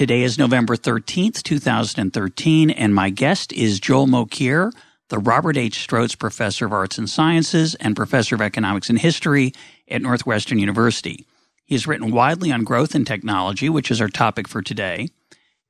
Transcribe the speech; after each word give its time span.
Today 0.00 0.22
is 0.22 0.38
November 0.38 0.76
13th, 0.76 1.42
2013, 1.42 2.70
and 2.70 2.94
my 2.94 3.10
guest 3.10 3.52
is 3.52 3.78
Joel 3.78 4.06
Mokyr, 4.06 4.72
the 5.10 5.18
Robert 5.18 5.58
H. 5.58 5.86
Strotz 5.86 6.18
Professor 6.18 6.64
of 6.64 6.72
Arts 6.72 6.96
and 6.96 7.06
Sciences 7.06 7.74
and 7.74 7.94
Professor 7.94 8.34
of 8.34 8.40
Economics 8.40 8.88
and 8.88 8.98
History 8.98 9.52
at 9.90 10.00
Northwestern 10.00 10.58
University. 10.58 11.26
He 11.66 11.74
has 11.74 11.86
written 11.86 12.12
widely 12.12 12.50
on 12.50 12.64
growth 12.64 12.94
and 12.94 13.06
technology, 13.06 13.68
which 13.68 13.90
is 13.90 14.00
our 14.00 14.08
topic 14.08 14.48
for 14.48 14.62
today. 14.62 15.08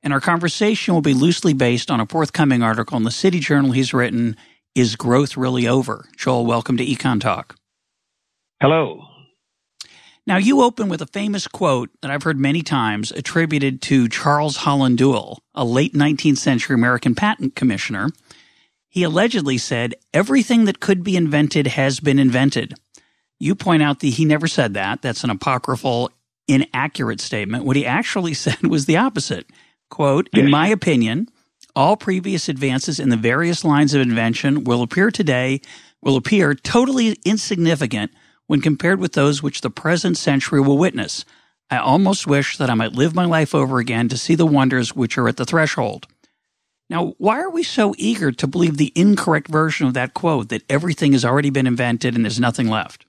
And 0.01 0.13
our 0.13 0.21
conversation 0.21 0.93
will 0.93 1.01
be 1.01 1.13
loosely 1.13 1.53
based 1.53 1.91
on 1.91 1.99
a 1.99 2.05
forthcoming 2.05 2.63
article 2.63 2.95
in 2.95 3.03
the 3.03 3.11
City 3.11 3.41
Journal 3.41 3.73
he's 3.73 3.93
written, 3.93 4.37
Is 4.73 4.95
Growth 4.95 5.35
Really 5.35 5.67
Over? 5.67 6.07
Joel, 6.15 6.45
welcome 6.45 6.77
to 6.77 6.85
Econ 6.85 7.19
Talk. 7.19 7.57
Hello. 8.61 9.10
Now, 10.27 10.37
you 10.37 10.61
open 10.61 10.87
with 10.87 11.01
a 11.01 11.07
famous 11.07 11.47
quote 11.47 11.89
that 12.01 12.11
I've 12.11 12.23
heard 12.23 12.39
many 12.39 12.61
times 12.61 13.11
attributed 13.11 13.81
to 13.83 14.07
Charles 14.07 14.57
Holland 14.57 14.99
Duell, 14.99 15.39
a 15.55 15.65
late 15.65 15.93
19th 15.93 16.37
century 16.37 16.75
American 16.75 17.15
patent 17.15 17.55
commissioner. 17.55 18.09
He 18.87 19.03
allegedly 19.03 19.57
said, 19.57 19.95
Everything 20.13 20.65
that 20.65 20.79
could 20.79 21.03
be 21.03 21.15
invented 21.15 21.67
has 21.67 21.99
been 21.99 22.19
invented. 22.19 22.75
You 23.39 23.55
point 23.55 23.81
out 23.81 23.99
that 24.01 24.07
he 24.07 24.25
never 24.25 24.47
said 24.47 24.75
that. 24.75 25.01
That's 25.01 25.23
an 25.23 25.31
apocryphal, 25.31 26.11
inaccurate 26.47 27.19
statement. 27.19 27.65
What 27.65 27.75
he 27.75 27.85
actually 27.85 28.33
said 28.35 28.61
was 28.61 28.85
the 28.85 28.97
opposite. 28.97 29.47
Quote, 29.89 30.29
In 30.33 30.51
my 30.51 30.67
opinion, 30.67 31.29
all 31.75 31.97
previous 31.97 32.47
advances 32.47 32.99
in 32.99 33.09
the 33.09 33.17
various 33.17 33.65
lines 33.65 33.93
of 33.93 34.01
invention 34.01 34.65
will 34.65 34.83
appear 34.83 35.09
today, 35.09 35.61
will 36.01 36.15
appear 36.15 36.53
totally 36.53 37.17
insignificant 37.25 38.11
when 38.51 38.59
compared 38.59 38.99
with 38.99 39.13
those 39.13 39.41
which 39.41 39.61
the 39.61 39.69
present 39.69 40.17
century 40.17 40.59
will 40.59 40.77
witness. 40.77 41.23
I 41.69 41.77
almost 41.77 42.27
wish 42.27 42.57
that 42.57 42.69
I 42.69 42.73
might 42.73 42.91
live 42.91 43.15
my 43.15 43.23
life 43.23 43.55
over 43.55 43.79
again 43.79 44.09
to 44.09 44.17
see 44.17 44.35
the 44.35 44.45
wonders 44.45 44.93
which 44.93 45.17
are 45.17 45.29
at 45.29 45.37
the 45.37 45.45
threshold. 45.45 46.05
Now, 46.89 47.13
why 47.17 47.39
are 47.39 47.49
we 47.49 47.63
so 47.63 47.95
eager 47.97 48.29
to 48.33 48.47
believe 48.47 48.75
the 48.75 48.91
incorrect 48.93 49.47
version 49.47 49.87
of 49.87 49.93
that 49.93 50.13
quote 50.13 50.49
that 50.49 50.63
everything 50.69 51.13
has 51.13 51.23
already 51.23 51.49
been 51.49 51.65
invented 51.65 52.13
and 52.13 52.25
there's 52.25 52.41
nothing 52.41 52.67
left? 52.67 53.05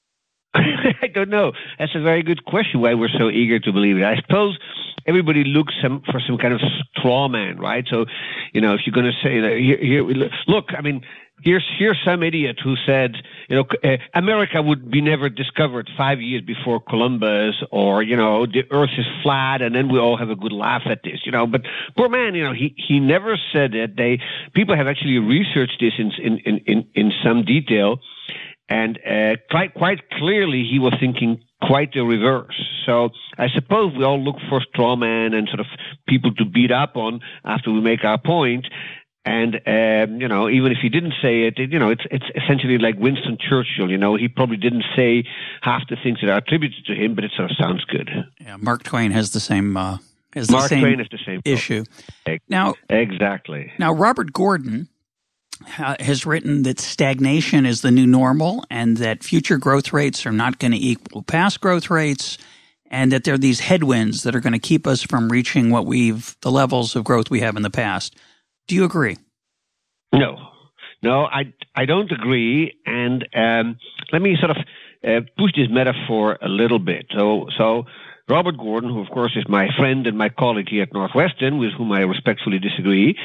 I 0.54 1.08
don't 1.12 1.28
know. 1.28 1.52
That's 1.78 1.94
a 1.94 2.00
very 2.00 2.22
good 2.22 2.46
question. 2.46 2.80
Why 2.80 2.94
we're 2.94 3.10
so 3.18 3.28
eager 3.28 3.58
to 3.58 3.70
believe 3.70 3.98
it? 3.98 4.04
I 4.04 4.16
suppose 4.16 4.58
everybody 5.06 5.44
looks 5.44 5.74
some, 5.82 6.00
for 6.10 6.20
some 6.26 6.38
kind 6.38 6.54
of 6.54 6.60
straw 6.96 7.28
man, 7.28 7.58
right? 7.58 7.86
So, 7.90 8.06
you 8.54 8.62
know, 8.62 8.72
if 8.72 8.80
you're 8.86 8.94
going 8.94 9.12
to 9.12 9.22
say 9.22 9.40
that 9.40 9.58
here, 9.58 9.76
here, 9.76 10.30
look, 10.46 10.70
I 10.74 10.80
mean, 10.80 11.02
here's 11.42 11.64
here's 11.78 11.98
some 12.04 12.22
idiot 12.22 12.58
who 12.62 12.76
said, 12.86 13.16
you 13.48 13.56
know, 13.56 13.64
uh, 13.84 13.96
America 14.14 14.60
would 14.60 14.90
be 14.90 15.00
never 15.00 15.28
discovered 15.28 15.90
five 15.96 16.20
years 16.20 16.42
before 16.42 16.80
Columbus, 16.80 17.54
or 17.70 18.02
you 18.02 18.16
know, 18.16 18.46
the 18.46 18.64
Earth 18.70 18.90
is 18.98 19.06
flat, 19.22 19.62
and 19.62 19.74
then 19.74 19.92
we 19.92 19.98
all 19.98 20.16
have 20.16 20.30
a 20.30 20.36
good 20.36 20.52
laugh 20.52 20.82
at 20.86 21.02
this, 21.02 21.20
you 21.24 21.32
know. 21.32 21.46
But 21.46 21.62
poor 21.96 22.08
man, 22.08 22.34
you 22.34 22.44
know, 22.44 22.52
he 22.52 22.74
he 22.76 23.00
never 23.00 23.38
said 23.52 23.74
it. 23.74 23.96
They 23.96 24.20
people 24.54 24.76
have 24.76 24.86
actually 24.86 25.18
researched 25.18 25.78
this 25.80 25.94
in 25.98 26.12
in 26.18 26.58
in 26.66 26.86
in 26.94 27.12
some 27.24 27.44
detail, 27.44 27.98
and 28.68 28.98
uh, 28.98 29.36
quite 29.50 29.74
quite 29.74 30.10
clearly 30.10 30.66
he 30.68 30.78
was 30.78 30.94
thinking 31.00 31.42
quite 31.62 31.92
the 31.92 32.04
reverse. 32.04 32.60
So 32.86 33.10
I 33.36 33.48
suppose 33.48 33.94
we 33.96 34.04
all 34.04 34.22
look 34.22 34.36
for 34.48 34.60
straw 34.60 34.96
men 34.96 35.34
and 35.34 35.48
sort 35.48 35.60
of 35.60 35.66
people 36.06 36.32
to 36.34 36.44
beat 36.44 36.70
up 36.70 36.96
on 36.96 37.20
after 37.44 37.72
we 37.72 37.80
make 37.80 38.04
our 38.04 38.18
point. 38.18 38.66
And 39.24 39.56
um, 39.66 40.20
you 40.20 40.28
know, 40.28 40.48
even 40.48 40.72
if 40.72 40.78
he 40.80 40.88
didn't 40.88 41.14
say 41.20 41.42
it, 41.42 41.58
you 41.58 41.78
know, 41.78 41.90
it's 41.90 42.04
it's 42.10 42.24
essentially 42.34 42.78
like 42.78 42.96
Winston 42.98 43.36
Churchill. 43.38 43.90
You 43.90 43.98
know, 43.98 44.16
he 44.16 44.28
probably 44.28 44.56
didn't 44.56 44.84
say 44.96 45.24
half 45.60 45.82
the 45.88 45.96
things 46.02 46.20
that 46.20 46.30
are 46.30 46.38
attributed 46.38 46.86
to 46.86 46.94
him, 46.94 47.14
but 47.14 47.24
it 47.24 47.32
sort 47.36 47.50
of 47.50 47.56
sounds 47.56 47.84
good. 47.84 48.08
Yeah, 48.40 48.56
Mark 48.56 48.84
Twain 48.84 49.10
has 49.10 49.32
the 49.32 49.40
same. 49.40 49.76
Uh, 49.76 49.98
has 50.34 50.50
Mark 50.50 50.64
the 50.64 50.68
same 50.68 50.80
Twain 50.80 51.00
is 51.00 51.08
the 51.10 51.18
same 51.26 51.42
issue. 51.44 51.84
Problem. 52.24 52.40
Now, 52.48 52.74
exactly. 52.88 53.72
Now, 53.78 53.92
Robert 53.92 54.32
Gordon 54.32 54.88
uh, 55.78 55.96
has 56.00 56.24
written 56.24 56.62
that 56.62 56.78
stagnation 56.80 57.66
is 57.66 57.82
the 57.82 57.90
new 57.90 58.06
normal, 58.06 58.64
and 58.70 58.96
that 58.98 59.24
future 59.24 59.58
growth 59.58 59.92
rates 59.92 60.24
are 60.26 60.32
not 60.32 60.58
going 60.58 60.72
to 60.72 60.78
equal 60.78 61.22
past 61.22 61.60
growth 61.60 61.90
rates, 61.90 62.38
and 62.90 63.12
that 63.12 63.24
there 63.24 63.34
are 63.34 63.38
these 63.38 63.60
headwinds 63.60 64.22
that 64.22 64.34
are 64.34 64.40
going 64.40 64.52
to 64.52 64.58
keep 64.58 64.86
us 64.86 65.02
from 65.02 65.28
reaching 65.28 65.70
what 65.70 65.86
we've 65.86 66.36
the 66.40 66.50
levels 66.50 66.96
of 66.96 67.04
growth 67.04 67.30
we 67.30 67.40
have 67.40 67.56
in 67.56 67.62
the 67.62 67.70
past. 67.70 68.16
Do 68.68 68.74
you 68.74 68.84
agree? 68.84 69.16
No, 70.12 70.36
no, 71.02 71.24
I 71.24 71.52
I 71.74 71.86
don't 71.86 72.10
agree. 72.12 72.74
And 72.86 73.26
um, 73.34 73.78
let 74.12 74.22
me 74.22 74.36
sort 74.38 74.50
of 74.50 74.58
uh, 75.02 75.20
push 75.36 75.52
this 75.56 75.68
metaphor 75.70 76.38
a 76.40 76.48
little 76.48 76.78
bit. 76.78 77.06
So 77.16 77.48
so. 77.58 77.84
Robert 78.30 78.58
Gordon, 78.58 78.90
who 78.90 79.00
of 79.00 79.08
course 79.08 79.32
is 79.36 79.46
my 79.48 79.68
friend 79.78 80.06
and 80.06 80.18
my 80.18 80.28
colleague 80.28 80.68
here 80.68 80.82
at 80.82 80.92
Northwestern, 80.92 81.56
with 81.56 81.72
whom 81.72 81.90
I 81.92 82.00
respectfully 82.00 82.58
disagree, 82.58 83.16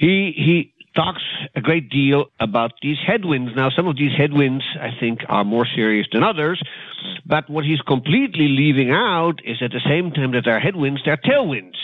he 0.00 0.32
he 0.34 0.74
talks 0.96 1.22
a 1.54 1.60
great 1.60 1.88
deal 1.88 2.24
about 2.40 2.72
these 2.82 2.96
headwinds. 3.06 3.52
Now, 3.54 3.70
some 3.70 3.86
of 3.86 3.96
these 3.96 4.10
headwinds, 4.18 4.64
I 4.80 4.90
think, 4.98 5.20
are 5.28 5.44
more 5.44 5.64
serious 5.64 6.08
than 6.12 6.24
others, 6.24 6.60
but 7.24 7.48
what 7.48 7.64
he's 7.64 7.80
completely 7.82 8.48
leaving 8.48 8.90
out 8.90 9.38
is 9.44 9.58
at 9.62 9.70
the 9.70 9.80
same 9.86 10.10
time 10.10 10.32
that 10.32 10.42
there 10.44 10.56
are 10.56 10.60
headwinds, 10.60 11.02
there 11.04 11.14
are 11.14 11.18
tailwinds 11.18 11.78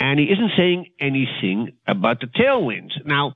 and 0.00 0.18
he 0.18 0.26
isn't 0.26 0.52
saying 0.56 0.86
anything 0.98 1.72
about 1.86 2.20
the 2.20 2.26
tailwinds. 2.26 2.92
Now, 3.04 3.34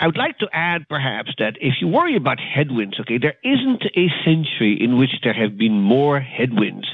I 0.00 0.06
would 0.06 0.16
like 0.16 0.38
to 0.38 0.48
add 0.52 0.88
perhaps 0.88 1.30
that 1.38 1.58
if 1.60 1.74
you 1.80 1.86
worry 1.86 2.16
about 2.16 2.40
headwinds, 2.40 2.98
okay, 3.00 3.18
there 3.18 3.36
isn't 3.44 3.84
a 3.94 4.08
century 4.24 4.76
in 4.80 4.98
which 4.98 5.12
there 5.22 5.34
have 5.34 5.56
been 5.56 5.80
more 5.80 6.18
headwinds. 6.18 6.88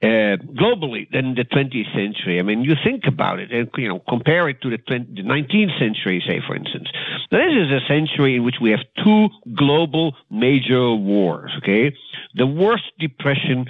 Uh, 0.00 0.38
globally 0.54 1.10
than 1.10 1.34
the 1.34 1.42
20th 1.42 1.92
century. 1.92 2.38
I 2.38 2.42
mean, 2.42 2.62
you 2.62 2.76
think 2.84 3.02
about 3.08 3.40
it 3.40 3.50
and, 3.50 3.68
you 3.76 3.88
know, 3.88 3.98
compare 4.08 4.48
it 4.48 4.62
to 4.62 4.70
the, 4.70 4.78
20, 4.78 5.14
the 5.20 5.28
19th 5.28 5.76
century, 5.76 6.22
say, 6.24 6.40
for 6.46 6.54
instance. 6.54 6.86
Now, 7.32 7.38
this 7.38 7.66
is 7.66 7.72
a 7.72 7.84
century 7.88 8.36
in 8.36 8.44
which 8.44 8.60
we 8.62 8.70
have 8.70 8.78
two 9.04 9.26
global 9.56 10.14
major 10.30 10.94
wars, 10.94 11.50
okay? 11.58 11.96
The 12.36 12.46
worst 12.46 12.84
depression 13.00 13.66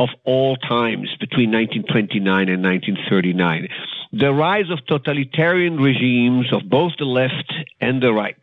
of 0.00 0.08
all 0.24 0.56
times 0.56 1.14
between 1.20 1.52
1929 1.52 2.48
and 2.48 2.62
1939. 2.64 3.68
The 4.12 4.32
rise 4.32 4.70
of 4.70 4.84
totalitarian 4.86 5.76
regimes 5.76 6.50
of 6.52 6.68
both 6.68 6.92
the 6.98 7.04
left 7.04 7.52
and 7.82 8.02
the 8.02 8.12
right. 8.12 8.40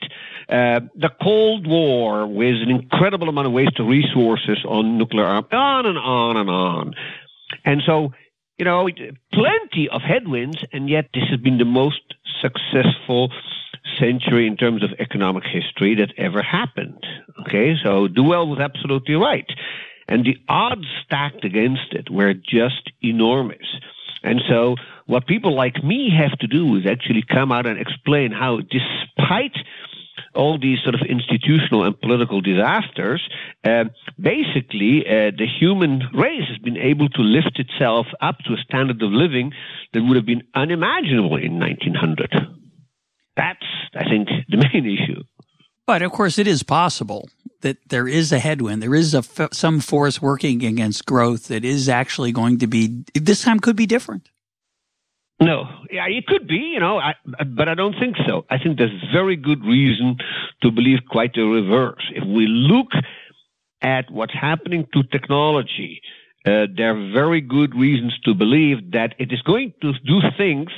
Uh, 0.48 0.82
the 0.96 1.10
Cold 1.22 1.68
War 1.68 2.28
with 2.28 2.62
an 2.62 2.70
incredible 2.70 3.28
amount 3.28 3.48
of 3.48 3.54
waste 3.54 3.80
of 3.80 3.88
resources 3.88 4.60
on 4.66 5.00
nuclear 5.00 5.26
arms, 5.26 5.48
on 5.52 5.88
and 5.88 5.98
on 5.98 6.38
and 6.38 6.50
on. 6.50 6.94
And 7.66 7.82
so, 7.86 8.14
you 8.58 8.64
know, 8.64 8.88
plenty 9.34 9.90
of 9.90 10.02
headwinds, 10.02 10.60
and 10.72 10.88
yet 10.88 11.10
this 11.14 11.24
has 11.32 11.40
been 11.40 11.58
the 11.58 11.66
most 11.66 12.02
successful 12.40 13.32
century 14.00 14.46
in 14.46 14.58
terms 14.58 14.84
of 14.84 14.92
economic 15.00 15.44
history 15.44 15.96
that 15.96 16.14
ever 16.18 16.44
happened. 16.44 17.04
Okay, 17.42 17.76
so 17.84 18.08
Duell 18.08 18.48
was 18.48 18.60
absolutely 18.60 19.16
right. 19.16 19.50
And 20.08 20.26
the 20.26 20.38
odds 20.48 20.88
stacked 21.06 21.44
against 21.44 21.92
it 21.94 22.10
were 22.10 22.34
just 22.34 22.92
enormous. 23.02 23.68
And 24.24 24.42
so 24.48 24.76
what 25.06 25.28
people 25.28 25.56
like 25.56 25.84
me 25.84 26.10
have 26.18 26.38
to 26.40 26.48
do 26.48 26.76
is 26.76 26.86
actually 26.86 27.24
come 27.28 27.52
out 27.52 27.66
and 27.66 27.80
explain 27.80 28.32
how 28.32 28.60
despite 28.60 29.56
all 30.34 30.60
these 30.60 30.80
sort 30.84 30.96
of 30.96 31.02
institutional 31.08 31.84
and 31.84 32.00
political 32.00 32.42
disasters, 32.42 33.28
uh, 33.64 33.86
basically 34.20 35.06
uh, 35.06 35.32
the 35.38 35.48
human 35.60 36.04
race 36.14 36.48
has 36.48 36.58
been 36.60 36.78
able 36.78 37.10
to 37.10 37.22
lift 37.22 37.60
itself 37.60 38.08
up 38.22 38.38
to 38.40 38.54
a 38.54 38.58
standard 38.58 39.02
of 39.02 39.12
living 39.12 39.52
that 39.94 40.04
would 40.04 40.16
have 40.16 40.26
been 40.26 40.44
unimaginable 40.54 41.38
in 41.38 41.60
1900. 41.60 42.36
That's, 43.36 43.66
I 43.96 44.04
think, 44.04 44.28
the 44.50 44.58
main 44.58 44.86
issue. 44.98 45.24
But 45.86 46.02
of 46.02 46.12
course, 46.12 46.38
it 46.38 46.48
is 46.48 46.64
possible 46.64 47.30
that 47.62 47.78
there 47.90 48.08
is 48.08 48.32
a 48.32 48.40
headwind. 48.40 48.82
There 48.82 48.96
is 48.96 49.14
a 49.14 49.24
some 49.52 49.80
force 49.80 50.22
working 50.22 50.64
against 50.64 51.06
growth 51.06 51.48
that 51.48 51.66
is 51.66 51.90
actually 51.90 52.32
going 52.32 52.60
to 52.60 52.68
be 52.68 53.04
this 53.14 53.44
time 53.44 53.60
could 53.60 53.76
be 53.76 53.86
different. 53.86 54.30
No, 55.40 55.66
yeah, 55.92 56.08
it 56.08 56.26
could 56.26 56.48
be, 56.48 56.72
you 56.74 56.80
know, 56.80 56.98
I, 56.98 57.14
but 57.46 57.70
I 57.70 57.76
don't 57.76 57.94
think 58.00 58.16
so. 58.26 58.46
I 58.50 58.58
think 58.58 58.80
there's 58.80 59.04
very 59.14 59.36
good 59.36 59.64
reason 59.64 60.18
to 60.64 60.72
believe 60.72 61.00
quite 61.10 61.34
the 61.36 61.44
reverse. 61.44 62.12
If 62.16 62.24
we 62.24 62.48
look 62.48 62.88
at 63.84 64.10
what's 64.10 64.34
happening 64.34 64.88
to 64.94 65.04
technology, 65.04 66.02
uh, 66.44 66.66
there 66.76 66.98
are 66.98 67.12
very 67.14 67.42
good 67.42 67.76
reasons 67.76 68.18
to 68.26 68.34
believe 68.34 68.92
that 68.94 69.14
it 69.20 69.32
is 69.32 69.42
going 69.44 69.74
to 69.82 69.94
do 69.94 70.22
things 70.38 70.72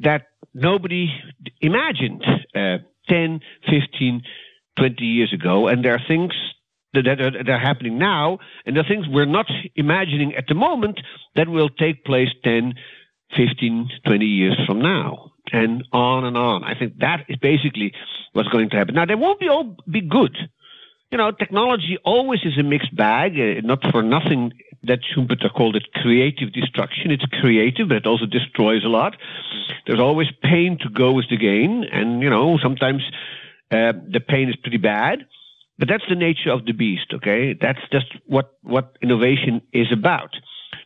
that 0.00 0.26
nobody 0.52 1.08
imagined 1.62 2.22
uh, 2.54 2.78
10, 3.08 3.40
15, 3.70 4.22
20 4.78 5.04
years 5.04 5.32
ago. 5.32 5.68
And 5.68 5.84
there 5.84 5.94
are 5.94 6.02
things 6.06 6.32
that 6.94 7.06
are, 7.06 7.30
that 7.30 7.48
are 7.48 7.58
happening 7.58 7.98
now, 7.98 8.38
and 8.64 8.74
there 8.74 8.84
are 8.84 8.88
things 8.88 9.06
we're 9.08 9.26
not 9.26 9.46
imagining 9.76 10.34
at 10.34 10.44
the 10.48 10.54
moment 10.54 11.00
that 11.36 11.48
will 11.48 11.68
take 11.68 12.04
place 12.04 12.28
10, 12.44 12.74
15, 13.36 13.90
20 14.06 14.24
years 14.24 14.58
from 14.66 14.80
now. 14.80 15.32
And 15.50 15.84
on 15.92 16.24
and 16.24 16.36
on. 16.36 16.62
I 16.62 16.78
think 16.78 16.98
that 16.98 17.24
is 17.28 17.36
basically 17.36 17.92
what's 18.32 18.50
going 18.50 18.68
to 18.70 18.76
happen. 18.76 18.94
Now, 18.94 19.06
they 19.06 19.14
won't 19.14 19.40
be 19.40 19.48
all 19.48 19.76
be 19.90 20.02
good 20.02 20.36
you 21.10 21.16
know, 21.16 21.30
technology 21.30 21.98
always 22.04 22.40
is 22.44 22.58
a 22.58 22.62
mixed 22.62 22.94
bag. 22.94 23.32
Uh, 23.32 23.66
not 23.66 23.78
for 23.90 24.02
nothing 24.02 24.52
that 24.82 25.00
Schumpeter 25.02 25.52
called 25.52 25.76
it 25.76 25.92
creative 25.94 26.52
destruction. 26.52 27.10
It's 27.10 27.24
creative, 27.40 27.88
but 27.88 27.96
it 27.96 28.06
also 28.06 28.26
destroys 28.26 28.84
a 28.84 28.88
lot. 28.88 29.16
There's 29.86 30.00
always 30.00 30.28
pain 30.42 30.78
to 30.82 30.90
go 30.90 31.12
with 31.12 31.26
the 31.30 31.38
gain, 31.38 31.84
and 31.90 32.22
you 32.22 32.28
know, 32.28 32.58
sometimes 32.62 33.02
uh, 33.70 33.92
the 33.92 34.20
pain 34.20 34.48
is 34.48 34.56
pretty 34.56 34.78
bad. 34.78 35.26
But 35.78 35.88
that's 35.88 36.04
the 36.08 36.16
nature 36.16 36.50
of 36.50 36.64
the 36.64 36.72
beast. 36.72 37.12
Okay, 37.14 37.54
that's 37.54 37.78
just 37.92 38.06
what 38.26 38.52
what 38.62 38.96
innovation 39.00 39.62
is 39.72 39.92
about. 39.92 40.30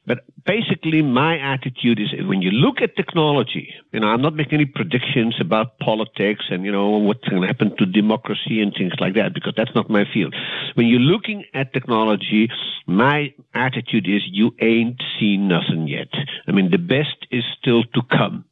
But 0.05 0.25
basically, 0.45 1.01
my 1.01 1.39
attitude 1.39 2.01
is 2.01 2.09
when 2.27 2.43
you 2.43 2.51
look 2.51 2.81
at 2.83 2.97
technology, 2.97 3.73
you 3.93 4.01
know, 4.01 4.09
I'm 4.09 4.21
not 4.21 4.35
making 4.35 4.55
any 4.55 4.65
predictions 4.65 5.37
about 5.41 5.79
politics 5.79 6.45
and, 6.51 6.65
you 6.65 6.73
know, 6.73 6.89
what's 6.99 7.27
going 7.29 7.43
to 7.43 7.47
happen 7.47 7.77
to 7.77 7.87
democracy 7.87 8.61
and 8.61 8.75
things 8.77 8.95
like 8.99 9.15
that, 9.15 9.33
because 9.33 9.55
that's 9.57 9.75
not 9.77 9.89
my 9.89 10.05
field. 10.13 10.35
When 10.75 10.89
you're 10.89 10.99
looking 10.99 11.45
at 11.55 11.73
technology, 11.73 12.49
my 12.87 13.33
attitude 13.55 14.09
is 14.09 14.23
you 14.27 14.57
ain't 14.61 15.01
seen 15.21 15.47
nothing 15.47 15.87
yet. 15.87 16.09
I 16.49 16.51
mean, 16.51 16.73
the 16.73 16.79
best 16.79 17.27
is 17.31 17.45
still 17.61 17.85
to 17.85 18.03
come. 18.11 18.45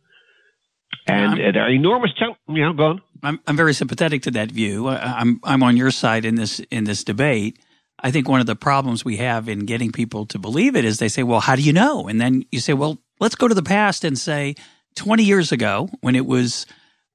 And 1.08 1.32
uh, 1.32 1.52
there 1.52 1.62
are 1.64 1.70
enormous 1.70 2.12
challenges. 2.14 2.40
You 2.48 2.62
know, 2.62 2.72
go 2.74 2.84
on. 2.84 3.02
I'm, 3.22 3.40
I'm 3.46 3.56
very 3.56 3.74
sympathetic 3.74 4.22
to 4.22 4.30
that 4.32 4.50
view. 4.50 4.88
I'm, 4.88 5.40
I'm 5.44 5.62
on 5.62 5.76
your 5.76 5.90
side 5.90 6.24
in 6.24 6.34
this, 6.34 6.60
in 6.70 6.84
this 6.84 7.04
debate. 7.04 7.58
I 8.02 8.10
think 8.10 8.28
one 8.28 8.40
of 8.40 8.46
the 8.46 8.56
problems 8.56 9.04
we 9.04 9.18
have 9.18 9.48
in 9.48 9.60
getting 9.66 9.92
people 9.92 10.26
to 10.26 10.38
believe 10.38 10.74
it 10.76 10.84
is 10.84 10.98
they 10.98 11.08
say, 11.08 11.22
well, 11.22 11.40
how 11.40 11.56
do 11.56 11.62
you 11.62 11.72
know? 11.72 12.08
And 12.08 12.20
then 12.20 12.44
you 12.50 12.60
say, 12.60 12.72
well, 12.72 12.98
let's 13.18 13.34
go 13.34 13.48
to 13.48 13.54
the 13.54 13.62
past 13.62 14.04
and 14.04 14.18
say 14.18 14.54
20 14.96 15.22
years 15.22 15.52
ago 15.52 15.88
when 16.00 16.16
it 16.16 16.26
was 16.26 16.66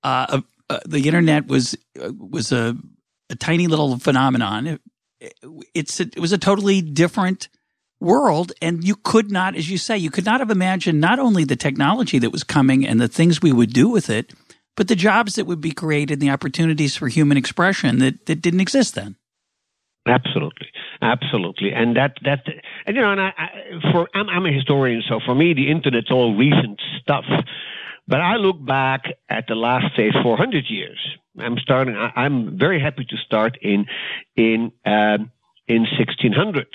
uh, 0.03 0.41
uh, 0.69 0.79
the 0.85 1.07
internet 1.07 1.47
was 1.47 1.75
uh, 2.01 2.11
was 2.17 2.51
a, 2.51 2.75
a, 3.29 3.35
tiny 3.35 3.67
little 3.67 3.97
phenomenon. 3.99 4.67
It, 4.67 4.81
it's 5.73 5.99
a, 5.99 6.03
it 6.03 6.19
was 6.19 6.31
a 6.31 6.37
totally 6.37 6.81
different 6.81 7.49
world, 7.99 8.51
and 8.61 8.83
you 8.83 8.95
could 8.95 9.31
not, 9.31 9.55
as 9.55 9.69
you 9.69 9.77
say, 9.77 9.97
you 9.97 10.11
could 10.11 10.25
not 10.25 10.39
have 10.39 10.51
imagined 10.51 10.99
not 10.99 11.19
only 11.19 11.43
the 11.43 11.55
technology 11.55 12.19
that 12.19 12.31
was 12.31 12.43
coming 12.43 12.85
and 12.85 12.99
the 12.99 13.07
things 13.07 13.41
we 13.41 13.51
would 13.51 13.73
do 13.73 13.89
with 13.89 14.09
it, 14.09 14.33
but 14.75 14.87
the 14.87 14.95
jobs 14.95 15.35
that 15.35 15.45
would 15.45 15.61
be 15.61 15.71
created, 15.71 16.19
the 16.19 16.29
opportunities 16.29 16.95
for 16.95 17.07
human 17.07 17.37
expression 17.37 17.99
that, 17.99 18.25
that 18.25 18.41
didn't 18.41 18.61
exist 18.61 18.95
then. 18.95 19.15
Absolutely, 20.07 20.67
absolutely, 21.01 21.73
and 21.73 21.95
that 21.95 22.13
that 22.23 22.43
and 22.85 22.95
you 22.95 23.01
know, 23.01 23.11
and 23.11 23.19
I, 23.19 23.33
I 23.35 23.91
for 23.91 24.07
I'm, 24.13 24.29
I'm 24.29 24.45
a 24.45 24.51
historian, 24.51 25.01
so 25.09 25.19
for 25.25 25.33
me 25.33 25.55
the 25.55 25.71
internet's 25.71 26.11
all 26.11 26.35
recent 26.35 26.79
stuff. 27.01 27.25
But 28.07 28.21
I 28.21 28.35
look 28.35 28.63
back 28.63 29.05
at 29.29 29.45
the 29.47 29.55
last 29.55 29.95
say 29.95 30.11
400 30.21 30.65
years. 30.69 30.99
I'm 31.39 31.57
starting. 31.57 31.95
I, 31.95 32.11
I'm 32.15 32.55
very 32.57 32.79
happy 32.79 33.03
to 33.05 33.17
start 33.17 33.57
in 33.63 33.87
in 34.35 34.71
um, 34.85 35.31
in 35.67 35.87
1600. 35.97 36.67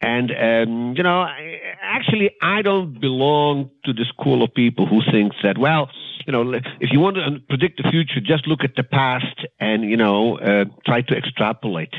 And 0.00 0.30
um, 0.30 0.94
you 0.96 1.02
know, 1.02 1.20
I, 1.20 1.60
actually, 1.80 2.32
I 2.42 2.62
don't 2.62 3.00
belong 3.00 3.70
to 3.84 3.92
the 3.92 4.04
school 4.04 4.42
of 4.42 4.52
people 4.54 4.86
who 4.86 5.02
thinks 5.10 5.36
that 5.42 5.56
well, 5.56 5.88
you 6.26 6.32
know, 6.32 6.52
if 6.80 6.90
you 6.92 7.00
want 7.00 7.16
to 7.16 7.40
predict 7.48 7.80
the 7.82 7.88
future, 7.90 8.20
just 8.20 8.46
look 8.46 8.64
at 8.64 8.74
the 8.76 8.82
past 8.82 9.46
and 9.60 9.84
you 9.84 9.96
know 9.96 10.38
uh, 10.38 10.64
try 10.84 11.02
to 11.02 11.16
extrapolate. 11.16 11.94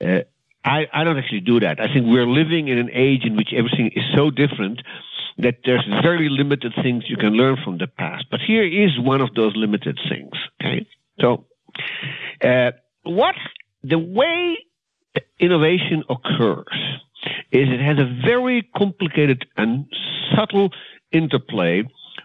Uh, 0.00 0.20
I, 0.64 0.86
I 0.92 1.04
don't 1.04 1.18
actually 1.18 1.40
do 1.40 1.60
that. 1.60 1.80
I 1.80 1.92
think 1.92 2.06
we're 2.06 2.26
living 2.26 2.68
in 2.68 2.78
an 2.78 2.90
age 2.92 3.24
in 3.24 3.36
which 3.36 3.50
everything 3.54 3.90
is 3.94 4.04
so 4.16 4.30
different 4.30 4.80
that 5.38 5.56
there's 5.64 5.84
very 6.02 6.28
limited 6.30 6.72
things 6.82 7.04
you 7.08 7.16
can 7.16 7.32
learn 7.32 7.58
from 7.62 7.78
the 7.78 7.86
past. 7.86 8.26
But 8.30 8.40
here 8.40 8.64
is 8.64 8.98
one 8.98 9.20
of 9.20 9.34
those 9.34 9.52
limited 9.56 9.98
things. 10.08 10.32
Okay, 10.60 10.86
so 11.20 11.44
uh, 12.42 12.70
what 13.02 13.34
the 13.82 13.98
way 13.98 14.56
innovation 15.38 16.04
occurs 16.08 16.78
is 17.50 17.68
it 17.68 17.80
has 17.80 17.98
a 17.98 18.20
very 18.24 18.62
complicated 18.76 19.44
and 19.56 19.86
subtle 20.34 20.70
interplay 21.12 21.82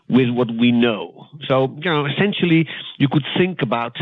with 0.10 0.30
what 0.30 0.50
we 0.52 0.72
know. 0.72 1.28
So 1.48 1.76
you 1.78 1.92
know, 1.92 2.06
essentially, 2.06 2.68
you 2.98 3.08
could 3.08 3.26
think 3.38 3.62
about 3.62 3.98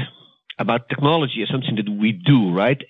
about 0.59 0.89
technology 0.89 1.43
as 1.43 1.49
something 1.49 1.75
that 1.75 1.89
we 1.89 2.11
do, 2.11 2.51
right? 2.51 2.81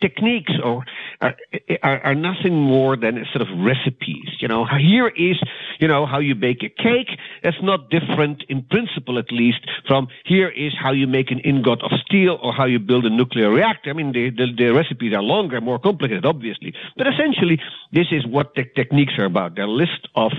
techniques 0.00 0.52
are, 0.62 0.84
are, 1.20 2.00
are, 2.04 2.14
nothing 2.14 2.54
more 2.54 2.96
than 2.96 3.24
sort 3.32 3.42
of 3.42 3.48
recipes. 3.58 4.28
You 4.40 4.48
know, 4.48 4.66
here 4.66 5.08
is, 5.08 5.36
you 5.78 5.88
know, 5.88 6.06
how 6.06 6.18
you 6.18 6.34
bake 6.34 6.62
a 6.62 6.68
cake. 6.68 7.18
That's 7.42 7.56
not 7.62 7.90
different 7.90 8.44
in 8.48 8.62
principle, 8.62 9.18
at 9.18 9.32
least, 9.32 9.60
from 9.86 10.08
here 10.24 10.48
is 10.48 10.72
how 10.78 10.92
you 10.92 11.06
make 11.06 11.30
an 11.30 11.40
ingot 11.40 11.82
of 11.82 11.92
steel 12.04 12.38
or 12.42 12.52
how 12.52 12.66
you 12.66 12.78
build 12.78 13.06
a 13.06 13.10
nuclear 13.10 13.50
reactor. 13.50 13.90
I 13.90 13.92
mean, 13.94 14.12
the, 14.12 14.30
the, 14.30 14.52
the 14.56 14.74
recipes 14.74 15.14
are 15.14 15.22
longer, 15.22 15.60
more 15.60 15.78
complicated, 15.78 16.26
obviously. 16.26 16.74
But 16.96 17.06
essentially, 17.06 17.60
this 17.92 18.08
is 18.10 18.26
what 18.26 18.54
the 18.54 18.64
techniques 18.64 19.14
are 19.18 19.24
about. 19.24 19.56
They're 19.56 19.64
a 19.64 19.70
list 19.70 20.08
of, 20.14 20.32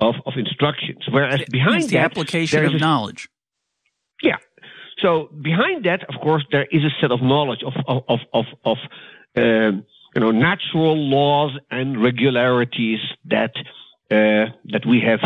of, 0.00 0.14
of 0.26 0.34
instructions. 0.36 1.04
Whereas 1.08 1.42
behind 1.50 1.84
the 1.84 1.96
that, 1.96 2.04
application 2.04 2.64
of 2.64 2.80
knowledge. 2.80 3.28
Yeah, 4.22 4.36
so 5.02 5.30
behind 5.42 5.84
that, 5.84 6.02
of 6.08 6.20
course, 6.20 6.44
there 6.50 6.66
is 6.70 6.84
a 6.84 6.90
set 7.00 7.10
of 7.10 7.22
knowledge 7.22 7.62
of 7.62 7.72
of 7.86 8.02
of 8.08 8.20
of, 8.32 8.46
of 8.64 8.76
um, 9.36 9.84
you 10.14 10.20
know 10.20 10.30
natural 10.30 10.96
laws 10.96 11.58
and 11.70 12.02
regularities 12.02 13.00
that 13.26 13.52
uh, 14.10 14.52
that 14.72 14.84
we 14.86 15.00
have 15.00 15.20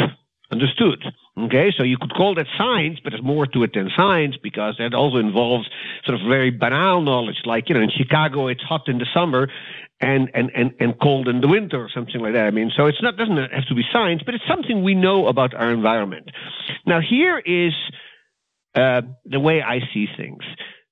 understood. 0.50 1.04
Okay, 1.36 1.72
so 1.76 1.82
you 1.82 1.98
could 1.98 2.14
call 2.14 2.36
that 2.36 2.46
science, 2.56 3.00
but 3.02 3.10
there's 3.10 3.22
more 3.22 3.44
to 3.44 3.64
it 3.64 3.72
than 3.74 3.90
science 3.96 4.36
because 4.40 4.76
that 4.78 4.94
also 4.94 5.16
involves 5.16 5.68
sort 6.04 6.20
of 6.20 6.24
very 6.28 6.50
banal 6.50 7.00
knowledge, 7.00 7.40
like 7.44 7.68
you 7.68 7.74
know 7.74 7.82
in 7.82 7.90
Chicago 7.90 8.46
it's 8.46 8.62
hot 8.62 8.88
in 8.88 8.98
the 8.98 9.06
summer 9.12 9.48
and 10.00 10.30
and 10.34 10.50
and, 10.54 10.72
and 10.80 10.94
cold 11.00 11.28
in 11.28 11.40
the 11.40 11.48
winter 11.48 11.82
or 11.82 11.88
something 11.94 12.20
like 12.20 12.34
that. 12.34 12.46
I 12.46 12.50
mean, 12.50 12.70
so 12.76 12.86
it's 12.86 13.02
not 13.02 13.16
doesn't 13.16 13.36
have 13.36 13.66
to 13.68 13.74
be 13.74 13.82
science, 13.92 14.22
but 14.24 14.34
it's 14.34 14.46
something 14.48 14.82
we 14.82 14.94
know 14.94 15.26
about 15.28 15.54
our 15.54 15.70
environment. 15.70 16.30
Now 16.86 17.00
here 17.00 17.38
is 17.38 17.72
uh, 18.74 19.02
the 19.24 19.40
way 19.40 19.62
I 19.62 19.80
see 19.92 20.06
things. 20.16 20.42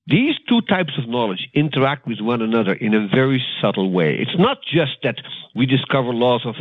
These 0.07 0.35
two 0.49 0.61
types 0.63 0.93
of 0.99 1.09
knowledge 1.09 1.49
interact 1.55 2.07
with 2.07 2.21
one 2.21 2.43
another 2.43 2.73
in 2.73 2.93
a 2.93 3.07
very 3.07 3.43
subtle 3.61 3.93
way. 3.93 4.17
It's 4.19 4.37
not 4.37 4.59
just 4.63 4.97
that 5.05 5.17
we 5.55 5.65
discover 5.67 6.13
laws 6.13 6.43
of, 6.45 6.57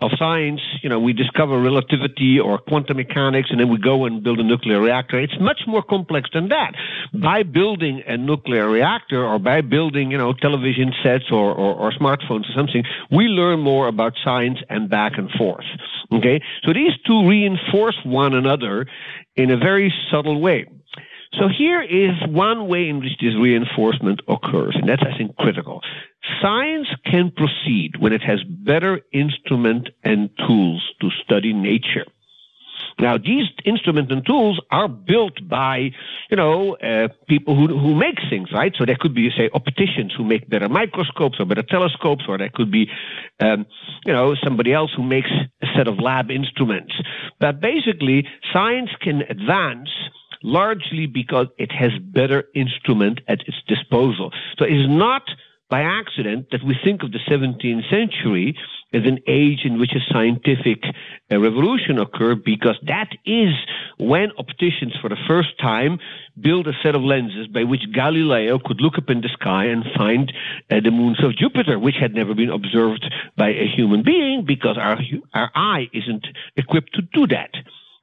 of 0.00 0.10
science, 0.18 0.60
you 0.82 0.88
know, 0.88 0.98
we 0.98 1.12
discover 1.12 1.60
relativity 1.60 2.38
or 2.40 2.58
quantum 2.58 2.96
mechanics 2.96 3.48
and 3.50 3.60
then 3.60 3.68
we 3.68 3.78
go 3.78 4.06
and 4.06 4.22
build 4.22 4.40
a 4.40 4.42
nuclear 4.42 4.80
reactor. 4.80 5.20
It's 5.20 5.38
much 5.40 5.60
more 5.66 5.82
complex 5.82 6.30
than 6.32 6.48
that. 6.48 6.72
By 7.12 7.42
building 7.42 8.02
a 8.06 8.16
nuclear 8.16 8.68
reactor 8.68 9.24
or 9.24 9.38
by 9.38 9.60
building, 9.60 10.10
you 10.10 10.18
know, 10.18 10.32
television 10.32 10.92
sets 11.02 11.24
or, 11.30 11.52
or, 11.52 11.74
or 11.74 11.92
smartphones 11.92 12.48
or 12.48 12.54
something, 12.56 12.82
we 13.10 13.24
learn 13.26 13.60
more 13.60 13.88
about 13.88 14.14
science 14.24 14.58
and 14.68 14.88
back 14.88 15.12
and 15.18 15.30
forth. 15.32 15.66
Okay? 16.12 16.40
So 16.64 16.72
these 16.72 16.92
two 17.06 17.28
reinforce 17.28 17.96
one 18.04 18.34
another 18.34 18.86
in 19.36 19.50
a 19.50 19.56
very 19.56 19.92
subtle 20.10 20.40
way. 20.40 20.66
So 21.34 21.48
here 21.48 21.80
is 21.80 22.16
one 22.26 22.66
way 22.66 22.88
in 22.88 22.98
which 22.98 23.18
this 23.20 23.34
reinforcement 23.36 24.20
occurs, 24.26 24.74
and 24.74 24.88
that's, 24.88 25.02
I 25.02 25.16
think, 25.16 25.36
critical. 25.36 25.80
Science 26.42 26.88
can 27.04 27.30
proceed 27.30 27.92
when 27.98 28.12
it 28.12 28.22
has 28.22 28.42
better 28.42 29.00
instrument 29.12 29.88
and 30.02 30.30
tools 30.46 30.82
to 31.00 31.10
study 31.24 31.52
nature. 31.52 32.06
Now, 32.98 33.16
these 33.16 33.46
instruments 33.64 34.12
and 34.12 34.26
tools 34.26 34.60
are 34.70 34.88
built 34.88 35.48
by, 35.48 35.92
you 36.30 36.36
know, 36.36 36.74
uh, 36.76 37.08
people 37.28 37.54
who, 37.54 37.78
who 37.78 37.94
make 37.94 38.18
things, 38.28 38.48
right? 38.52 38.74
So 38.76 38.84
there 38.84 38.96
could 38.98 39.14
be, 39.14 39.30
say, 39.30 39.48
opticians 39.54 40.12
who 40.14 40.24
make 40.24 40.50
better 40.50 40.68
microscopes 40.68 41.38
or 41.40 41.46
better 41.46 41.62
telescopes, 41.62 42.24
or 42.28 42.36
there 42.36 42.50
could 42.52 42.70
be, 42.70 42.90
um, 43.38 43.66
you 44.04 44.12
know, 44.12 44.34
somebody 44.42 44.72
else 44.72 44.90
who 44.94 45.02
makes 45.02 45.30
a 45.62 45.66
set 45.76 45.88
of 45.88 45.98
lab 45.98 46.30
instruments. 46.30 46.92
But 47.38 47.60
basically, 47.60 48.26
science 48.52 48.90
can 49.00 49.22
advance 49.22 49.88
largely 50.42 51.06
because 51.06 51.46
it 51.58 51.72
has 51.72 51.90
better 52.00 52.44
instrument 52.54 53.20
at 53.28 53.40
its 53.46 53.58
disposal. 53.66 54.32
So 54.58 54.64
it 54.64 54.72
is 54.72 54.88
not 54.88 55.22
by 55.70 55.82
accident 55.82 56.48
that 56.50 56.64
we 56.64 56.76
think 56.84 57.02
of 57.02 57.12
the 57.12 57.20
17th 57.30 57.88
century 57.88 58.56
as 58.92 59.02
an 59.04 59.20
age 59.28 59.60
in 59.64 59.78
which 59.78 59.92
a 59.94 60.12
scientific 60.12 60.82
uh, 61.30 61.38
revolution 61.38 61.96
occurred 61.98 62.42
because 62.42 62.76
that 62.86 63.10
is 63.24 63.54
when 63.98 64.30
opticians 64.36 64.94
for 65.00 65.08
the 65.08 65.16
first 65.28 65.56
time 65.60 66.00
built 66.40 66.66
a 66.66 66.72
set 66.82 66.96
of 66.96 67.02
lenses 67.02 67.46
by 67.46 67.62
which 67.62 67.82
Galileo 67.92 68.58
could 68.58 68.80
look 68.80 68.98
up 68.98 69.08
in 69.10 69.20
the 69.20 69.28
sky 69.28 69.66
and 69.66 69.84
find 69.96 70.32
uh, 70.70 70.80
the 70.82 70.90
moons 70.90 71.22
of 71.22 71.36
Jupiter, 71.36 71.78
which 71.78 71.96
had 72.00 72.14
never 72.14 72.34
been 72.34 72.50
observed 72.50 73.04
by 73.36 73.50
a 73.50 73.68
human 73.76 74.02
being 74.02 74.44
because 74.44 74.76
our, 74.76 74.98
our 75.34 75.52
eye 75.54 75.88
isn't 75.92 76.26
equipped 76.56 76.92
to 76.94 77.02
do 77.02 77.28
that. 77.28 77.50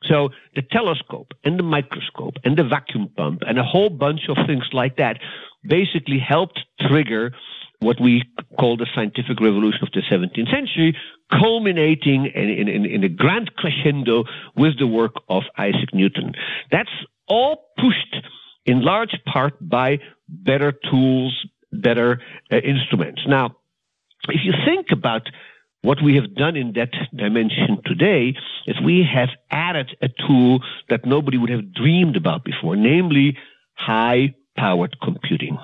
So 0.03 0.29
the 0.55 0.61
telescope 0.61 1.33
and 1.43 1.57
the 1.57 1.63
microscope 1.63 2.35
and 2.43 2.57
the 2.57 2.63
vacuum 2.63 3.09
pump 3.15 3.41
and 3.47 3.57
a 3.57 3.63
whole 3.63 3.89
bunch 3.89 4.21
of 4.29 4.37
things 4.45 4.65
like 4.71 4.97
that 4.97 5.19
basically 5.63 6.19
helped 6.19 6.59
trigger 6.87 7.31
what 7.79 8.01
we 8.01 8.23
call 8.59 8.75
the 8.75 8.87
scientific 8.95 9.39
revolution 9.39 9.81
of 9.83 9.89
the 9.91 10.01
17th 10.11 10.51
century, 10.51 10.97
culminating 11.31 12.25
in, 12.33 12.67
in, 12.67 12.85
in, 12.85 13.03
a 13.03 13.09
grand 13.09 13.51
crescendo 13.55 14.23
with 14.55 14.79
the 14.79 14.87
work 14.87 15.13
of 15.29 15.43
Isaac 15.57 15.93
Newton. 15.93 16.33
That's 16.71 16.89
all 17.27 17.67
pushed 17.77 18.15
in 18.65 18.83
large 18.83 19.15
part 19.31 19.53
by 19.61 19.99
better 20.27 20.73
tools, 20.89 21.45
better 21.71 22.19
uh, 22.51 22.57
instruments. 22.57 23.21
Now, 23.27 23.55
if 24.27 24.41
you 24.43 24.53
think 24.65 24.87
about 24.91 25.29
what 25.81 26.01
we 26.03 26.15
have 26.15 26.33
done 26.35 26.55
in 26.55 26.73
that 26.73 26.91
dimension 27.15 27.81
today 27.85 28.35
is 28.65 28.75
we 28.83 29.03
have 29.03 29.29
added 29.51 29.95
a 30.01 30.09
tool 30.27 30.61
that 30.89 31.05
nobody 31.05 31.37
would 31.37 31.49
have 31.49 31.73
dreamed 31.73 32.15
about 32.15 32.43
before, 32.43 32.75
namely 32.75 33.37
high 33.75 34.33
powered 34.57 34.97
computing. 35.01 35.57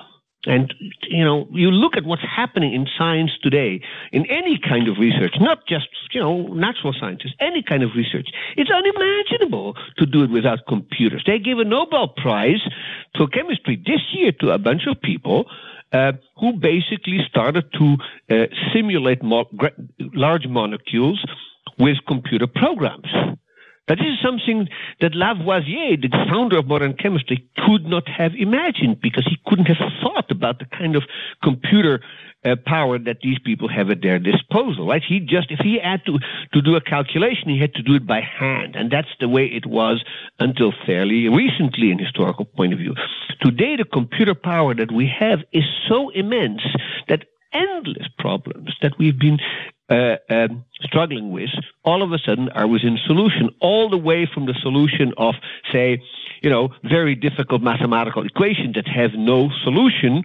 And, 0.46 0.74
you 1.08 1.24
know, 1.24 1.48
you 1.50 1.70
look 1.70 1.96
at 1.96 2.04
what's 2.04 2.22
happening 2.22 2.74
in 2.74 2.86
science 2.98 3.32
today, 3.42 3.80
in 4.12 4.26
any 4.26 4.58
kind 4.58 4.88
of 4.88 4.98
research, 4.98 5.34
not 5.40 5.66
just, 5.66 5.88
you 6.12 6.20
know, 6.20 6.48
natural 6.48 6.92
sciences, 6.98 7.32
any 7.40 7.62
kind 7.62 7.82
of 7.82 7.90
research. 7.96 8.28
It's 8.56 8.70
unimaginable 8.70 9.74
to 9.98 10.06
do 10.06 10.22
it 10.22 10.30
without 10.30 10.60
computers. 10.68 11.22
They 11.26 11.38
gave 11.38 11.58
a 11.58 11.64
Nobel 11.64 12.08
Prize 12.08 12.62
for 13.16 13.26
chemistry 13.26 13.82
this 13.84 14.00
year 14.12 14.32
to 14.40 14.50
a 14.50 14.58
bunch 14.58 14.86
of 14.86 15.00
people 15.00 15.46
uh, 15.92 16.12
who 16.38 16.52
basically 16.54 17.20
started 17.28 17.64
to 17.72 17.96
uh, 18.30 18.46
simulate 18.72 19.22
mo- 19.22 19.48
large 19.98 20.46
molecules 20.46 21.24
with 21.78 21.96
computer 22.06 22.46
programs. 22.46 23.06
That 23.86 24.00
is 24.00 24.18
something 24.22 24.68
that 25.00 25.14
Lavoisier, 25.14 25.96
the 26.00 26.08
founder 26.30 26.58
of 26.58 26.66
modern 26.66 26.94
chemistry, 26.94 27.46
could 27.66 27.84
not 27.84 28.08
have 28.08 28.32
imagined 28.34 29.00
because 29.02 29.26
he 29.28 29.36
couldn't 29.46 29.66
have 29.66 29.92
thought 30.02 30.30
about 30.30 30.58
the 30.58 30.64
kind 30.64 30.96
of 30.96 31.02
computer 31.42 32.00
uh, 32.44 32.56
power 32.66 32.98
that 32.98 33.18
these 33.22 33.38
people 33.38 33.68
have 33.68 33.90
at 33.90 34.02
their 34.02 34.18
disposal, 34.18 34.86
right? 34.86 35.02
He 35.06 35.20
just, 35.20 35.50
if 35.50 35.60
he 35.60 35.78
had 35.82 36.04
to, 36.06 36.18
to 36.52 36.62
do 36.62 36.76
a 36.76 36.80
calculation, 36.80 37.48
he 37.48 37.58
had 37.58 37.74
to 37.74 37.82
do 37.82 37.94
it 37.94 38.06
by 38.06 38.20
hand. 38.20 38.76
And 38.76 38.90
that's 38.90 39.08
the 39.20 39.28
way 39.28 39.46
it 39.46 39.66
was 39.66 40.04
until 40.38 40.72
fairly 40.86 41.28
recently 41.28 41.90
in 41.90 41.98
historical 41.98 42.44
point 42.44 42.72
of 42.72 42.78
view. 42.78 42.94
Today, 43.40 43.76
the 43.76 43.84
computer 43.84 44.34
power 44.34 44.74
that 44.74 44.92
we 44.92 45.10
have 45.18 45.40
is 45.52 45.64
so 45.88 46.10
immense 46.10 46.62
that 47.08 47.24
endless 47.54 48.08
problems 48.18 48.74
that 48.82 48.98
we've 48.98 49.18
been 49.18 49.38
uh, 49.88 50.16
um, 50.30 50.64
struggling 50.82 51.30
with, 51.30 51.50
all 51.84 52.02
of 52.02 52.12
a 52.12 52.18
sudden 52.18 52.48
are 52.50 52.66
within 52.66 52.98
solution, 53.06 53.50
all 53.60 53.88
the 53.88 53.98
way 53.98 54.28
from 54.32 54.46
the 54.46 54.54
solution 54.62 55.12
of, 55.16 55.34
say, 55.72 56.02
you 56.42 56.50
know, 56.50 56.70
very 56.82 57.14
difficult 57.14 57.62
mathematical 57.62 58.24
equations 58.24 58.74
that 58.74 58.88
have 58.88 59.12
no 59.14 59.50
solution, 59.62 60.24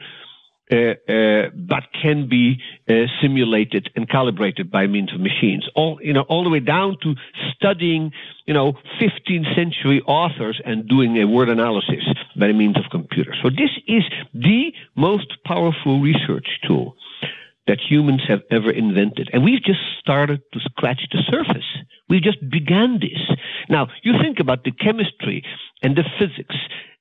but 0.69 1.83
can 1.99 2.29
be 2.29 2.61
uh, 2.87 2.93
simulated 3.21 3.89
and 3.95 4.07
calibrated 4.07 4.69
by 4.69 4.85
means 4.87 5.13
of 5.13 5.19
machines. 5.19 5.67
All 5.75 5.99
you 6.01 6.13
know, 6.13 6.21
all 6.21 6.43
the 6.43 6.49
way 6.49 6.59
down 6.59 6.97
to 7.03 7.15
studying, 7.55 8.11
you 8.45 8.53
know, 8.53 8.73
15th 9.01 9.55
century 9.55 10.01
authors 10.05 10.61
and 10.63 10.87
doing 10.87 11.17
a 11.17 11.25
word 11.25 11.49
analysis 11.49 12.03
by 12.37 12.51
means 12.51 12.77
of 12.77 12.83
computers. 12.91 13.37
So 13.41 13.49
this 13.49 13.71
is 13.87 14.03
the 14.33 14.71
most 14.95 15.31
powerful 15.45 15.99
research 15.99 16.47
tool 16.67 16.95
that 17.67 17.79
humans 17.79 18.21
have 18.27 18.41
ever 18.49 18.71
invented. 18.71 19.29
And 19.31 19.43
we've 19.43 19.63
just 19.63 19.79
started 19.99 20.41
to 20.53 20.59
scratch 20.59 21.01
the 21.11 21.21
surface. 21.29 21.69
We 22.09 22.19
just 22.19 22.39
began 22.49 22.99
this. 22.99 23.21
Now, 23.69 23.87
you 24.01 24.13
think 24.19 24.39
about 24.39 24.63
the 24.63 24.71
chemistry 24.71 25.43
and 25.83 25.95
the 25.95 26.03
physics 26.17 26.55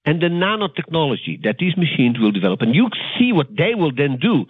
and 0.09 0.23
the 0.23 0.29
nanotechnology 0.29 1.43
that 1.43 1.57
these 1.59 1.77
machines 1.77 2.19
will 2.19 2.33
develop, 2.33 2.63
and 2.63 2.75
you 2.75 2.89
see 3.19 3.31
what 3.31 3.49
they 3.55 3.75
will 3.75 3.95
then 3.95 4.17
do 4.19 4.47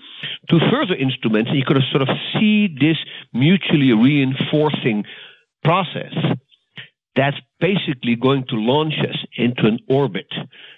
to 0.51 0.61
further 0.71 0.95
instruments, 0.95 1.51
and 1.51 1.59
you 1.59 1.65
could 1.67 1.79
sort 1.91 2.03
of 2.03 2.11
see 2.33 2.69
this 2.69 2.97
mutually 3.33 3.93
reinforcing 3.93 5.03
process 5.65 6.15
that's 7.17 7.39
basically 7.59 8.15
going 8.15 8.45
to 8.51 8.55
launch 8.55 8.95
us 9.01 9.17
into 9.37 9.67
an 9.67 9.81
orbit 9.89 10.33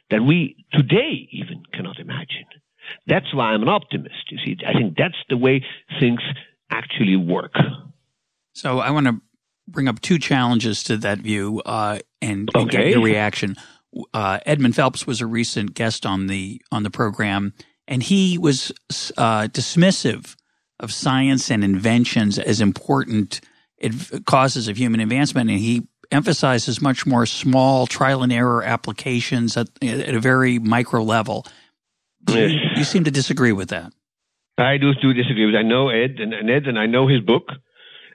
that 0.08 0.22
we 0.22 0.64
today 0.72 1.28
even 1.30 1.62
cannot 1.74 1.98
imagine. 1.98 2.46
That's 3.06 3.34
why 3.34 3.52
I'm 3.52 3.60
an 3.60 3.68
optimist. 3.68 4.30
You 4.30 4.38
see, 4.42 4.56
I 4.66 4.72
think 4.72 4.96
that's 4.96 5.22
the 5.28 5.36
way 5.36 5.62
things 6.00 6.22
actually 6.70 7.16
work. 7.16 7.52
So 8.54 8.78
I 8.78 8.90
want 8.92 9.08
to 9.08 9.20
bring 9.68 9.88
up 9.88 10.00
two 10.00 10.18
challenges 10.18 10.82
to 10.84 10.96
that 10.96 11.18
view 11.18 11.60
uh, 11.66 11.98
and, 12.22 12.48
okay. 12.54 12.62
and, 12.62 12.70
get 12.70 12.88
your 12.88 13.02
reaction. 13.02 13.56
Uh, 14.14 14.38
Edmund 14.46 14.76
Phelps 14.76 15.06
was 15.06 15.20
a 15.20 15.26
recent 15.26 15.74
guest 15.74 16.06
on 16.06 16.26
the 16.26 16.60
on 16.70 16.82
the 16.82 16.90
program, 16.90 17.54
and 17.88 18.02
he 18.02 18.38
was 18.38 18.72
uh, 19.16 19.48
dismissive 19.48 20.36
of 20.78 20.92
science 20.92 21.50
and 21.50 21.62
inventions 21.62 22.38
as 22.38 22.60
important 22.60 23.40
causes 24.26 24.68
of 24.68 24.76
human 24.76 25.00
advancement, 25.00 25.50
and 25.50 25.58
he 25.58 25.82
emphasizes 26.10 26.80
much 26.80 27.06
more 27.06 27.26
small 27.26 27.86
trial 27.86 28.22
and 28.22 28.32
error 28.32 28.62
applications 28.62 29.56
at, 29.56 29.68
at 29.82 30.14
a 30.14 30.20
very 30.20 30.58
micro 30.58 31.02
level. 31.02 31.46
You, 32.28 32.48
you, 32.76 32.84
seem 32.84 33.04
to 33.04 33.10
disagree 33.10 33.52
with 33.52 33.70
that. 33.70 33.92
I 34.58 34.76
do, 34.76 34.92
do 35.00 35.14
disagree 35.14 35.46
with. 35.46 35.54
I 35.54 35.62
know 35.62 35.88
Ed 35.88 36.16
and, 36.18 36.34
and 36.34 36.50
Ed, 36.50 36.66
and 36.66 36.78
I 36.78 36.86
know 36.86 37.08
his 37.08 37.20
book, 37.20 37.44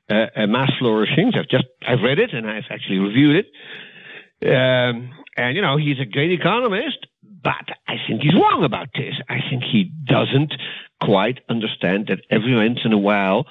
uh, 0.10 0.26
uh, 0.36 0.48
Mass 0.48 0.72
Flourishings. 0.80 1.34
I've 1.36 1.50
just 1.50 1.66
I've 1.88 2.02
read 2.04 2.20
it 2.20 2.34
and 2.34 2.48
I've 2.48 2.66
actually 2.70 3.00
reviewed 3.00 3.46
it. 3.46 4.48
Um, 4.48 5.12
and 5.36 5.56
you 5.56 5.62
know 5.62 5.78
he's 5.78 6.00
a 6.00 6.06
great 6.06 6.32
economist, 6.32 7.08
but 7.44 7.68
I 7.88 7.96
think 8.08 8.22
he's 8.22 8.34
wrong 8.34 8.64
about 8.64 8.90
this. 8.94 9.16
I 9.30 9.40
think 9.50 9.64
he 9.64 9.92
doesn't 10.06 10.54
quite 11.02 11.40
understand 11.50 12.08
that 12.08 12.20
every 12.30 12.56
once 12.56 12.80
in 12.84 12.94
a 12.94 12.98
while, 12.98 13.46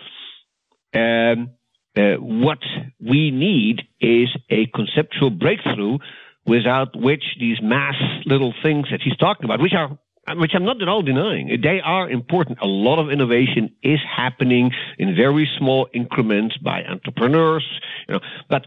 um, 0.94 1.50
uh, 1.96 2.14
what 2.16 2.58
we 3.00 3.30
need 3.30 3.82
is 4.00 4.28
a 4.50 4.66
conceptual 4.74 5.30
breakthrough 5.30 5.98
without 6.46 6.88
which 6.94 7.24
these 7.38 7.58
mass 7.62 7.94
little 8.26 8.52
things 8.62 8.88
that 8.90 9.00
he's 9.02 9.16
talking 9.16 9.44
about, 9.44 9.60
which 9.60 9.74
are 9.74 9.98
which 10.36 10.52
I'm 10.54 10.64
not 10.64 10.80
at 10.80 10.88
all 10.88 11.02
denying. 11.02 11.60
They 11.62 11.80
are 11.84 12.08
important. 12.08 12.58
A 12.62 12.66
lot 12.66 12.98
of 12.98 13.10
innovation 13.10 13.74
is 13.82 13.98
happening 14.16 14.70
in 14.98 15.14
very 15.14 15.48
small 15.58 15.86
increments 15.92 16.56
by 16.56 16.82
entrepreneurs, 16.84 17.64
you 18.08 18.14
know. 18.14 18.20
But 18.48 18.64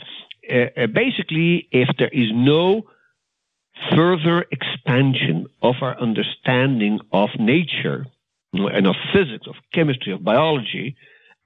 uh, 0.50 0.84
uh, 0.84 0.88
basically, 0.88 1.68
if 1.72 1.90
there 1.98 2.10
is 2.10 2.28
no 2.32 2.84
further 3.96 4.46
expansion 4.52 5.48
of 5.62 5.76
our 5.82 6.00
understanding 6.00 7.00
of 7.12 7.30
nature 7.40 8.06
and 8.54 8.88
of 8.88 8.96
physics, 9.14 9.48
of 9.48 9.56
chemistry, 9.74 10.14
of 10.14 10.24
biology, 10.24 10.96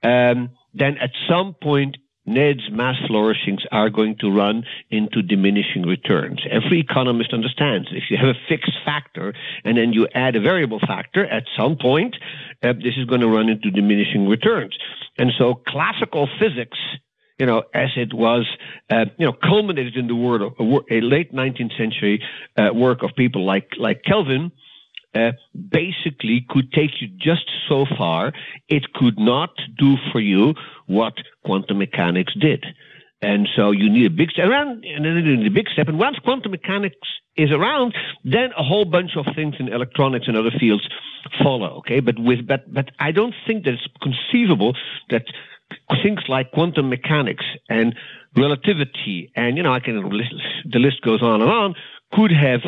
um, 0.02 0.50
then 0.74 0.96
at 0.98 1.10
some 1.28 1.54
point 1.54 1.96
Ned's 2.24 2.70
mass 2.70 2.94
flourishings 3.08 3.64
are 3.72 3.90
going 3.90 4.16
to 4.20 4.30
run 4.30 4.64
into 4.90 5.22
diminishing 5.22 5.82
returns. 5.82 6.40
Every 6.48 6.78
economist 6.78 7.32
understands 7.32 7.88
if 7.90 8.04
you 8.10 8.16
have 8.16 8.28
a 8.28 8.38
fixed 8.48 8.76
factor 8.84 9.34
and 9.64 9.76
then 9.76 9.92
you 9.92 10.06
add 10.14 10.36
a 10.36 10.40
variable 10.40 10.78
factor, 10.78 11.26
at 11.26 11.44
some 11.56 11.76
point, 11.76 12.16
uh, 12.62 12.74
this 12.74 12.96
is 12.96 13.06
going 13.06 13.22
to 13.22 13.28
run 13.28 13.48
into 13.48 13.70
diminishing 13.70 14.28
returns. 14.28 14.76
And 15.18 15.32
so 15.36 15.54
classical 15.66 16.28
physics, 16.38 16.78
you 17.42 17.46
know, 17.46 17.64
as 17.74 17.88
it 17.96 18.14
was, 18.14 18.46
uh, 18.88 19.06
you 19.18 19.26
know, 19.26 19.32
culminated 19.32 19.96
in 19.96 20.06
the 20.06 20.14
word 20.14 20.42
of 20.42 20.52
a, 20.60 21.00
late 21.00 21.34
19th 21.34 21.76
century 21.76 22.22
uh, 22.56 22.72
work 22.72 23.02
of 23.02 23.10
people 23.16 23.44
like, 23.44 23.70
like 23.78 24.04
Kelvin, 24.04 24.52
uh, 25.12 25.32
basically 25.52 26.46
could 26.48 26.72
take 26.72 27.00
you 27.00 27.08
just 27.18 27.50
so 27.68 27.84
far. 27.98 28.32
It 28.68 28.92
could 28.94 29.18
not 29.18 29.50
do 29.76 29.96
for 30.12 30.20
you 30.20 30.54
what 30.86 31.14
quantum 31.44 31.78
mechanics 31.78 32.32
did. 32.40 32.64
And 33.20 33.48
so 33.56 33.72
you 33.72 33.90
need 33.90 34.06
a 34.06 34.10
big 34.10 34.30
step 34.30 34.48
around, 34.48 34.84
and 34.84 35.04
then 35.04 35.16
you 35.16 35.36
need 35.36 35.46
a 35.48 35.50
big 35.50 35.68
step. 35.68 35.88
And 35.88 35.98
once 35.98 36.18
quantum 36.20 36.52
mechanics 36.52 37.08
is 37.36 37.50
around, 37.50 37.92
then 38.24 38.50
a 38.56 38.62
whole 38.62 38.84
bunch 38.84 39.16
of 39.16 39.26
things 39.34 39.56
in 39.58 39.66
electronics 39.66 40.28
and 40.28 40.36
other 40.36 40.52
fields 40.60 40.88
follow. 41.42 41.78
Okay, 41.78 41.98
but 41.98 42.18
with 42.18 42.46
but 42.46 42.72
but 42.72 42.90
I 43.00 43.10
don't 43.10 43.34
think 43.46 43.64
that 43.64 43.74
it's 43.74 43.88
conceivable 44.00 44.76
that 45.10 45.24
things 46.02 46.20
like 46.28 46.50
quantum 46.52 46.88
mechanics 46.88 47.44
and 47.68 47.94
relativity, 48.36 49.30
and 49.36 49.56
you 49.56 49.62
know, 49.62 49.72
I 49.72 49.80
can 49.80 49.96
the 49.96 50.78
list 50.78 51.02
goes 51.02 51.22
on 51.22 51.42
and 51.42 51.50
on, 51.50 51.74
could 52.12 52.32
have 52.32 52.60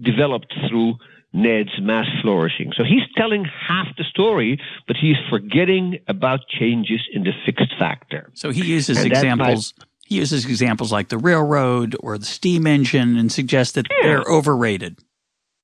developed 0.00 0.54
through 0.68 0.94
Ned's 1.32 1.80
mass 1.80 2.06
flourishing. 2.20 2.72
So 2.76 2.84
he's 2.84 3.02
telling 3.16 3.44
half 3.44 3.86
the 3.96 4.04
story, 4.04 4.60
but 4.86 4.96
he's 4.96 5.16
forgetting 5.30 5.98
about 6.08 6.40
changes 6.48 7.00
in 7.12 7.24
the 7.24 7.32
fixed 7.46 7.74
factor. 7.78 8.30
So 8.34 8.50
he 8.50 8.64
uses 8.64 8.98
and 8.98 9.06
examples. 9.06 9.72
he 10.04 10.16
uses 10.16 10.44
examples 10.44 10.92
like 10.92 11.08
the 11.08 11.18
railroad 11.18 11.96
or 12.00 12.18
the 12.18 12.26
steam 12.26 12.66
engine 12.66 13.16
and 13.16 13.32
suggests 13.32 13.74
that 13.74 13.86
yeah. 13.90 14.08
they're 14.08 14.24
overrated. 14.30 14.98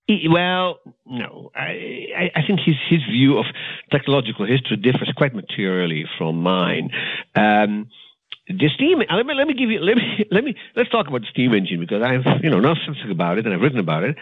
Well, 0.09 0.79
no. 1.07 1.51
I, 1.55 2.31
I 2.35 2.41
think 2.47 2.61
his, 2.61 2.77
his 2.89 3.01
view 3.05 3.39
of 3.39 3.45
technological 3.93 4.47
history 4.47 4.77
differs 4.77 5.13
quite 5.17 5.35
materially 5.35 6.07
from 6.17 6.43
mine. 6.43 6.91
Um, 7.35 7.89
the 8.49 8.71
steam. 8.75 8.99
Let 8.99 9.27
me 9.27 9.35
let 9.35 9.47
me 9.47 9.55
give 9.55 9.71
you 9.71 9.81
let 9.81 9.97
me 9.97 10.27
let 10.31 10.43
me 10.43 10.57
let's 10.75 10.89
talk 10.91 11.07
about 11.07 11.21
the 11.21 11.27
steam 11.31 11.53
engine 11.53 11.81
because 11.81 12.03
I've 12.03 12.25
you 12.43 12.51
know 12.51 12.63
something 12.87 13.11
about 13.11 13.39
it 13.39 13.45
and 13.45 13.55
I've 13.55 13.61
written 13.61 13.79
about 13.79 14.05
it. 14.05 14.17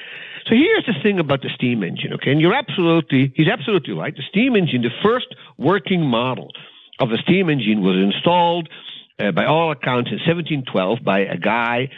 So 0.46 0.54
here's 0.54 0.84
the 0.86 0.94
thing 1.02 1.18
about 1.18 1.42
the 1.42 1.50
steam 1.54 1.82
engine, 1.82 2.12
okay? 2.14 2.32
And 2.32 2.40
you're 2.40 2.54
absolutely 2.54 3.32
he's 3.36 3.48
absolutely 3.48 3.94
right. 3.94 4.14
The 4.14 4.24
steam 4.28 4.56
engine, 4.56 4.82
the 4.82 4.90
first 5.02 5.34
working 5.58 6.02
model 6.04 6.50
of 6.98 7.10
the 7.10 7.18
steam 7.18 7.48
engine, 7.48 7.82
was 7.82 7.96
installed 7.96 8.68
uh, 9.18 9.30
by 9.30 9.44
all 9.44 9.70
accounts 9.70 10.10
in 10.10 10.18
1712 10.18 10.98
by 11.04 11.20
a 11.20 11.36
guy 11.36 11.88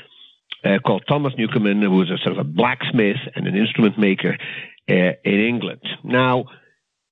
uh, 0.64 0.78
called 0.84 1.04
Thomas 1.08 1.32
Newcomen, 1.36 1.82
who 1.82 1.90
was 1.90 2.10
a 2.10 2.18
sort 2.18 2.32
of 2.32 2.38
a 2.38 2.44
blacksmith 2.44 3.16
and 3.34 3.46
an 3.46 3.56
instrument 3.56 3.98
maker 3.98 4.36
uh, 4.88 5.12
in 5.24 5.40
England. 5.40 5.82
Now, 6.04 6.44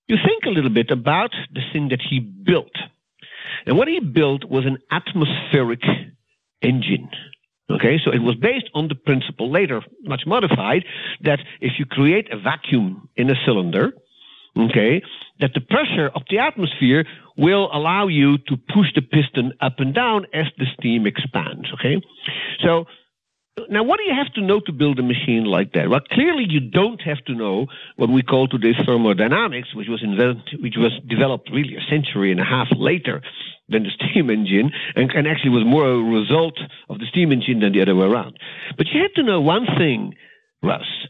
you 0.09 0.17
think 0.25 0.45
a 0.45 0.51
little 0.51 0.71
bit 0.71 0.91
about 0.91 1.33
the 1.53 1.63
thing 1.73 1.89
that 1.89 2.01
he 2.01 2.21
built. 2.21 2.73
And 3.67 3.77
what 3.77 3.89
he 3.89 4.01
built 4.01 4.45
was 4.45 4.65
an 4.65 4.79
atmospheric 4.91 5.83
engine. 6.63 7.11
Okay, 7.69 7.99
so 8.05 8.13
it 8.13 8.23
was 8.23 8.37
based 8.37 8.71
on 8.75 8.87
the 8.87 8.95
principle, 8.95 9.51
later 9.51 9.83
much 10.03 10.23
modified, 10.25 10.85
that 11.23 11.41
if 11.61 11.73
you 11.79 11.85
create 11.85 12.33
a 12.33 12.39
vacuum 12.39 13.09
in 13.17 13.29
a 13.29 13.35
cylinder, 13.45 13.93
okay, 14.57 15.03
that 15.41 15.51
the 15.53 15.61
pressure 15.61 16.09
of 16.15 16.23
the 16.31 16.39
atmosphere 16.39 17.05
will 17.37 17.69
allow 17.73 18.07
you 18.07 18.39
to 18.39 18.57
push 18.57 18.95
the 18.95 19.03
piston 19.03 19.53
up 19.61 19.75
and 19.79 19.95
down 19.95 20.27
as 20.33 20.47
the 20.59 20.67
steam 20.79 21.07
expands. 21.07 21.67
Okay, 21.75 22.01
so 22.65 22.85
now, 23.71 23.83
what 23.83 23.97
do 23.99 24.05
you 24.05 24.15
have 24.15 24.33
to 24.35 24.43
know 24.43 24.61
to 24.61 24.73
build 24.73 24.99
a 24.99 25.03
machine 25.03 25.45
like 25.45 25.73
that? 25.73 25.89
Well, 25.89 26.01
clearly 26.13 26.45
you 26.47 26.61
don't 26.61 27.01
have 27.01 27.25
to 27.27 27.35
know 27.35 27.67
what 27.97 28.11
we 28.11 28.23
call 28.23 28.49
today 28.49 28.73
thermodynamics, 28.85 29.75
which 29.75 29.89
was 29.89 30.05
which 30.61 30.75
was 30.77 30.93
developed 31.09 31.51
really 31.51 31.75
a 31.75 31.91
century 31.91 32.31
and 32.31 32.41
a 32.41 32.45
half 32.45 32.69
later 32.77 33.23
than 33.69 33.85
the 33.85 33.91
steam 33.99 34.29
engine, 34.29 34.71
and, 34.95 35.11
and 35.11 35.27
actually 35.27 35.51
was 35.51 35.65
more 35.65 35.89
a 35.89 35.99
result 35.99 36.59
of 36.91 36.99
the 36.99 37.07
steam 37.07 37.33
engine 37.33 37.61
than 37.61 37.73
the 37.73 37.81
other 37.81 37.95
way 37.95 38.07
around. 38.07 38.39
But 38.77 38.89
you 38.93 39.01
have 39.01 39.15
to 39.15 39.23
know 39.23 39.41
one 39.41 39.67
thing, 39.79 40.15
Russ, 40.63 41.07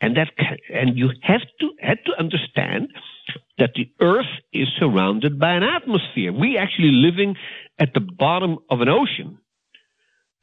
and 0.00 0.16
that 0.16 0.28
and 0.72 0.96
you 0.96 1.10
have 1.22 1.42
to 1.60 1.70
have 1.80 1.98
to 2.04 2.12
understand 2.16 2.90
that 3.58 3.70
the 3.74 3.90
Earth 4.00 4.30
is 4.52 4.68
surrounded 4.78 5.40
by 5.40 5.52
an 5.54 5.64
atmosphere. 5.64 6.32
We 6.32 6.56
actually 6.56 6.92
living 6.92 7.34
at 7.76 7.92
the 7.92 8.00
bottom 8.00 8.58
of 8.70 8.80
an 8.80 8.88
ocean 8.88 9.38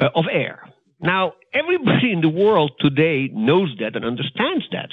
uh, 0.02 0.10
of 0.14 0.26
air. 0.30 0.70
Now, 1.02 1.34
everybody 1.54 2.12
in 2.12 2.22
the 2.22 2.30
world 2.30 2.72
today 2.80 3.30
knows 3.34 3.75
that 3.80 3.96
and 3.96 4.06
understands 4.06 4.66
that. 4.72 4.90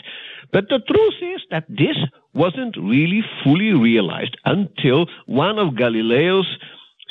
But 0.52 0.68
the 0.68 0.80
truth 0.80 1.34
is 1.34 1.40
that 1.50 1.64
this 1.68 1.96
wasn't 2.34 2.76
really 2.76 3.22
fully 3.42 3.72
realized 3.72 4.36
until 4.44 5.06
one 5.26 5.58
of 5.58 5.76
Galileo's 5.76 6.48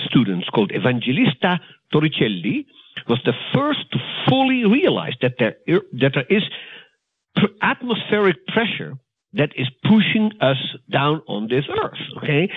students 0.05 0.47
called 0.49 0.71
Evangelista 0.71 1.59
Torricelli 1.93 2.65
was 3.07 3.19
the 3.25 3.33
first 3.53 3.91
to 3.91 3.99
fully 4.27 4.65
realize 4.65 5.13
that 5.21 5.35
there, 5.39 5.55
that 5.93 6.11
there 6.13 6.25
is 6.29 6.43
atmospheric 7.61 8.45
pressure 8.47 8.97
that 9.33 9.51
is 9.55 9.67
pushing 9.83 10.31
us 10.41 10.57
down 10.91 11.21
on 11.27 11.47
this 11.47 11.65
earth. 11.69 11.99
Okay, 12.17 12.49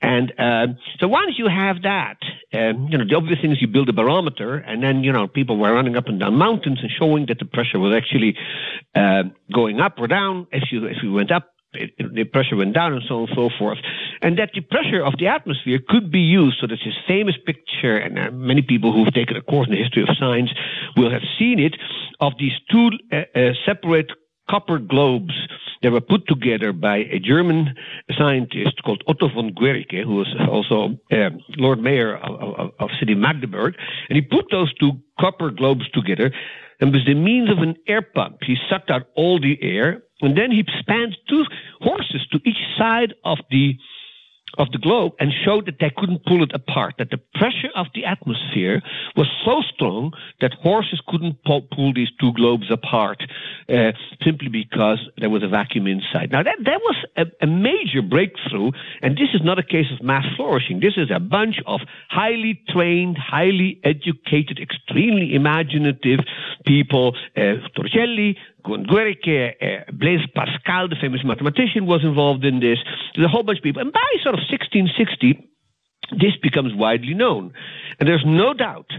and 0.00 0.32
uh, 0.38 0.66
so 0.98 1.08
once 1.08 1.32
you 1.38 1.48
have 1.48 1.82
that, 1.82 2.18
um, 2.54 2.88
you 2.90 2.98
know 2.98 3.04
the 3.08 3.16
obvious 3.16 3.40
thing 3.40 3.52
is 3.52 3.60
you 3.60 3.68
build 3.68 3.88
a 3.88 3.92
barometer, 3.92 4.56
and 4.56 4.82
then 4.82 5.02
you 5.02 5.12
know 5.12 5.26
people 5.26 5.58
were 5.58 5.72
running 5.72 5.96
up 5.96 6.06
and 6.06 6.20
down 6.20 6.34
mountains 6.34 6.78
and 6.82 6.90
showing 6.98 7.26
that 7.26 7.38
the 7.38 7.44
pressure 7.44 7.78
was 7.78 7.94
actually 7.94 8.36
uh, 8.94 9.24
going 9.52 9.80
up 9.80 9.94
or 9.98 10.06
down. 10.06 10.46
As 10.52 10.62
you 10.70 10.86
as 10.86 10.96
we 11.02 11.10
went 11.10 11.30
up, 11.32 11.50
it, 11.72 11.90
it, 11.98 12.14
the 12.14 12.24
pressure 12.24 12.56
went 12.56 12.74
down 12.74 12.92
and 12.92 13.02
so 13.08 13.16
on 13.16 13.28
and 13.28 13.30
so 13.36 13.50
forth. 13.58 13.78
And 14.22 14.38
that 14.38 14.50
the 14.54 14.60
pressure 14.60 15.02
of 15.02 15.14
the 15.18 15.28
atmosphere 15.28 15.78
could 15.86 16.10
be 16.10 16.20
used. 16.20 16.58
So 16.60 16.66
there's 16.66 16.82
this 16.84 16.98
famous 17.06 17.36
picture, 17.46 17.96
and 17.96 18.18
uh, 18.18 18.30
many 18.32 18.62
people 18.62 18.92
who've 18.92 19.12
taken 19.12 19.36
a 19.36 19.42
course 19.42 19.68
in 19.68 19.74
the 19.74 19.82
history 19.82 20.02
of 20.02 20.08
science 20.18 20.50
will 20.96 21.10
have 21.10 21.22
seen 21.38 21.58
it, 21.58 21.76
of 22.20 22.32
these 22.38 22.52
two 22.70 22.90
uh, 23.12 23.16
uh, 23.34 23.52
separate 23.64 24.10
copper 24.50 24.78
globes 24.78 25.34
that 25.82 25.92
were 25.92 26.00
put 26.00 26.26
together 26.26 26.72
by 26.72 26.98
a 26.98 27.18
German 27.18 27.74
scientist 28.18 28.82
called 28.84 29.02
Otto 29.06 29.28
von 29.34 29.52
Guericke, 29.54 30.02
who 30.04 30.16
was 30.16 30.34
also 30.50 30.98
uh, 31.10 31.30
Lord 31.56 31.80
Mayor 31.80 32.16
of, 32.16 32.54
of, 32.58 32.70
of 32.78 32.88
city 32.98 33.14
Magdeburg. 33.14 33.74
And 34.08 34.16
he 34.16 34.20
put 34.20 34.46
those 34.50 34.72
two 34.74 34.92
copper 35.18 35.50
globes 35.50 35.88
together 35.90 36.32
and 36.80 36.92
with 36.92 37.06
the 37.06 37.14
means 37.14 37.50
of 37.50 37.58
an 37.58 37.76
air 37.86 38.02
pump, 38.02 38.38
he 38.42 38.56
sucked 38.70 38.90
out 38.90 39.02
all 39.14 39.38
the 39.38 39.58
air 39.60 40.02
and 40.22 40.36
then 40.36 40.50
he 40.50 40.64
spanned 40.78 41.16
two 41.28 41.44
horses 41.80 42.26
to 42.32 42.40
each 42.44 42.60
side 42.78 43.14
of 43.24 43.38
the 43.50 43.74
of 44.58 44.68
the 44.72 44.78
globe 44.78 45.12
and 45.18 45.32
showed 45.44 45.66
that 45.66 45.76
they 45.80 45.92
couldn't 45.96 46.24
pull 46.24 46.42
it 46.42 46.52
apart, 46.54 46.94
that 46.98 47.10
the 47.10 47.20
pressure 47.34 47.70
of 47.74 47.86
the 47.94 48.04
atmosphere 48.04 48.82
was 49.16 49.28
so 49.44 49.62
strong 49.74 50.12
that 50.40 50.52
horses 50.62 51.00
couldn't 51.08 51.42
pull, 51.44 51.62
pull 51.74 51.92
these 51.92 52.08
two 52.20 52.32
globes 52.32 52.70
apart 52.70 53.22
uh, 53.68 53.92
simply 54.24 54.48
because 54.48 54.98
there 55.18 55.30
was 55.30 55.42
a 55.42 55.48
vacuum 55.48 55.86
inside. 55.86 56.30
Now, 56.30 56.42
that, 56.42 56.56
that 56.64 56.80
was 56.80 56.96
a, 57.16 57.24
a 57.42 57.46
major 57.46 58.02
breakthrough, 58.02 58.70
and 59.02 59.16
this 59.16 59.28
is 59.34 59.40
not 59.42 59.58
a 59.58 59.62
case 59.62 59.86
of 59.92 60.04
mass 60.04 60.24
flourishing. 60.36 60.80
This 60.80 60.94
is 60.96 61.10
a 61.14 61.20
bunch 61.20 61.56
of 61.66 61.80
highly 62.08 62.60
trained, 62.68 63.16
highly 63.18 63.80
educated, 63.84 64.58
extremely 64.60 65.34
imaginative 65.34 66.20
people, 66.66 67.16
uh, 67.36 67.62
Torricelli, 67.76 68.36
Guericke, 68.64 69.54
uh, 69.60 69.90
Blaise 69.92 70.26
Pascal, 70.34 70.88
the 70.88 70.96
famous 71.00 71.20
mathematician, 71.24 71.86
was 71.86 72.02
involved 72.04 72.44
in 72.44 72.60
this. 72.60 72.78
There's 73.14 73.26
a 73.26 73.28
whole 73.28 73.42
bunch 73.42 73.58
of 73.58 73.64
people. 73.64 73.82
And 73.82 73.92
by 73.92 74.00
sort 74.22 74.34
of 74.34 74.40
1660, 74.48 75.48
this 76.12 76.36
becomes 76.42 76.74
widely 76.74 77.14
known. 77.14 77.52
And 77.98 78.08
there's 78.08 78.24
no 78.26 78.54
doubt 78.54 78.90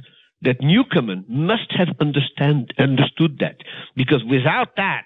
that 0.42 0.62
Newcomen 0.62 1.26
must 1.28 1.72
have 1.72 1.90
understand, 2.00 2.74
understood 2.80 3.40
that. 3.40 3.58
Because 3.96 4.24
without 4.24 4.76
that, 4.78 5.06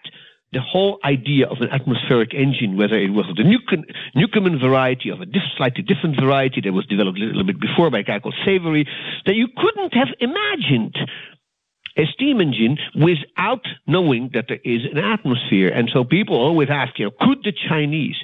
the 0.54 0.62
whole 0.62 1.00
idea 1.04 1.48
of 1.48 1.58
an 1.60 1.70
atmospheric 1.70 2.34
engine, 2.34 2.78
whether 2.78 2.96
it 2.96 3.12
was 3.12 3.26
the 3.36 3.44
Newcomen, 3.44 4.60
variety 4.60 5.10
of 5.10 5.20
a 5.20 5.26
diff, 5.26 5.44
slightly 5.58 5.84
different 5.84 6.16
variety 6.20 6.62
that 6.62 6.72
was 6.72 6.86
developed 6.86 7.20
a 7.20 7.22
little 7.22 7.44
bit 7.44 7.60
before 7.60 7.90
by 7.90 8.00
a 8.00 8.04
guy 8.04 8.20
called 8.20 8.36
Savery, 8.48 8.88
that 9.26 9.36
you 9.36 9.50
couldn't 9.58 9.94
have 9.94 10.08
imagined 10.20 10.96
a 11.98 12.04
steam 12.14 12.42
engine 12.42 12.78
without 12.96 13.66
knowing 13.88 14.32
that 14.34 14.46
there 14.48 14.60
is 14.64 14.82
an 14.92 14.98
atmosphere. 14.98 15.70
And 15.70 15.90
so 15.94 16.04
people 16.04 16.36
always 16.36 16.70
ask, 16.70 16.98
you 17.00 17.06
know, 17.06 17.12
could 17.20 17.40
the 17.44 17.54
Chinese 17.70 18.16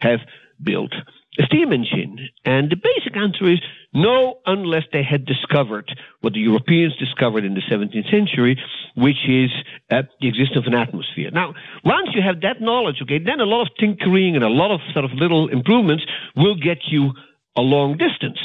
have 0.00 0.20
built 0.62 0.92
a 1.38 1.42
steam 1.46 1.72
engine? 1.72 2.28
And 2.44 2.70
the 2.70 2.76
basic 2.76 3.16
answer 3.16 3.50
is 3.50 3.60
no, 3.92 4.40
unless 4.46 4.84
they 4.92 5.02
had 5.02 5.24
discovered 5.24 5.90
what 6.20 6.34
the 6.34 6.40
Europeans 6.40 6.94
discovered 6.98 7.44
in 7.44 7.54
the 7.54 7.62
17th 7.62 8.10
century, 8.10 8.60
which 8.94 9.28
is 9.28 9.50
uh, 9.90 10.02
the 10.20 10.28
existence 10.28 10.56
of 10.56 10.72
an 10.72 10.74
atmosphere. 10.74 11.30
Now, 11.32 11.54
once 11.84 12.08
you 12.14 12.22
have 12.22 12.42
that 12.42 12.60
knowledge, 12.60 12.96
okay, 13.02 13.18
then 13.18 13.40
a 13.40 13.44
lot 13.44 13.62
of 13.62 13.68
tinkering 13.80 14.34
and 14.34 14.44
a 14.44 14.48
lot 14.48 14.70
of 14.70 14.80
sort 14.92 15.04
of 15.04 15.12
little 15.12 15.48
improvements 15.48 16.04
will 16.36 16.56
get 16.56 16.78
you 16.90 17.12
a 17.56 17.62
long 17.62 17.96
distance. 17.96 18.38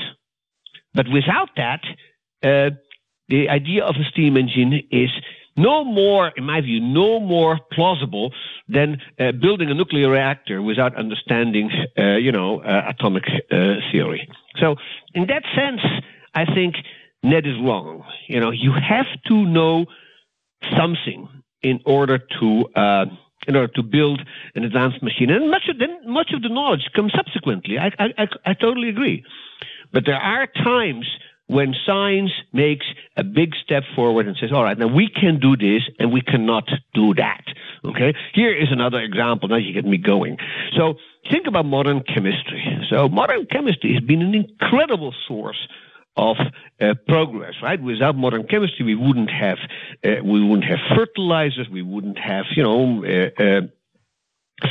But 0.93 1.07
without 1.11 1.49
that, 1.57 1.81
uh, 2.43 2.75
the 3.31 3.49
idea 3.49 3.83
of 3.83 3.95
a 3.95 4.03
steam 4.11 4.37
engine 4.37 4.73
is 4.91 5.09
no 5.57 5.83
more, 5.83 6.31
in 6.37 6.43
my 6.43 6.61
view, 6.61 6.79
no 6.79 7.19
more 7.19 7.59
plausible 7.71 8.33
than 8.67 9.01
uh, 9.19 9.31
building 9.31 9.69
a 9.69 9.73
nuclear 9.73 10.09
reactor 10.09 10.61
without 10.61 10.95
understanding, 10.95 11.69
uh, 11.97 12.17
you 12.17 12.31
know, 12.31 12.61
uh, 12.61 12.83
atomic 12.89 13.23
uh, 13.27 13.75
theory. 13.91 14.29
So, 14.59 14.75
in 15.13 15.27
that 15.27 15.43
sense, 15.55 15.81
I 16.33 16.45
think 16.45 16.75
Ned 17.23 17.45
is 17.45 17.57
wrong. 17.61 18.03
You 18.27 18.39
know, 18.39 18.51
you 18.51 18.71
have 18.73 19.07
to 19.27 19.45
know 19.45 19.85
something 20.77 21.27
in 21.61 21.79
order 21.85 22.17
to 22.39 22.65
uh, 22.75 23.05
in 23.47 23.55
order 23.55 23.73
to 23.73 23.83
build 23.83 24.21
an 24.55 24.63
advanced 24.63 25.01
machine, 25.01 25.31
and 25.31 25.49
much 25.49 25.67
of 25.67 25.77
the, 25.79 25.87
much 26.05 26.31
of 26.33 26.43
the 26.43 26.49
knowledge 26.49 26.87
comes 26.95 27.11
subsequently. 27.15 27.79
I, 27.79 27.87
I, 27.97 28.05
I, 28.17 28.27
I 28.45 28.53
totally 28.53 28.89
agree, 28.89 29.25
but 29.91 30.05
there 30.05 30.21
are 30.33 30.45
times 30.47 31.07
when 31.51 31.75
science 31.85 32.31
makes 32.53 32.85
a 33.17 33.23
big 33.25 33.53
step 33.61 33.83
forward 33.93 34.25
and 34.25 34.37
says, 34.39 34.51
all 34.53 34.63
right, 34.63 34.77
now 34.77 34.87
we 34.87 35.09
can 35.09 35.37
do 35.37 35.57
this 35.57 35.83
and 35.99 36.11
we 36.11 36.21
cannot 36.21 36.69
do 36.93 37.13
that. 37.15 37.43
Okay. 37.83 38.13
Here 38.33 38.55
is 38.55 38.69
another 38.71 38.99
example. 38.99 39.49
Now 39.49 39.57
you 39.57 39.73
get 39.73 39.83
me 39.83 39.97
going. 39.97 40.37
So 40.77 40.95
think 41.29 41.47
about 41.47 41.65
modern 41.65 42.03
chemistry. 42.03 42.63
So 42.89 43.09
modern 43.09 43.47
chemistry 43.47 43.93
has 43.93 44.01
been 44.01 44.21
an 44.21 44.33
incredible 44.33 45.13
source 45.27 45.67
of 46.15 46.37
uh, 46.79 46.93
progress, 47.07 47.55
right? 47.61 47.81
Without 47.81 48.15
modern 48.15 48.47
chemistry, 48.47 48.85
we 48.85 48.95
wouldn't 48.95 49.31
have 49.31 49.57
uh, 50.05 50.23
we 50.23 50.41
wouldn't 50.45 50.65
have 50.65 50.79
fertilizers, 50.95 51.67
we 51.69 51.81
wouldn't 51.81 52.17
have 52.17 52.45
you 52.55 52.63
know 52.63 53.05
uh, 53.05 53.43
uh 53.43 53.61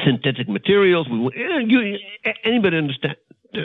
synthetic 0.05 0.49
materials. 0.49 1.09
We, 1.09 1.31
you, 1.67 1.99
anybody 2.45 2.77
understand, 2.77 3.17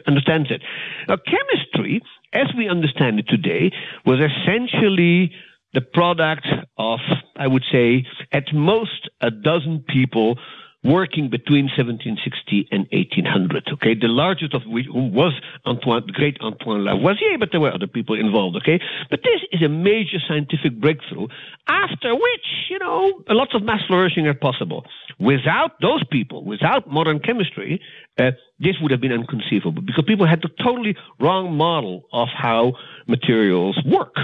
understands 0.07 0.49
it. 0.51 0.61
Now, 1.07 1.17
chemistry, 1.17 2.01
as 2.33 2.47
we 2.57 2.69
understand 2.69 3.19
it 3.19 3.27
today, 3.27 3.71
was 4.05 4.19
essentially 4.19 5.31
the 5.73 5.81
product 5.81 6.47
of, 6.77 6.99
I 7.35 7.47
would 7.47 7.63
say, 7.71 8.05
at 8.31 8.53
most 8.53 9.09
a 9.21 9.29
dozen 9.29 9.83
people 9.87 10.37
working 10.85 11.29
between 11.29 11.65
1760 11.65 12.69
and 12.71 12.85
1800. 12.93 13.67
Okay, 13.73 13.95
the 13.95 14.07
largest 14.07 14.53
of 14.53 14.61
which 14.67 14.85
was 14.89 15.33
Antoine, 15.65 16.03
the 16.05 16.13
great 16.13 16.37
Antoine 16.41 16.85
Lavoisier, 16.85 17.37
but 17.39 17.49
there 17.51 17.59
were 17.59 17.73
other 17.73 17.87
people 17.87 18.17
involved. 18.17 18.55
Okay, 18.57 18.79
but 19.09 19.21
this 19.23 19.41
is 19.51 19.61
a 19.63 19.69
major 19.69 20.19
scientific 20.27 20.79
breakthrough. 20.79 21.27
After 21.67 22.13
which, 22.13 22.47
you 22.69 22.77
know, 22.77 23.23
lots 23.29 23.55
of 23.55 23.63
mass 23.63 23.81
flourishing 23.87 24.27
are 24.27 24.35
possible. 24.35 24.85
Without 25.19 25.81
those 25.81 26.03
people, 26.11 26.43
without 26.45 26.87
modern 26.87 27.19
chemistry, 27.19 27.81
uh, 28.19 28.31
this 28.59 28.75
would 28.81 28.91
have 28.91 29.01
been 29.01 29.11
inconceivable 29.11 29.81
because 29.81 30.03
people 30.05 30.27
had 30.27 30.41
the 30.41 30.49
totally 30.63 30.95
wrong 31.19 31.55
model 31.55 32.05
of 32.13 32.27
how 32.31 32.73
materials 33.07 33.77
work 33.85 34.15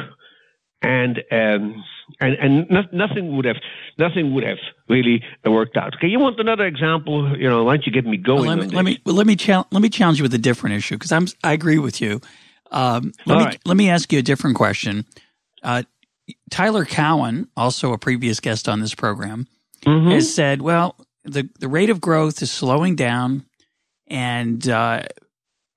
and 0.82 1.20
um, 1.32 1.84
and 2.20 2.34
and 2.36 2.70
no, 2.70 2.82
nothing 2.92 3.36
would 3.36 3.46
have 3.46 3.58
nothing 3.98 4.34
would 4.34 4.44
have 4.44 4.58
really 4.90 5.24
worked 5.46 5.78
out. 5.78 5.96
Okay, 5.96 6.08
you 6.08 6.20
want 6.20 6.40
another 6.40 6.66
example? 6.66 7.38
You 7.38 7.50
know, 7.50 7.64
why 7.64 7.78
don't 7.78 7.86
you 7.86 7.92
get 7.92 8.06
me 8.06 8.18
going? 8.18 8.48
Well, 8.48 8.58
let, 8.58 8.70
me, 8.70 8.76
let 8.76 8.86
me 8.86 9.02
let 9.06 9.28
me 9.28 9.36
chal- 9.36 9.68
let 9.72 9.82
me 9.82 9.90
challenge 9.90 10.20
you 10.20 10.24
with 10.24 10.34
a 10.34 10.40
different 10.40 10.76
issue 10.76 10.96
because 10.96 11.12
I'm 11.12 11.28
I 11.44 11.54
agree 11.54 11.78
with 11.80 12.02
you. 12.02 12.22
Um, 12.72 13.14
let 13.26 13.38
me 13.38 13.44
right. 13.44 13.60
let 13.66 13.78
me 13.78 13.90
ask 13.90 14.12
you 14.12 14.20
a 14.20 14.24
different 14.24 14.56
question. 14.56 15.06
Uh, 15.64 15.84
Tyler 16.50 16.86
Cowen, 16.86 17.48
also 17.56 17.94
a 17.94 17.98
previous 17.98 18.40
guest 18.40 18.70
on 18.70 18.80
this 18.80 18.96
program, 18.96 19.48
mm-hmm. 19.86 20.12
has 20.12 20.34
said, 20.34 20.62
"Well, 20.62 20.96
the 21.24 21.50
the 21.60 21.68
rate 21.68 21.90
of 21.90 22.02
growth 22.02 22.42
is 22.42 22.50
slowing 22.50 22.96
down, 22.96 23.46
and 24.08 24.68
uh, 24.68 25.04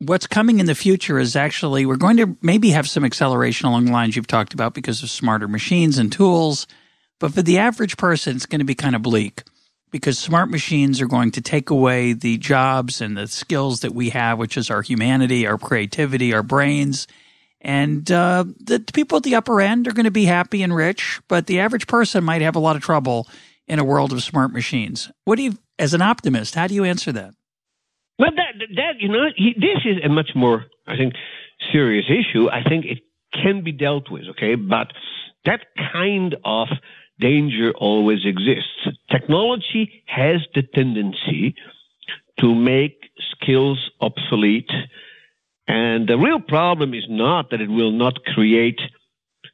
what's 0.07 0.27
coming 0.27 0.59
in 0.59 0.67
the 0.67 0.75
future 0.75 1.19
is 1.19 1.37
actually 1.37 1.87
we're 1.87 1.97
going 1.97 2.17
to 2.19 2.37
maybe 2.43 2.71
have 2.71 2.89
some 2.89 3.05
acceleration 3.05 3.69
along 3.69 3.87
the 3.87 3.93
lines 3.93 4.17
you've 4.17 4.27
talked 4.27 4.55
about 4.55 4.75
because 4.75 5.03
of 5.03 5.11
smarter 5.11 5.49
machines 5.49 5.99
and 5.99 6.13
tools. 6.13 6.67
But 7.21 7.33
for 7.33 7.43
the 7.43 7.59
average 7.59 7.97
person, 7.97 8.37
it's 8.37 8.47
going 8.47 8.59
to 8.61 8.65
be 8.65 8.75
kind 8.75 8.97
of 8.97 9.03
bleak 9.03 9.43
because 9.91 10.19
smart 10.19 10.51
machines 10.51 11.01
are 11.01 11.07
going 11.07 11.31
to 11.31 11.41
take 11.41 11.71
away 11.71 12.13
the 12.13 12.37
jobs 12.39 13.01
and 13.01 13.17
the 13.17 13.29
skills 13.29 13.81
that 13.81 13.95
we 13.95 14.11
have, 14.11 14.39
which 14.39 14.57
is 14.57 14.71
our 14.71 14.83
humanity, 14.83 15.47
our 15.47 15.57
creativity, 15.59 16.35
our 16.35 16.43
brains. 16.43 17.07
And 17.61 18.11
uh, 18.11 18.45
the 18.59 18.85
people 18.93 19.17
at 19.17 19.23
the 19.23 19.37
upper 19.37 19.61
end 19.61 19.87
are 19.87 19.93
going 19.93 20.05
to 20.05 20.11
be 20.11 20.25
happy 20.25 20.63
and 20.63 20.75
rich, 20.75 21.21
but 21.29 21.47
the 21.47 21.61
average 21.61 21.87
person 21.87 22.25
might 22.25 22.43
have 22.43 22.57
a 22.57 22.61
lot 22.61 22.77
of 22.77 22.83
trouble 22.83 23.29
in 23.67 23.79
a 23.79 23.85
world 23.85 24.13
of 24.13 24.23
smart 24.23 24.53
machines. 24.53 25.11
What 25.25 25.37
do 25.37 25.45
you, 25.45 25.59
as 25.79 25.95
an 25.95 26.03
optimist, 26.03 26.55
how 26.55 26.67
do 26.67 26.75
you 26.75 26.85
answer 26.85 27.13
that? 27.13 27.35
Well, 28.19 28.31
that 28.37 28.67
that 28.77 29.01
you 29.01 29.09
know, 29.09 29.25
this 29.37 29.81
is 29.85 29.97
a 30.05 30.09
much 30.09 30.31
more, 30.35 30.67
I 30.87 30.97
think, 30.97 31.15
serious 31.73 32.07
issue. 32.09 32.49
I 32.49 32.63
think 32.63 32.85
it 32.85 32.99
can 33.33 33.65
be 33.65 33.73
dealt 33.73 34.11
with, 34.11 34.25
okay, 34.31 34.55
but 34.55 34.93
that 35.45 35.61
kind 35.93 36.37
of 36.45 36.69
danger 37.19 37.73
always 37.73 38.21
exists. 38.25 38.89
Technology 39.11 40.03
has 40.07 40.41
the 40.55 40.63
tendency 40.63 41.55
to 42.41 42.55
make 42.55 43.11
skills 43.33 43.91
obsolete, 44.01 44.71
and 45.67 46.09
the 46.09 46.17
real 46.17 46.41
problem 46.41 46.95
is 46.95 47.05
not 47.09 47.51
that 47.51 47.61
it 47.61 47.69
will 47.69 47.93
not 47.93 48.25
create 48.25 48.81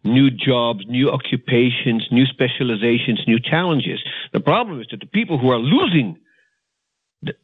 new 0.05 0.31
jobs, 0.31 0.81
new 0.87 1.11
occupations, 1.11 2.07
new 2.11 2.27
specializations, 2.27 3.21
new 3.27 3.39
challenges. 3.39 4.01
The 4.33 4.41
problem 4.41 4.81
is 4.81 4.87
that 4.91 5.01
the 5.01 5.07
people 5.07 5.39
who 5.39 5.51
are 5.51 5.59
losing 5.59 6.19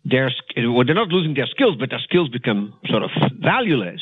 their 0.04 0.30
well, 0.56 0.84
they're 0.84 0.94
not 0.94 1.08
losing 1.08 1.34
their 1.34 1.46
skills, 1.46 1.76
but 1.78 1.90
their 1.90 2.00
skills 2.00 2.28
become 2.28 2.74
sort 2.86 3.02
of 3.02 3.10
valueless. 3.38 4.00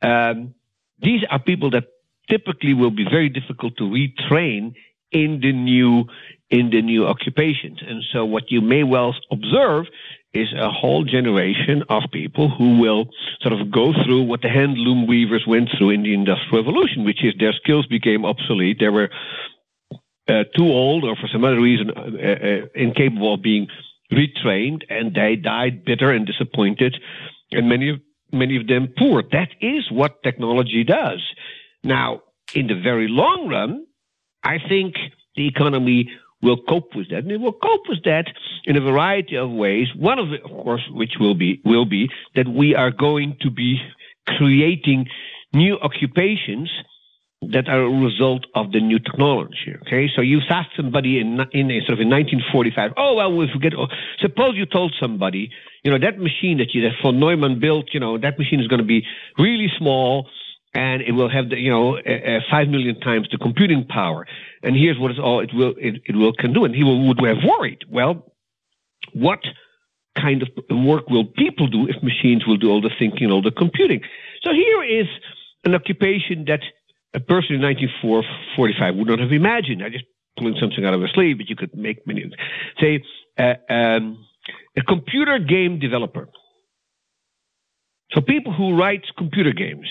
Um, 0.00 0.54
these 1.00 1.22
are 1.30 1.38
people 1.38 1.70
that 1.70 1.84
typically 2.30 2.74
will 2.74 2.90
be 2.90 3.04
very 3.04 3.28
difficult 3.28 3.76
to 3.78 3.84
retrain 3.84 4.74
in 5.10 5.40
the 5.40 5.52
new 5.52 6.04
in 6.50 6.70
the 6.70 6.82
new 6.82 7.06
occupations. 7.06 7.80
And 7.86 8.02
so, 8.12 8.24
what 8.24 8.50
you 8.50 8.60
may 8.60 8.84
well 8.84 9.14
observe 9.30 9.86
is 10.32 10.48
a 10.52 10.70
whole 10.70 11.04
generation 11.04 11.82
of 11.88 12.04
people 12.12 12.48
who 12.48 12.78
will 12.78 13.06
sort 13.40 13.52
of 13.52 13.70
go 13.70 13.92
through 14.04 14.22
what 14.22 14.40
the 14.40 14.48
handloom 14.48 15.06
weavers 15.06 15.44
went 15.46 15.68
through 15.76 15.90
in 15.90 16.02
the 16.02 16.14
Industrial 16.14 16.64
Revolution, 16.64 17.04
which 17.04 17.22
is 17.22 17.34
their 17.38 17.52
skills 17.52 17.86
became 17.86 18.24
obsolete. 18.24 18.78
They 18.80 18.88
were 18.88 19.10
uh, 20.28 20.44
too 20.56 20.64
old, 20.64 21.04
or 21.04 21.16
for 21.16 21.28
some 21.28 21.44
other 21.44 21.60
reason, 21.60 21.90
uh, 21.90 22.00
uh, 22.00 22.66
incapable 22.74 23.34
of 23.34 23.42
being 23.42 23.66
retrained, 24.12 24.82
and 24.88 25.14
they 25.14 25.36
died 25.36 25.84
bitter 25.84 26.10
and 26.10 26.26
disappointed, 26.26 26.96
and 27.50 27.68
many 27.68 27.90
of 27.90 28.00
many 28.32 28.56
of 28.56 28.66
them 28.66 28.88
poor. 28.96 29.22
That 29.22 29.48
is 29.60 29.90
what 29.90 30.22
technology 30.22 30.84
does. 30.84 31.22
Now, 31.84 32.22
in 32.54 32.66
the 32.66 32.80
very 32.80 33.08
long 33.08 33.48
run, 33.48 33.86
I 34.42 34.58
think 34.68 34.94
the 35.36 35.46
economy 35.46 36.10
will 36.42 36.60
cope 36.68 36.94
with 36.96 37.08
that, 37.10 37.18
and 37.18 37.30
it 37.30 37.40
will 37.40 37.52
cope 37.52 37.88
with 37.88 38.02
that 38.04 38.26
in 38.64 38.76
a 38.76 38.80
variety 38.80 39.36
of 39.36 39.50
ways. 39.50 39.88
One 39.96 40.18
of 40.18 40.32
it, 40.32 40.42
of 40.42 40.50
course, 40.50 40.82
which 40.90 41.12
will 41.20 41.34
be 41.34 41.60
will 41.64 41.86
be 41.86 42.08
that 42.34 42.48
we 42.48 42.74
are 42.74 42.90
going 42.90 43.36
to 43.42 43.50
be 43.50 43.78
creating 44.26 45.06
new 45.52 45.78
occupations 45.80 46.70
that 47.50 47.68
are 47.68 47.82
a 47.82 47.90
result 47.90 48.46
of 48.54 48.70
the 48.70 48.80
new 48.80 48.98
technology. 48.98 49.74
Okay, 49.82 50.08
so 50.14 50.22
you've 50.22 50.44
asked 50.48 50.70
somebody 50.76 51.18
in 51.18 51.40
in 51.52 51.70
a, 51.70 51.80
sort 51.80 51.94
of 51.94 52.00
in 52.00 52.08
1945. 52.08 52.92
Oh 52.96 53.14
well, 53.14 53.34
we 53.34 53.50
forget. 53.52 53.72
Oh, 53.76 53.88
suppose 54.20 54.54
you 54.54 54.66
told 54.66 54.94
somebody, 55.00 55.50
you 55.82 55.90
know, 55.90 55.98
that 55.98 56.18
machine 56.18 56.58
that 56.58 56.72
you 56.72 56.82
that 56.82 56.92
von 57.02 57.18
Neumann 57.18 57.58
built, 57.58 57.86
you 57.92 58.00
know, 58.00 58.16
that 58.18 58.38
machine 58.38 58.60
is 58.60 58.68
going 58.68 58.80
to 58.80 58.86
be 58.86 59.04
really 59.38 59.68
small 59.76 60.28
and 60.74 61.02
it 61.02 61.12
will 61.12 61.28
have 61.28 61.50
the, 61.50 61.56
you 61.58 61.70
know 61.70 61.98
five 62.50 62.68
million 62.68 62.98
times 63.00 63.28
the 63.30 63.38
computing 63.38 63.86
power. 63.86 64.26
And 64.62 64.76
here's 64.76 64.98
what 64.98 65.10
it's 65.10 65.20
all 65.20 65.40
it 65.40 65.50
will 65.52 65.74
it, 65.78 66.02
it 66.06 66.16
will 66.16 66.32
can 66.32 66.52
do. 66.52 66.64
And 66.64 66.74
he 66.74 66.84
will, 66.84 67.08
would 67.08 67.20
have 67.26 67.44
worried. 67.44 67.80
Well, 67.90 68.32
what 69.12 69.40
kind 70.16 70.42
of 70.42 70.48
work 70.70 71.08
will 71.10 71.24
people 71.24 71.66
do 71.66 71.88
if 71.88 72.02
machines 72.02 72.46
will 72.46 72.56
do 72.56 72.70
all 72.70 72.80
the 72.80 72.90
thinking, 72.98 73.30
all 73.30 73.42
the 73.42 73.50
computing? 73.50 74.00
So 74.42 74.52
here 74.52 74.82
is 74.82 75.06
an 75.64 75.74
occupation 75.74 76.44
that 76.46 76.60
a 77.14 77.20
person 77.20 77.56
in 77.56 77.62
1945 77.62 78.94
would 78.96 79.08
not 79.08 79.18
have 79.18 79.32
imagined. 79.32 79.82
I 79.82 79.90
just 79.90 80.04
pulling 80.38 80.56
something 80.58 80.84
out 80.84 80.94
of 80.94 81.02
a 81.02 81.08
sleeve, 81.08 81.38
but 81.38 81.48
you 81.48 81.56
could 81.56 81.74
make 81.76 82.06
many. 82.06 82.30
Say 82.80 83.02
uh, 83.38 83.54
um, 83.68 84.24
a 84.76 84.82
computer 84.82 85.38
game 85.38 85.78
developer. 85.78 86.28
So 88.12 88.20
people 88.20 88.52
who 88.52 88.76
write 88.76 89.04
computer 89.16 89.52
games. 89.52 89.88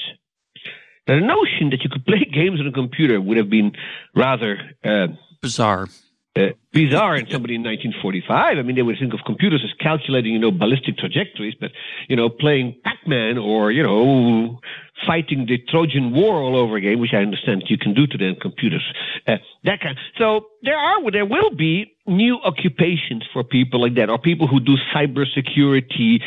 Now, 1.08 1.16
the 1.16 1.26
notion 1.26 1.72
that 1.72 1.84
you 1.84 1.90
could 1.90 2.06
play 2.06 2.26
games 2.34 2.60
on 2.60 2.68
a 2.68 2.72
computer 2.72 3.20
would 3.20 3.38
have 3.38 3.50
been 3.50 3.72
rather 4.16 4.58
uh, 4.84 5.08
bizarre 5.42 5.88
uh, 6.36 6.50
bizarre 6.72 7.16
in 7.16 7.30
somebody 7.30 7.56
in 7.56 7.64
1945. 7.64 8.58
I 8.58 8.62
mean, 8.62 8.76
they 8.76 8.82
would 8.82 8.98
think 8.98 9.14
of 9.14 9.20
computers 9.26 9.62
as 9.64 9.74
calculating, 9.80 10.34
you 10.34 10.40
know, 10.40 10.52
ballistic 10.52 10.98
trajectories, 10.98 11.56
but, 11.60 11.72
you 12.08 12.16
know, 12.16 12.30
playing 12.30 12.80
Pac-Man 12.84 13.38
or, 13.38 13.72
you 13.72 13.84
know, 13.84 14.60
fighting 15.06 15.46
the 15.48 15.58
Trojan 15.70 16.14
War 16.14 16.36
all 16.36 16.56
over 16.56 16.76
again, 16.76 17.00
which 17.00 17.14
I 17.14 17.18
understand 17.18 17.64
you 17.68 17.78
can 17.78 17.94
do 17.94 18.08
today 18.08 18.28
in 18.28 18.36
computers. 18.36 18.84
Uh, 19.28 19.38
that 19.64 19.82
kind. 19.82 19.98
So 20.18 20.48
there 20.64 20.78
are, 20.78 21.12
there 21.12 21.26
will 21.26 21.56
be 21.56 21.94
new 22.08 22.40
occupations 22.44 23.24
for 23.34 23.44
people 23.44 23.82
like 23.82 23.96
that, 23.96 24.10
or 24.10 24.20
people 24.20 24.48
who 24.48 24.60
do 24.60 24.76
cybersecurity 24.94 26.22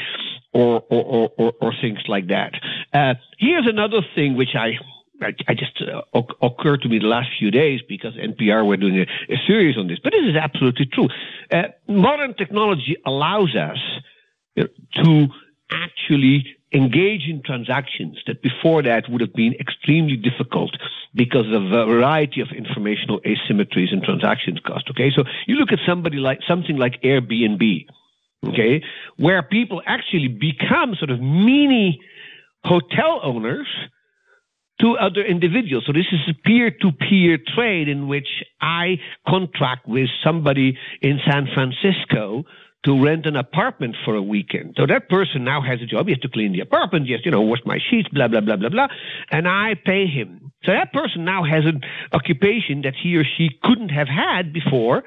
or, 0.53 0.83
or, 0.89 1.05
or, 1.05 1.31
or, 1.37 1.53
or 1.61 1.73
things 1.81 2.01
like 2.09 2.29
that. 2.29 2.53
Uh, 2.93 3.15
here's 3.39 3.67
another 3.67 4.01
thing 4.15 4.37
which 4.37 4.55
I 4.55 4.79
I, 5.23 5.55
just 5.55 5.81
uh, 5.81 6.21
occurred 6.43 6.83
to 6.83 6.89
me 6.89 6.99
the 6.99 7.07
last 7.07 7.29
few 7.39 7.51
days 7.51 7.81
because 7.89 8.15
NPR 8.15 8.67
were 8.67 8.77
doing 8.77 8.99
a, 8.99 9.33
a 9.33 9.37
series 9.47 9.79
on 9.79 9.87
this. 9.87 9.99
But 10.03 10.13
this 10.13 10.25
is 10.29 10.37
absolutely 10.37 10.87
true. 10.87 11.09
Uh, 11.53 11.69
modern 11.89 12.35
technology 12.35 12.97
allows 13.07 13.55
us 13.55 13.79
you 14.57 14.69
to 14.97 15.27
actually 15.71 16.57
engage 16.75 17.29
in 17.29 17.41
transactions 17.45 18.19
that 18.27 18.43
before 18.43 18.83
that 18.83 19.05
would 19.09 19.21
have 19.21 19.33
been 19.33 19.55
extremely 19.61 20.17
difficult 20.17 20.77
because 21.15 21.47
of 21.55 21.63
a 21.73 21.87
variety 21.87 22.41
of 22.41 22.49
informational 22.57 23.21
asymmetries 23.21 23.93
and 23.93 24.03
transactions 24.03 24.59
cost. 24.67 24.91
Okay, 24.91 25.11
so 25.15 25.23
you 25.47 25.55
look 25.55 25.73
at 25.73 25.79
somebody 25.87 26.17
like 26.17 26.41
something 26.49 26.77
like 26.77 27.01
Airbnb, 27.03 27.87
okay, 28.49 28.83
where 29.17 29.43
people 29.43 29.81
actually 29.87 30.29
become 30.29 30.95
sort 30.99 31.11
of 31.11 31.21
mini 31.21 32.01
hotel 32.65 33.21
owners 33.23 33.69
to 34.81 34.97
other 34.99 35.23
individuals. 35.23 35.85
So 35.87 35.93
this 35.93 36.07
is 36.11 36.21
a 36.29 36.35
peer-to-peer 36.35 37.39
trade 37.55 37.89
in 37.89 38.09
which 38.09 38.27
I 38.61 38.99
contract 39.29 39.87
with 39.87 40.09
somebody 40.25 40.77
in 41.01 41.21
San 41.31 41.47
Francisco 41.55 42.45
to 42.85 43.03
rent 43.03 43.27
an 43.27 43.37
apartment 43.37 43.97
for 44.05 44.15
a 44.15 44.23
weekend. 44.23 44.75
So 44.77 44.87
that 44.87 45.09
person 45.09 45.45
now 45.45 45.63
has 45.63 45.81
a 45.81 45.87
job. 45.87 46.07
He 46.07 46.13
has 46.13 46.21
to 46.21 46.29
clean 46.29 46.53
the 46.53 46.61
apartment. 46.61 47.07
He 47.07 47.13
has, 47.13 47.23
you 47.25 47.31
know, 47.31 47.41
wash 47.41 47.61
my 47.65 47.79
sheets, 47.91 48.09
blah, 48.09 48.29
blah, 48.29 48.41
blah, 48.41 48.57
blah, 48.57 48.69
blah. 48.69 48.89
And 49.31 49.49
I 49.49 49.75
pay 49.75 50.07
him. 50.07 50.53
So 50.65 50.73
that 50.73 50.93
person 50.93 51.25
now 51.25 51.45
has 51.45 51.65
an 51.65 51.81
occupation 52.13 52.83
that 52.83 52.95
he 52.95 53.17
or 53.17 53.25
she 53.25 53.51
couldn't 53.63 53.91
have 53.91 54.09
had 54.09 54.53
before 54.53 55.03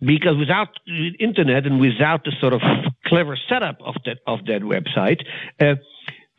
because 0.00 0.36
without 0.36 0.68
the 0.86 1.14
internet 1.18 1.66
and 1.66 1.80
without 1.80 2.24
the 2.24 2.32
sort 2.40 2.52
of 2.52 2.60
clever 3.06 3.36
setup 3.48 3.80
of 3.80 3.94
that 4.04 4.18
of 4.26 4.44
that 4.46 4.62
website. 4.62 5.20
Uh, 5.60 5.76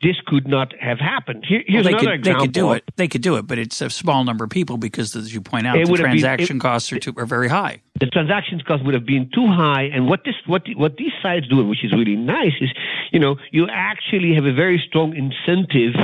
this 0.00 0.16
could 0.26 0.46
not 0.46 0.72
have 0.80 0.98
happened. 0.98 1.44
Here, 1.48 1.62
here's 1.66 1.84
well, 1.84 1.92
they 1.92 1.98
another 1.98 2.06
could, 2.06 2.18
example. 2.20 2.40
They 2.40 2.46
could 2.46 2.52
do 2.52 2.72
it. 2.72 2.84
They 2.96 3.08
could 3.08 3.22
do 3.22 3.36
it, 3.36 3.46
but 3.46 3.58
it's 3.58 3.80
a 3.80 3.90
small 3.90 4.22
number 4.24 4.44
of 4.44 4.50
people 4.50 4.76
because, 4.76 5.16
as 5.16 5.34
you 5.34 5.40
point 5.40 5.66
out, 5.66 5.76
the 5.76 5.92
transaction 5.96 6.46
been, 6.46 6.56
it, 6.56 6.60
costs 6.60 6.92
are, 6.92 6.98
too, 7.00 7.14
are 7.16 7.26
very 7.26 7.48
high. 7.48 7.82
The 8.00 8.06
transaction 8.06 8.62
costs 8.66 8.84
would 8.84 8.94
have 8.94 9.06
been 9.06 9.28
too 9.34 9.46
high, 9.48 9.84
and 9.92 10.06
what 10.06 10.20
this 10.24 10.36
what 10.46 10.62
what 10.76 10.96
these 10.96 11.12
sites 11.20 11.48
do, 11.48 11.66
which 11.66 11.84
is 11.84 11.92
really 11.92 12.16
nice, 12.16 12.54
is 12.60 12.70
you 13.12 13.18
know 13.18 13.36
you 13.50 13.66
actually 13.72 14.34
have 14.34 14.44
a 14.44 14.52
very 14.52 14.82
strong 14.88 15.16
incentive 15.16 15.94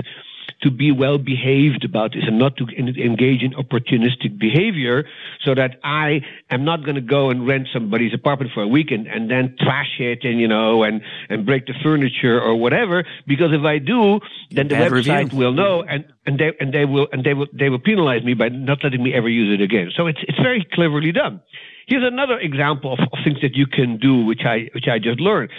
to 0.65 0.71
be 0.71 0.91
well 0.91 1.19
behaved 1.19 1.85
about 1.85 2.13
this 2.15 2.25
and 2.27 2.39
not 2.39 2.57
to 2.57 2.65
engage 2.65 3.43
in 3.43 3.53
opportunistic 3.53 4.39
behavior 4.39 5.05
so 5.45 5.55
that 5.55 5.79
I 5.85 6.23
am 6.51 6.65
not 6.65 6.85
going 6.85 6.95
to 6.97 7.03
go 7.03 7.31
and 7.31 7.47
rent 7.47 7.69
somebody's 7.73 8.15
apartment 8.15 8.51
for 8.53 8.63
a 8.63 8.69
weekend 8.69 9.07
and 9.07 9.31
then 9.31 9.57
trash 9.61 10.01
it 10.01 10.25
and, 10.25 10.41
you 10.41 10.49
know, 10.49 10.83
and, 10.83 11.03
and 11.29 11.45
break 11.45 11.67
the 11.67 11.75
furniture 11.83 12.41
or 12.41 12.57
whatever. 12.57 13.05
Because 13.27 13.53
if 13.53 13.63
I 13.63 13.79
do, 13.79 14.21
then 14.51 14.69
the 14.69 14.75
Bad 14.75 14.93
website 14.93 15.25
review. 15.25 15.39
will 15.39 15.53
know 15.53 15.83
and, 15.83 16.07
and 16.27 16.39
they, 16.39 16.53
and 16.59 16.73
they 16.73 16.87
will, 16.87 17.09
and 17.13 17.23
they 17.23 17.35
will, 17.35 17.47
they 17.53 17.69
will 17.69 17.79
penalize 17.79 18.25
me 18.25 18.33
by 18.35 18.49
not 18.49 18.83
letting 18.83 19.03
me 19.03 19.13
ever 19.13 19.29
use 19.29 19.53
it 19.53 19.63
again. 19.63 19.91
So 19.95 20.07
it's, 20.07 20.21
it's 20.27 20.39
very 20.39 20.67
cleverly 20.73 21.13
done. 21.13 21.43
Here's 21.87 22.05
another 22.05 22.39
example 22.39 22.95
of, 22.95 23.01
of 23.01 23.19
things 23.23 23.43
that 23.43 23.55
you 23.55 23.67
can 23.67 23.99
do, 23.99 24.25
which 24.25 24.41
I, 24.47 24.71
which 24.75 24.89
I 24.89 24.99
just 24.99 25.21
learned. 25.21 25.51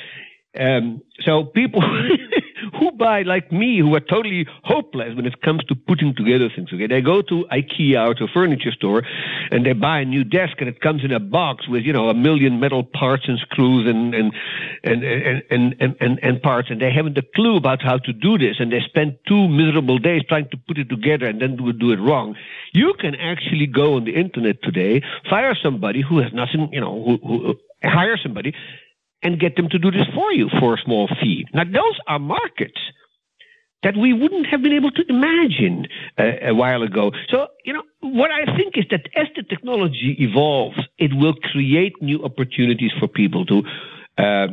Um, 0.59 1.01
so 1.21 1.43
people 1.43 1.83
who 2.79 2.91
buy 2.91 3.21
like 3.23 3.51
me, 3.51 3.79
who 3.79 3.95
are 3.95 3.99
totally 3.99 4.47
hopeless 4.63 5.15
when 5.15 5.25
it 5.25 5.41
comes 5.41 5.63
to 5.65 5.75
putting 5.75 6.15
together 6.15 6.49
things. 6.53 6.69
Okay, 6.73 6.87
they 6.87 7.01
go 7.01 7.21
to 7.21 7.45
IKEA 7.51 8.07
or 8.07 8.13
to 8.15 8.25
a 8.25 8.27
furniture 8.27 8.71
store, 8.71 9.03
and 9.51 9.65
they 9.65 9.73
buy 9.73 9.99
a 9.99 10.05
new 10.05 10.23
desk, 10.23 10.53
and 10.59 10.67
it 10.67 10.81
comes 10.81 11.03
in 11.03 11.11
a 11.11 11.19
box 11.19 11.67
with 11.67 11.83
you 11.83 11.93
know 11.93 12.09
a 12.09 12.13
million 12.13 12.59
metal 12.59 12.83
parts 12.83 13.23
and 13.27 13.39
screws 13.39 13.87
and 13.87 14.13
and 14.13 14.33
and 14.83 15.03
and 15.03 15.43
and 15.49 15.75
and, 15.79 15.95
and, 15.99 16.19
and 16.21 16.41
parts, 16.41 16.69
and 16.69 16.81
they 16.81 16.91
haven't 16.91 17.17
a 17.17 17.23
clue 17.35 17.55
about 17.57 17.81
how 17.81 17.97
to 17.97 18.13
do 18.13 18.37
this, 18.37 18.57
and 18.59 18.71
they 18.71 18.81
spend 18.85 19.17
two 19.27 19.47
miserable 19.47 19.97
days 19.97 20.23
trying 20.27 20.49
to 20.49 20.57
put 20.67 20.77
it 20.77 20.89
together, 20.89 21.25
and 21.27 21.41
then 21.41 21.55
do 21.55 21.71
do 21.73 21.91
it 21.91 21.99
wrong. 21.99 22.35
You 22.73 22.93
can 22.99 23.15
actually 23.15 23.67
go 23.67 23.95
on 23.95 24.05
the 24.05 24.15
internet 24.15 24.61
today, 24.61 25.01
fire 25.29 25.55
somebody 25.61 26.01
who 26.01 26.19
has 26.19 26.33
nothing, 26.33 26.69
you 26.73 26.81
know, 26.81 27.03
who, 27.03 27.17
who 27.25 27.55
hire 27.83 28.17
somebody 28.21 28.53
and 29.25 29.39
get 29.39 29.55
them 29.55 29.67
to 29.69 29.79
do 29.79 29.89
this 29.89 30.07
for 30.13 30.31
you 30.31 30.47
for 30.59 30.75
a 30.75 30.77
small 30.85 31.09
fee. 31.19 31.47
Now, 31.51 31.63
those 31.63 31.97
are 32.07 32.19
markets 32.19 32.79
that 33.81 33.97
we 33.97 34.13
wouldn't 34.13 34.45
have 34.45 34.61
been 34.61 34.73
able 34.73 34.91
to 34.91 35.03
imagine 35.09 35.87
uh, 36.17 36.51
a 36.51 36.53
while 36.53 36.83
ago. 36.83 37.11
So, 37.31 37.47
you 37.65 37.73
know, 37.73 37.83
what 38.01 38.29
I 38.31 38.45
think 38.55 38.77
is 38.77 38.85
that 38.91 39.01
as 39.15 39.27
the 39.35 39.43
technology 39.43 40.15
evolves, 40.19 40.79
it 40.99 41.11
will 41.13 41.33
create 41.51 41.93
new 42.01 42.23
opportunities 42.23 42.91
for 42.99 43.07
people 43.07 43.45
to. 43.47 43.63
Uh, 44.17 44.47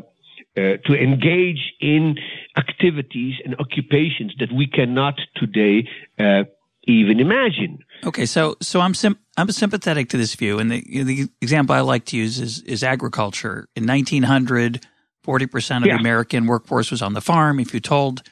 uh, 0.54 0.76
to 0.84 0.92
engage 0.92 1.72
in 1.80 2.14
activities 2.58 3.36
and 3.42 3.58
occupations 3.58 4.34
that 4.38 4.52
we 4.52 4.66
cannot 4.66 5.14
today 5.34 5.88
uh, 6.18 6.44
even 6.84 7.20
imagine. 7.20 7.78
Okay, 8.04 8.26
so 8.26 8.56
so 8.60 8.80
I'm 8.80 8.94
sim- 8.94 9.18
I'm 9.36 9.50
sympathetic 9.50 10.08
to 10.10 10.16
this 10.16 10.34
view, 10.34 10.58
and 10.58 10.70
the 10.70 10.82
the 11.04 11.28
example 11.40 11.74
I 11.74 11.80
like 11.80 12.04
to 12.06 12.16
use 12.16 12.38
is 12.40 12.60
is 12.62 12.82
agriculture. 12.82 13.68
In 13.76 13.86
1900, 13.86 14.84
40 15.22 15.46
percent 15.46 15.84
of 15.84 15.88
Yeah. 15.88 15.96
the 15.96 16.00
American 16.00 16.46
workforce 16.46 16.90
was 16.90 17.02
on 17.02 17.14
the 17.14 17.20
farm. 17.20 17.60
If 17.60 17.72
you 17.74 17.80
told 17.80 18.22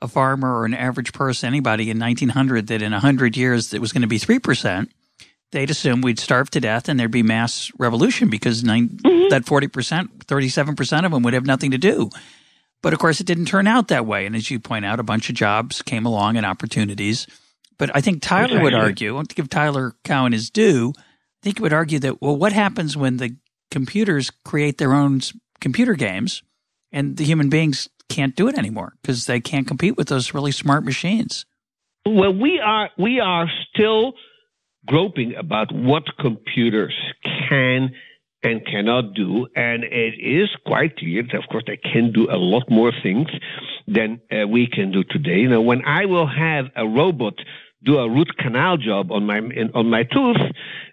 a 0.00 0.08
farmer 0.08 0.58
or 0.58 0.64
an 0.64 0.74
average 0.74 1.12
person, 1.12 1.46
anybody 1.46 1.90
in 1.90 1.98
1900, 1.98 2.66
that 2.68 2.82
in 2.82 2.92
100 2.92 3.36
years 3.36 3.72
it 3.74 3.80
was 3.80 3.92
going 3.92 4.02
to 4.02 4.08
be 4.08 4.18
three 4.18 4.38
percent, 4.38 4.90
they'd 5.52 5.70
assume 5.70 6.00
we'd 6.00 6.18
starve 6.18 6.50
to 6.50 6.60
death 6.60 6.88
and 6.88 6.98
there'd 6.98 7.10
be 7.10 7.22
mass 7.22 7.70
revolution 7.78 8.28
because 8.30 8.64
nine, 8.64 8.88
mm-hmm. 8.88 9.28
that 9.28 9.46
40 9.46 9.68
percent, 9.68 10.24
37 10.24 10.74
percent 10.74 11.06
of 11.06 11.12
them 11.12 11.22
would 11.22 11.34
have 11.34 11.46
nothing 11.46 11.70
to 11.70 11.78
do. 11.78 12.10
But 12.82 12.94
of 12.94 12.98
course, 12.98 13.20
it 13.20 13.26
didn't 13.26 13.44
turn 13.44 13.66
out 13.66 13.88
that 13.88 14.06
way. 14.06 14.24
And 14.26 14.34
as 14.34 14.50
you 14.50 14.58
point 14.58 14.86
out, 14.86 14.98
a 14.98 15.02
bunch 15.04 15.28
of 15.28 15.36
jobs 15.36 15.82
came 15.82 16.06
along 16.06 16.36
and 16.36 16.46
opportunities. 16.46 17.26
But 17.80 17.96
I 17.96 18.02
think 18.02 18.20
Tyler 18.20 18.60
would 18.62 18.74
argue, 18.74 19.08
I 19.08 19.14
want 19.14 19.30
to 19.30 19.34
give 19.34 19.48
Tyler 19.48 19.94
Cowen 20.04 20.32
his 20.32 20.50
due. 20.50 20.92
I 20.98 21.02
think 21.42 21.56
he 21.56 21.62
would 21.62 21.72
argue 21.72 21.98
that, 22.00 22.20
well, 22.20 22.36
what 22.36 22.52
happens 22.52 22.94
when 22.94 23.16
the 23.16 23.36
computers 23.70 24.30
create 24.44 24.76
their 24.76 24.92
own 24.92 25.22
computer 25.62 25.94
games 25.94 26.42
and 26.92 27.16
the 27.16 27.24
human 27.24 27.48
beings 27.48 27.88
can't 28.10 28.36
do 28.36 28.48
it 28.48 28.58
anymore 28.58 28.96
because 29.00 29.24
they 29.24 29.40
can't 29.40 29.66
compete 29.66 29.96
with 29.96 30.08
those 30.08 30.34
really 30.34 30.52
smart 30.52 30.84
machines? 30.84 31.46
Well, 32.04 32.34
we 32.34 32.60
are 32.60 32.90
we 32.98 33.18
are 33.18 33.48
still 33.72 34.12
groping 34.86 35.34
about 35.36 35.72
what 35.72 36.02
computers 36.18 36.94
can 37.48 37.92
and 38.42 38.64
cannot 38.66 39.14
do, 39.14 39.46
and 39.56 39.84
it 39.84 40.14
is 40.18 40.48
quite 40.66 40.98
clear 40.98 41.22
that, 41.22 41.34
of 41.34 41.44
course, 41.50 41.64
they 41.66 41.78
can 41.78 42.12
do 42.12 42.30
a 42.30 42.36
lot 42.36 42.70
more 42.70 42.92
things 43.02 43.28
than 43.86 44.20
uh, 44.30 44.46
we 44.46 44.66
can 44.66 44.92
do 44.92 45.02
today. 45.02 45.40
You 45.40 45.48
know, 45.48 45.60
when 45.62 45.82
I 45.84 46.04
will 46.06 46.26
have 46.26 46.66
a 46.76 46.86
robot 46.86 47.34
do 47.84 47.98
a 47.98 48.08
root 48.08 48.36
canal 48.38 48.76
job 48.76 49.10
on 49.10 49.26
my 49.26 49.40
on 49.74 49.88
my 49.88 50.02
tooth, 50.02 50.36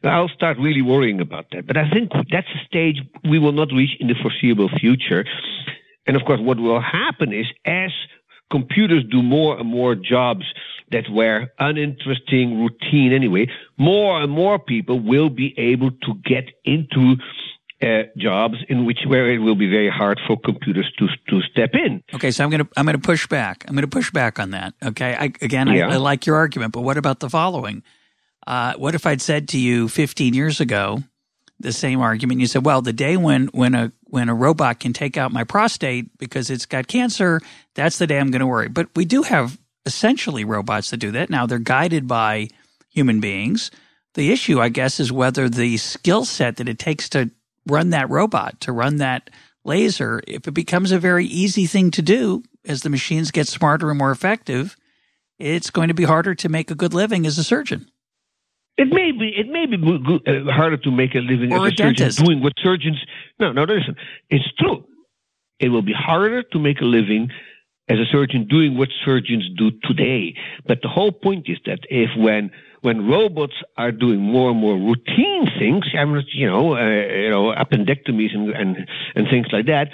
I'll 0.03 0.29
start 0.29 0.57
really 0.57 0.81
worrying 0.81 1.19
about 1.19 1.47
that. 1.51 1.67
But 1.67 1.77
I 1.77 1.89
think 1.89 2.11
that's 2.31 2.47
a 2.47 2.65
stage 2.65 3.01
we 3.29 3.39
will 3.39 3.51
not 3.51 3.69
reach 3.71 3.91
in 3.99 4.07
the 4.07 4.15
foreseeable 4.21 4.69
future. 4.79 5.25
And 6.05 6.15
of 6.15 6.23
course, 6.25 6.39
what 6.39 6.59
will 6.59 6.81
happen 6.81 7.33
is 7.33 7.47
as 7.65 7.91
computers 8.49 9.03
do 9.09 9.21
more 9.21 9.59
and 9.59 9.67
more 9.67 9.95
jobs 9.95 10.45
that 10.91 11.09
were 11.09 11.47
uninteresting, 11.59 12.59
routine 12.61 13.11
anyway, 13.11 13.47
more 13.77 14.21
and 14.21 14.31
more 14.31 14.57
people 14.57 14.99
will 14.99 15.29
be 15.29 15.53
able 15.57 15.91
to 15.91 16.13
get 16.23 16.45
into 16.63 17.15
uh, 17.81 18.03
jobs 18.17 18.57
in 18.69 18.85
which 18.85 18.99
where 19.05 19.29
it 19.31 19.39
will 19.39 19.55
be 19.55 19.69
very 19.69 19.89
hard 19.89 20.19
for 20.25 20.37
computers 20.39 20.91
to 20.97 21.07
to 21.29 21.41
step 21.51 21.71
in. 21.73 22.03
Okay, 22.13 22.31
so 22.31 22.43
I'm 22.43 22.49
gonna 22.49 22.67
I'm 22.75 22.85
gonna 22.85 22.97
push 22.97 23.27
back. 23.27 23.65
I'm 23.67 23.75
gonna 23.75 23.87
push 23.87 24.11
back 24.11 24.39
on 24.39 24.51
that. 24.51 24.73
Okay, 24.83 25.15
I, 25.15 25.25
again, 25.41 25.67
Yeah. 25.67 25.87
I, 25.89 25.93
I 25.93 25.97
like 25.97 26.25
your 26.25 26.35
argument, 26.37 26.73
but 26.73 26.81
what 26.81 26.97
about 26.97 27.19
the 27.19 27.29
following? 27.29 27.83
Uh, 28.45 28.73
what 28.77 28.95
if 28.95 29.05
I'd 29.05 29.21
said 29.21 29.49
to 29.49 29.59
you 29.59 29.89
15 29.89 30.33
years 30.33 30.59
ago 30.61 31.03
the 31.59 31.73
same 31.73 31.99
argument? 31.99 32.39
You 32.39 32.47
said, 32.47 32.65
"Well, 32.65 32.81
the 32.81 32.93
day 32.93 33.17
when 33.17 33.47
when 33.47 33.75
a 33.75 33.91
when 34.05 34.29
a 34.29 34.33
robot 34.35 34.79
can 34.79 34.93
take 34.93 35.17
out 35.17 35.31
my 35.31 35.43
prostate 35.43 36.17
because 36.17 36.49
it's 36.49 36.65
got 36.65 36.87
cancer, 36.87 37.41
that's 37.75 37.97
the 37.97 38.07
day 38.07 38.17
I'm 38.19 38.31
going 38.31 38.39
to 38.39 38.47
worry." 38.47 38.69
But 38.69 38.87
we 38.95 39.05
do 39.05 39.21
have 39.23 39.59
essentially 39.85 40.45
robots 40.45 40.89
that 40.89 40.97
do 40.97 41.11
that. 41.11 41.29
Now 41.29 41.45
they're 41.45 41.59
guided 41.59 42.07
by 42.07 42.49
human 42.89 43.19
beings. 43.19 43.69
The 44.15 44.31
issue, 44.31 44.59
I 44.59 44.69
guess, 44.69 44.99
is 44.99 45.11
whether 45.11 45.47
the 45.47 45.77
skill 45.77 46.25
set 46.25 46.55
that 46.57 46.67
it 46.67 46.79
takes 46.79 47.07
to 47.09 47.29
run 47.67 47.91
that 47.91 48.09
robot, 48.09 48.59
to 48.61 48.71
run 48.71 48.97
that 48.97 49.29
laser, 49.63 50.21
if 50.27 50.47
it 50.47 50.51
becomes 50.53 50.91
a 50.91 50.99
very 50.99 51.25
easy 51.25 51.65
thing 51.65 51.91
to 51.91 52.01
do 52.01 52.43
as 52.65 52.81
the 52.81 52.89
machines 52.89 53.31
get 53.31 53.47
smarter 53.47 53.89
and 53.89 53.97
more 53.99 54.11
effective, 54.11 54.75
it's 55.39 55.69
going 55.69 55.89
to 55.89 55.93
be 55.93 56.03
harder 56.05 56.33
to 56.35 56.49
make 56.49 56.71
a 56.71 56.75
good 56.75 56.93
living 56.93 57.25
as 57.25 57.37
a 57.37 57.43
surgeon. 57.43 57.87
It 58.77 58.89
may 58.89 59.11
be 59.11 59.33
it 59.35 59.47
may 59.47 59.65
be 59.65 59.77
uh, 59.77 60.51
harder 60.51 60.77
to 60.77 60.91
make 60.91 61.15
a 61.15 61.19
living 61.19 61.51
Or 61.51 61.65
as 61.67 61.71
a 61.71 61.73
a 61.73 61.77
surgeon 61.77 61.93
dentist. 61.95 62.23
doing 62.23 62.41
what 62.43 62.53
surgeons. 62.57 62.97
No, 63.39 63.51
no, 63.51 63.63
listen. 63.63 63.95
It's 64.29 64.45
true. 64.59 64.85
It 65.59 65.69
will 65.69 65.81
be 65.81 65.93
harder 65.93 66.43
to 66.43 66.59
make 66.59 66.79
a 66.81 66.85
living 66.85 67.29
as 67.89 67.97
a 67.97 68.05
surgeon 68.11 68.47
doing 68.47 68.77
what 68.77 68.89
surgeons 69.03 69.49
do 69.57 69.71
today. 69.83 70.35
But 70.67 70.81
the 70.83 70.89
whole 70.89 71.11
point 71.11 71.47
is 71.49 71.57
that 71.65 71.79
if 71.89 72.09
when 72.17 72.51
when 72.81 73.07
robots 73.07 73.55
are 73.77 73.91
doing 73.91 74.19
more 74.19 74.51
and 74.51 74.59
more 74.59 74.75
routine 74.75 75.49
things, 75.59 75.85
I 75.97 76.05
mean, 76.05 76.23
you 76.33 76.47
know, 76.47 76.75
uh, 76.75 76.89
you 76.89 77.29
know, 77.29 77.53
appendectomies 77.53 78.33
and, 78.35 78.49
and 78.51 78.87
and 79.15 79.27
things 79.29 79.47
like 79.51 79.65
that, 79.65 79.89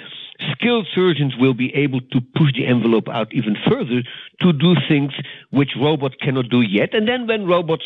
skilled 0.52 0.86
surgeons 0.94 1.34
will 1.38 1.54
be 1.54 1.74
able 1.74 2.00
to 2.00 2.20
push 2.36 2.52
the 2.54 2.66
envelope 2.66 3.08
out 3.08 3.32
even 3.32 3.56
further 3.68 4.02
to 4.42 4.52
do 4.52 4.74
things 4.88 5.12
which 5.50 5.70
robots 5.80 6.16
cannot 6.20 6.48
do 6.50 6.60
yet. 6.60 6.94
And 6.94 7.08
then 7.08 7.26
when 7.26 7.46
robots 7.46 7.84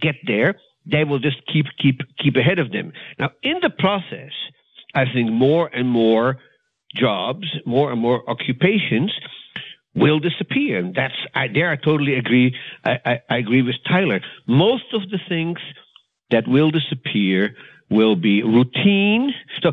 get 0.00 0.16
there, 0.26 0.56
they 0.86 1.04
will 1.04 1.18
just 1.18 1.38
keep 1.52 1.66
keep 1.78 2.00
keep 2.18 2.36
ahead 2.36 2.58
of 2.58 2.72
them. 2.72 2.92
Now, 3.18 3.30
in 3.42 3.58
the 3.62 3.70
process, 3.70 4.32
I 4.94 5.04
think 5.12 5.30
more 5.30 5.68
and 5.68 5.88
more 5.88 6.38
jobs, 6.94 7.46
more 7.66 7.92
and 7.92 8.00
more 8.00 8.28
occupations 8.28 9.12
will 9.94 10.18
disappear. 10.20 10.78
And 10.78 10.94
that's 10.94 11.14
I 11.34 11.48
there 11.48 11.70
I 11.70 11.76
totally 11.76 12.14
agree. 12.16 12.54
I, 12.84 12.98
I, 13.04 13.20
I 13.28 13.36
agree 13.38 13.62
with 13.62 13.76
Tyler. 13.88 14.20
Most 14.46 14.84
of 14.92 15.02
the 15.10 15.18
things 15.28 15.58
that 16.30 16.46
will 16.46 16.70
disappear 16.70 17.54
will 17.90 18.16
be 18.16 18.42
routine. 18.42 19.32
So 19.62 19.72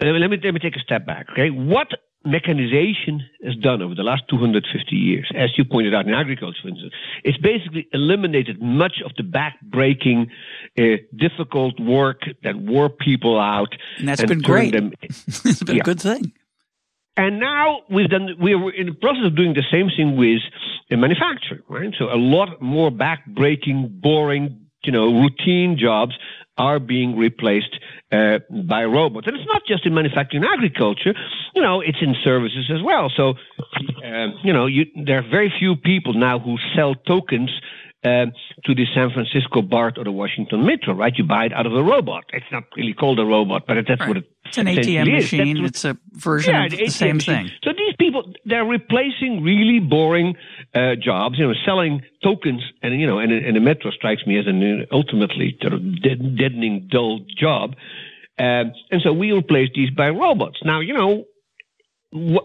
let 0.00 0.12
me 0.30 0.38
let 0.42 0.54
me 0.54 0.60
take 0.60 0.76
a 0.76 0.80
step 0.80 1.06
back. 1.06 1.26
Okay, 1.32 1.50
what 1.50 1.88
mechanization 2.26 3.22
has 3.44 3.54
done 3.56 3.82
over 3.82 3.94
the 3.94 4.02
last 4.02 4.22
250 4.30 4.96
years, 4.96 5.30
as 5.36 5.50
you 5.58 5.64
pointed 5.64 5.94
out 5.94 6.06
in 6.06 6.14
agriculture, 6.14 6.58
for 6.62 6.68
instance, 6.68 6.92
it's 7.22 7.36
basically 7.36 7.86
eliminated 7.92 8.62
much 8.62 9.02
of 9.04 9.12
the 9.18 9.22
back-breaking, 9.22 10.30
uh, 10.78 10.82
difficult 11.16 11.78
work 11.78 12.22
that 12.42 12.56
wore 12.56 12.88
people 12.88 13.38
out, 13.38 13.68
And 13.98 14.08
that's 14.08 14.20
and 14.22 14.28
been 14.30 14.40
great. 14.40 14.72
them 14.72 14.92
it's 15.02 15.62
been 15.62 15.76
Yeah. 15.76 15.82
a 15.82 15.84
good 15.84 16.00
thing. 16.00 16.32
And 17.16 17.38
now 17.38 17.80
we've 17.90 18.08
done, 18.08 18.36
we're 18.38 18.70
in 18.72 18.86
the 18.86 18.92
process 18.94 19.24
of 19.26 19.36
doing 19.36 19.54
the 19.54 19.62
same 19.70 19.88
thing 19.96 20.16
with 20.16 20.40
manufacturing, 20.90 21.62
right? 21.68 21.94
So 21.98 22.06
a 22.06 22.16
lot 22.16 22.60
more 22.60 22.90
back-breaking, 22.90 24.00
boring, 24.02 24.66
you 24.84 24.92
know, 24.92 25.12
routine 25.12 25.76
jobs 25.78 26.12
are 26.56 26.78
being 26.78 27.16
replaced 27.16 27.78
uh, 28.12 28.38
by 28.68 28.84
robots. 28.84 29.26
And 29.26 29.36
it's 29.36 29.46
not 29.46 29.62
just 29.66 29.86
in 29.86 29.94
manufacturing 29.94 30.44
and 30.44 30.52
agriculture, 30.52 31.14
you 31.54 31.62
know, 31.62 31.80
it's 31.80 31.98
in 32.00 32.14
services 32.22 32.70
as 32.72 32.82
well. 32.82 33.10
So, 33.16 33.34
uh, 34.04 34.26
you 34.44 34.52
know, 34.52 34.66
you, 34.66 34.86
there 35.04 35.18
are 35.18 35.28
very 35.28 35.52
few 35.58 35.74
people 35.76 36.14
now 36.14 36.38
who 36.38 36.56
sell 36.76 36.94
tokens 36.94 37.50
um, 38.04 38.32
to 38.64 38.74
the 38.74 38.84
San 38.94 39.10
Francisco 39.10 39.62
BART 39.62 39.96
or 39.98 40.04
the 40.04 40.12
Washington 40.12 40.66
Metro, 40.66 40.94
right? 40.94 41.12
You 41.16 41.24
buy 41.24 41.46
it 41.46 41.52
out 41.52 41.66
of 41.66 41.72
a 41.74 41.82
robot. 41.82 42.24
It's 42.32 42.46
not 42.52 42.64
really 42.76 42.92
called 42.92 43.18
a 43.18 43.24
robot, 43.24 43.64
but 43.66 43.76
that's 43.88 44.00
right. 44.00 44.08
what 44.08 44.16
it 44.18 44.30
It's 44.44 44.58
an 44.58 44.66
ATM 44.66 45.10
machine. 45.10 45.64
it's 45.64 45.84
a 45.84 45.96
version 46.12 46.54
yeah, 46.54 46.66
of 46.66 46.72
the 46.72 46.88
same 46.88 47.16
machine. 47.16 47.48
thing. 47.48 47.50
So 47.64 47.70
these 47.72 47.94
people, 47.98 48.32
they're 48.44 48.64
replacing 48.64 49.42
really 49.42 49.80
boring 49.80 50.36
uh, 50.74 50.96
jobs, 50.96 51.38
you 51.38 51.46
know, 51.46 51.54
selling 51.64 52.02
tokens, 52.22 52.62
and 52.82 53.00
you 53.00 53.06
know, 53.06 53.18
and, 53.18 53.32
and 53.32 53.56
the 53.56 53.60
Metro 53.60 53.90
strikes 53.90 54.26
me 54.26 54.38
as 54.38 54.46
an 54.46 54.86
ultimately 54.92 55.56
sort 55.62 55.72
of 55.72 55.80
deadening, 56.02 56.88
dull 56.90 57.20
job. 57.36 57.74
Um, 58.38 58.72
and 58.90 59.00
so 59.02 59.12
we 59.12 59.32
replace 59.32 59.70
these 59.74 59.90
by 59.90 60.10
robots. 60.10 60.58
Now, 60.64 60.80
you 60.80 60.92
know, 60.92 61.24
what 62.10 62.44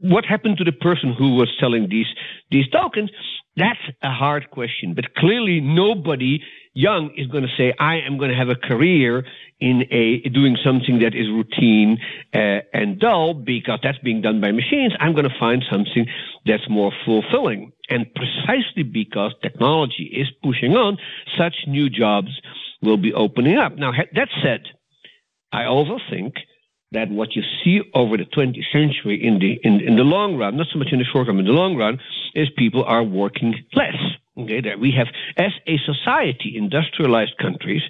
what 0.00 0.24
happened 0.24 0.58
to 0.58 0.64
the 0.64 0.72
person 0.72 1.14
who 1.16 1.36
was 1.36 1.48
selling 1.60 1.88
these 1.88 2.06
these 2.50 2.68
tokens? 2.68 3.10
That's 3.56 3.80
a 4.02 4.10
hard 4.10 4.50
question, 4.50 4.94
but 4.94 5.14
clearly 5.14 5.60
nobody 5.60 6.40
young 6.74 7.10
is 7.16 7.26
going 7.26 7.44
to 7.44 7.50
say, 7.56 7.74
I 7.78 7.96
am 7.96 8.16
going 8.16 8.30
to 8.30 8.36
have 8.36 8.48
a 8.48 8.54
career 8.54 9.24
in 9.60 9.84
a 9.90 10.26
doing 10.30 10.56
something 10.64 11.00
that 11.00 11.14
is 11.14 11.28
routine 11.28 11.98
uh, 12.34 12.60
and 12.72 12.98
dull 12.98 13.34
because 13.34 13.80
that's 13.82 13.98
being 13.98 14.22
done 14.22 14.40
by 14.40 14.52
machines. 14.52 14.94
I'm 14.98 15.12
going 15.12 15.28
to 15.28 15.38
find 15.38 15.62
something 15.70 16.06
that's 16.46 16.68
more 16.68 16.92
fulfilling. 17.04 17.72
And 17.90 18.06
precisely 18.14 18.84
because 18.84 19.34
technology 19.42 20.04
is 20.04 20.28
pushing 20.42 20.74
on, 20.74 20.96
such 21.36 21.54
new 21.66 21.90
jobs 21.90 22.30
will 22.80 22.96
be 22.96 23.12
opening 23.12 23.58
up. 23.58 23.76
Now, 23.76 23.92
that 23.92 24.28
said, 24.42 24.62
I 25.52 25.66
also 25.66 25.98
think 26.10 26.34
that 26.92 27.10
what 27.10 27.34
you 27.34 27.42
see 27.62 27.80
over 27.94 28.16
the 28.16 28.24
20th 28.24 28.70
century 28.72 29.22
in 29.22 29.38
the 29.38 29.58
in, 29.62 29.80
in 29.80 29.96
the 29.96 30.04
long 30.04 30.36
run, 30.36 30.56
not 30.56 30.66
so 30.72 30.78
much 30.78 30.88
in 30.92 30.98
the 30.98 31.04
short 31.04 31.26
run, 31.26 31.38
in 31.38 31.46
the 31.46 31.52
long 31.52 31.76
run, 31.76 31.98
is 32.34 32.48
people 32.56 32.84
are 32.84 33.02
working 33.02 33.54
less. 33.74 33.96
Okay, 34.38 34.62
that 34.62 34.80
we 34.80 34.92
have, 34.92 35.08
as 35.36 35.52
a 35.66 35.76
society, 35.84 36.54
industrialized 36.56 37.36
countries 37.36 37.82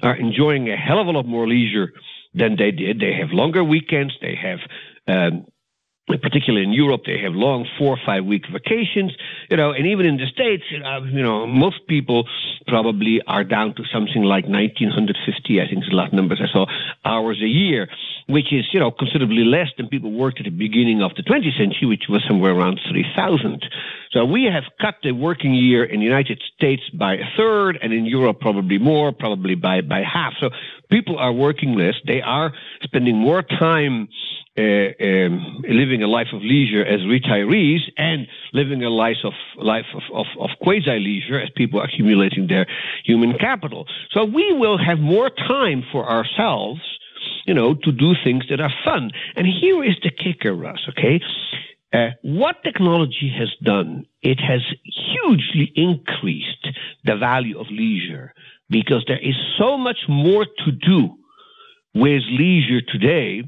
are 0.00 0.14
enjoying 0.14 0.70
a 0.70 0.76
hell 0.76 1.00
of 1.00 1.08
a 1.08 1.10
lot 1.10 1.26
more 1.26 1.48
leisure 1.48 1.92
than 2.34 2.54
they 2.56 2.70
did. 2.70 3.00
They 3.00 3.14
have 3.14 3.30
longer 3.32 3.64
weekends. 3.64 4.14
They 4.20 4.36
have 4.36 4.60
um, 5.08 5.46
particularly 6.16 6.64
in 6.64 6.72
Europe, 6.72 7.02
they 7.04 7.18
have 7.18 7.34
long 7.34 7.66
four 7.78 7.94
or 7.94 8.00
five 8.06 8.24
week 8.24 8.44
vacations, 8.50 9.12
you 9.50 9.56
know, 9.56 9.72
and 9.72 9.86
even 9.86 10.06
in 10.06 10.16
the 10.16 10.26
States, 10.26 10.64
uh, 10.72 11.02
you 11.04 11.22
know, 11.22 11.46
most 11.46 11.86
people 11.86 12.26
probably 12.66 13.20
are 13.26 13.44
down 13.44 13.74
to 13.74 13.82
something 13.92 14.22
like 14.22 14.48
1950, 14.48 15.60
I 15.60 15.68
think 15.68 15.84
is 15.84 15.90
the 15.90 15.96
last 15.96 16.14
numbers 16.14 16.40
I 16.42 16.50
saw, 16.50 16.66
hours 17.04 17.42
a 17.42 17.46
year, 17.46 17.88
which 18.28 18.52
is, 18.52 18.66
you 18.72 18.80
know, 18.80 18.90
considerably 18.90 19.44
less 19.44 19.68
than 19.76 19.88
people 19.88 20.12
worked 20.12 20.38
at 20.38 20.44
the 20.44 20.50
beginning 20.50 21.02
of 21.02 21.12
the 21.16 21.22
20th 21.22 21.56
century, 21.56 21.86
which 21.88 22.04
was 22.08 22.22
somewhere 22.28 22.52
around 22.52 22.78
3,000. 22.90 23.64
So 24.12 24.24
we 24.24 24.44
have 24.44 24.64
cut 24.80 24.96
the 25.02 25.12
working 25.12 25.54
year 25.54 25.84
in 25.84 26.00
the 26.00 26.06
United 26.06 26.42
States 26.54 26.82
by 26.92 27.14
a 27.14 27.24
third, 27.36 27.78
and 27.80 27.92
in 27.92 28.04
Europe 28.04 28.40
probably 28.40 28.78
more, 28.78 29.12
probably 29.12 29.54
by, 29.54 29.80
by 29.80 30.02
half. 30.02 30.34
So 30.40 30.50
people 30.90 31.18
are 31.18 31.32
working 31.32 31.74
less. 31.74 31.94
They 32.06 32.20
are 32.20 32.52
spending 32.82 33.16
more 33.16 33.42
time 33.42 34.08
uh, 34.58 34.90
um, 35.00 35.62
living 35.68 36.02
a 36.02 36.08
life 36.08 36.26
of 36.32 36.42
leisure 36.42 36.84
as 36.84 37.00
retirees 37.02 37.80
and 37.96 38.26
living 38.52 38.82
a 38.82 38.90
life 38.90 39.18
of 39.24 39.32
life 39.56 39.86
of, 39.94 40.02
of, 40.12 40.26
of 40.40 40.50
quasi 40.60 40.98
leisure 40.98 41.38
as 41.38 41.48
people 41.56 41.80
accumulating 41.80 42.48
their 42.48 42.66
human 43.04 43.38
capital. 43.38 43.86
So 44.10 44.24
we 44.24 44.52
will 44.52 44.76
have 44.76 44.98
more 44.98 45.30
time 45.30 45.84
for 45.92 46.10
ourselves, 46.10 46.80
you 47.46 47.54
know, 47.54 47.74
to 47.74 47.92
do 47.92 48.14
things 48.24 48.44
that 48.50 48.60
are 48.60 48.72
fun. 48.84 49.10
And 49.36 49.46
here 49.46 49.82
is 49.84 49.96
the 50.02 50.10
kicker, 50.10 50.54
Russ. 50.54 50.80
Okay. 50.90 51.20
Uh, 51.92 52.10
what 52.22 52.62
technology 52.62 53.32
has 53.36 53.48
done, 53.62 54.04
it 54.22 54.38
has 54.40 54.60
hugely 54.84 55.72
increased 55.74 56.68
the 57.04 57.16
value 57.16 57.58
of 57.58 57.66
leisure 57.70 58.34
because 58.68 59.04
there 59.08 59.18
is 59.18 59.34
so 59.58 59.78
much 59.78 60.00
more 60.06 60.44
to 60.44 60.70
do 60.70 61.16
with 61.94 62.22
leisure 62.28 62.82
today 62.82 63.42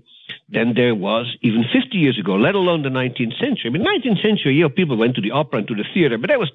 than 0.48 0.74
there 0.74 0.94
was 0.94 1.36
even 1.42 1.64
50 1.72 1.96
years 1.96 2.18
ago, 2.18 2.34
let 2.34 2.54
alone 2.54 2.82
the 2.82 2.88
19th 2.88 3.38
century. 3.38 3.66
I 3.66 3.70
mean, 3.70 3.84
19th 3.84 4.22
century, 4.22 4.54
you 4.54 4.62
know, 4.62 4.68
people 4.68 4.96
went 4.96 5.14
to 5.16 5.20
the 5.20 5.30
opera 5.30 5.58
and 5.60 5.68
to 5.68 5.74
the 5.74 5.84
theater, 5.94 6.18
but 6.18 6.28
that 6.28 6.38
was 6.38 6.50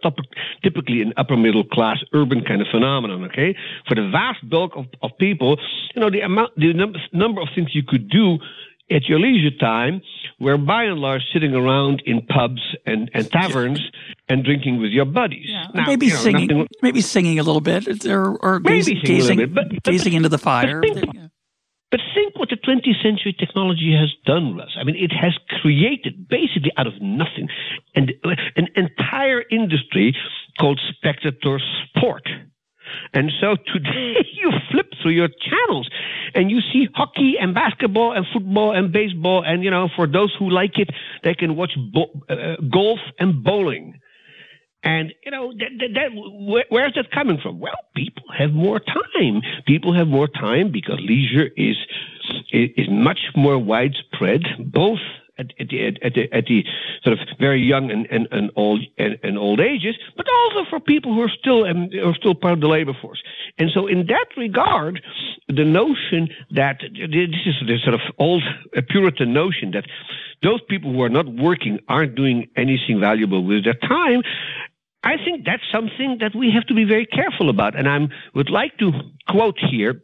typically 0.63 1.01
an 1.01 1.13
upper 1.17 1.37
middle 1.37 1.63
class 1.63 1.97
urban 2.13 2.43
kind 2.43 2.61
of 2.61 2.67
phenomenon, 2.71 3.23
okay? 3.25 3.55
For 3.87 3.95
the 3.95 4.09
vast 4.09 4.47
bulk 4.49 4.73
of, 4.75 4.85
of 5.01 5.11
people, 5.19 5.57
you 5.95 6.01
know, 6.01 6.09
the 6.09 6.21
amount, 6.21 6.55
the 6.57 6.73
number, 6.73 6.99
number 7.13 7.41
of 7.41 7.47
things 7.55 7.69
you 7.73 7.83
could 7.83 8.09
do 8.09 8.37
at 8.91 9.05
your 9.05 9.19
leisure 9.19 9.55
time 9.57 10.01
were 10.39 10.57
by 10.57 10.83
and 10.83 10.99
large 10.99 11.23
sitting 11.33 11.55
around 11.55 12.03
in 12.05 12.21
pubs 12.21 12.61
and, 12.85 13.09
and 13.13 13.31
taverns 13.31 13.79
and 14.29 14.43
drinking 14.43 14.79
with 14.79 14.91
your 14.91 15.05
buddies. 15.05 15.47
Yeah, 15.47 15.67
now, 15.73 15.85
maybe 15.87 16.07
you 16.07 16.13
know, 16.13 16.19
singing, 16.19 16.47
nothing, 16.47 16.67
maybe 16.81 17.01
singing 17.01 17.39
a 17.39 17.43
little 17.43 17.61
bit, 17.61 18.05
or, 18.05 18.35
or 18.37 18.59
maybe 18.59 18.99
gazing, 19.01 19.37
bit, 19.37 19.53
but, 19.53 19.83
gazing 19.83 20.13
but, 20.13 20.17
into 20.17 20.29
the 20.29 20.37
fire. 20.37 20.81
But 20.81 20.93
think, 20.93 21.15
but 21.95 22.03
think 22.13 22.37
what 22.37 22.49
the 22.49 22.57
20th 22.57 23.01
century 23.01 23.33
technology 23.39 23.95
has 23.97 24.13
done, 24.25 24.57
Russ. 24.57 24.75
I 24.77 24.83
mean, 24.83 24.97
it 24.97 25.13
has 25.13 25.31
created 25.61 26.27
basically 26.27 26.73
out 26.75 26.87
of 26.87 27.01
nothing 27.01 27.47
an, 27.95 28.09
an 28.57 28.67
entire 28.75 29.41
industry 29.49 30.13
called 30.59 30.81
spectator 30.93 31.57
sport. 31.87 32.27
And 33.13 33.31
so 33.39 33.55
today 33.73 34.15
you 34.33 34.51
flip 34.69 34.87
through 35.01 35.13
your 35.13 35.29
channels 35.29 35.89
and 36.33 36.51
you 36.51 36.59
see 36.59 36.89
hockey 36.93 37.35
and 37.39 37.55
basketball 37.55 38.11
and 38.11 38.25
football 38.33 38.75
and 38.75 38.91
baseball. 38.91 39.45
And, 39.45 39.63
you 39.63 39.71
know, 39.71 39.87
for 39.95 40.05
those 40.05 40.35
who 40.37 40.49
like 40.49 40.77
it, 40.77 40.89
they 41.23 41.33
can 41.33 41.55
watch 41.55 41.77
bo- 41.93 42.11
uh, 42.29 42.57
golf 42.69 42.99
and 43.21 43.41
bowling. 43.41 44.01
And, 44.85 45.15
you 45.25 45.31
know, 45.31 45.51
that, 45.51 45.71
that, 45.79 45.89
that, 45.95 46.09
where, 46.13 46.65
where's 46.69 46.93
that 46.93 47.09
coming 47.09 47.39
from? 47.41 47.59
Well, 47.59 47.73
people 47.95 48.23
have 48.37 48.51
more 48.51 48.79
time. 48.79 49.41
People 49.65 49.95
have 49.95 50.07
more 50.07 50.27
time 50.27 50.71
because 50.71 50.99
leisure 51.01 51.49
is, 51.57 51.75
is 52.51 52.87
much 52.89 53.19
more 53.35 53.57
widespread, 53.57 54.43
both 54.59 54.99
at, 55.37 55.47
at, 55.59 55.67
the, 55.69 55.87
at, 56.01 56.13
the, 56.13 56.31
at 56.31 56.45
the 56.45 56.63
sort 57.03 57.19
of 57.19 57.27
very 57.39 57.61
young 57.61 57.91
and, 57.91 58.07
and, 58.09 58.27
and 58.31 58.51
old 58.55 58.81
and, 58.97 59.17
and, 59.23 59.37
old 59.37 59.59
ages, 59.59 59.95
but 60.15 60.25
also 60.29 60.69
for 60.69 60.79
people 60.79 61.13
who 61.13 61.21
are 61.21 61.31
still 61.39 61.65
um, 61.65 61.89
are 62.03 62.15
still 62.15 62.35
part 62.35 62.53
of 62.53 62.61
the 62.61 62.67
labor 62.67 62.93
force. 63.01 63.21
And 63.57 63.69
so, 63.73 63.87
in 63.87 64.07
that 64.07 64.27
regard, 64.37 65.01
the 65.47 65.65
notion 65.65 66.29
that 66.51 66.79
this 66.81 67.45
is 67.45 67.55
the 67.67 67.77
sort 67.83 67.95
of 67.95 68.01
old 68.17 68.43
Puritan 68.89 69.33
notion 69.33 69.71
that 69.71 69.85
those 70.41 70.61
people 70.69 70.93
who 70.93 71.01
are 71.01 71.09
not 71.09 71.27
working 71.27 71.79
aren't 71.87 72.15
doing 72.15 72.47
anything 72.55 72.99
valuable 72.99 73.43
with 73.43 73.63
their 73.63 73.73
time. 73.73 74.21
I 75.03 75.17
think 75.17 75.45
that's 75.45 75.63
something 75.71 76.17
that 76.19 76.33
we 76.35 76.51
have 76.51 76.65
to 76.65 76.73
be 76.73 76.83
very 76.83 77.05
careful 77.05 77.49
about. 77.49 77.77
And 77.77 77.87
I 77.87 77.99
would 78.33 78.49
like 78.49 78.77
to 78.79 78.91
quote 79.29 79.57
here, 79.59 80.01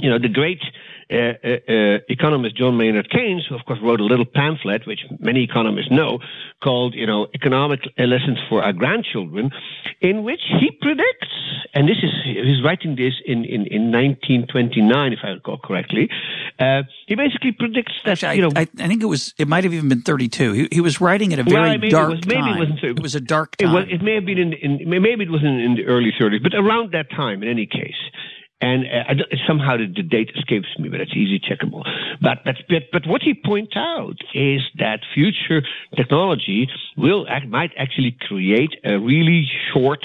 you 0.00 0.10
know, 0.10 0.18
the 0.18 0.28
great 0.28 0.60
Uh, 1.10 1.32
uh, 1.42 1.72
uh, 1.72 1.98
economist 2.10 2.54
John 2.54 2.76
Maynard 2.76 3.08
Keynes, 3.08 3.46
who 3.48 3.54
of 3.54 3.64
course 3.64 3.78
wrote 3.82 3.98
a 3.98 4.04
little 4.04 4.26
pamphlet, 4.26 4.86
which 4.86 5.00
many 5.20 5.42
economists 5.42 5.90
know, 5.90 6.18
called, 6.62 6.94
you 6.94 7.06
know, 7.06 7.28
Economic 7.34 7.80
Lessons 7.96 8.36
for 8.50 8.62
Our 8.62 8.74
Grandchildren, 8.74 9.50
in 10.02 10.22
which 10.22 10.42
he 10.60 10.70
predicts, 10.70 11.32
and 11.72 11.88
this 11.88 11.96
is, 12.02 12.10
he's 12.24 12.62
writing 12.62 12.94
this 12.94 13.14
in, 13.24 13.46
in, 13.46 13.66
in 13.68 13.90
1929, 13.90 15.12
if 15.14 15.20
I 15.22 15.28
recall 15.28 15.56
correctly, 15.56 16.10
uh, 16.58 16.82
he 17.06 17.14
basically 17.14 17.52
predicts 17.52 17.94
that, 18.04 18.22
Actually, 18.22 18.36
you 18.36 18.42
know. 18.42 18.50
I, 18.54 18.68
I, 18.78 18.86
think 18.88 19.02
it 19.02 19.06
was, 19.06 19.32
it 19.38 19.48
might 19.48 19.64
have 19.64 19.72
even 19.72 19.88
been 19.88 20.02
32. 20.02 20.52
He, 20.52 20.68
he 20.72 20.80
was 20.82 21.00
writing 21.00 21.32
at 21.32 21.38
a 21.38 21.42
very 21.42 21.78
well, 21.78 21.88
dark 21.88 22.12
it 22.12 22.16
was, 22.16 22.26
maybe 22.26 22.40
time. 22.40 22.56
It, 22.56 22.58
wasn't, 22.58 22.84
it 22.84 23.02
was 23.02 23.14
a 23.14 23.20
dark 23.22 23.56
time. 23.56 23.70
It, 23.70 23.72
was, 23.72 23.84
it 23.88 24.02
may 24.02 24.14
have 24.16 24.26
been 24.26 24.38
in, 24.38 24.52
in, 24.52 24.90
maybe 24.90 25.24
it 25.24 25.30
was 25.30 25.42
in, 25.42 25.58
in 25.58 25.74
the 25.74 25.86
early 25.86 26.12
30s, 26.20 26.42
but 26.42 26.52
around 26.54 26.92
that 26.92 27.08
time 27.10 27.42
in 27.42 27.48
any 27.48 27.64
case. 27.64 27.96
And 28.60 28.84
uh, 28.86 29.14
somehow 29.46 29.76
the, 29.76 29.86
the, 29.86 30.02
date 30.02 30.32
escapes 30.36 30.66
me, 30.80 30.88
but 30.88 31.00
it's 31.00 31.14
easy 31.14 31.38
checkable. 31.38 31.84
But, 32.20 32.38
but, 32.44 32.56
but, 32.68 32.82
but 32.92 33.06
what 33.06 33.22
he 33.22 33.32
points 33.34 33.74
out 33.76 34.16
is 34.34 34.62
that 34.78 34.98
future 35.14 35.62
technology 35.96 36.68
will 36.96 37.24
might 37.48 37.70
actually 37.78 38.16
create 38.26 38.74
a 38.84 38.98
really 38.98 39.48
short 39.72 40.04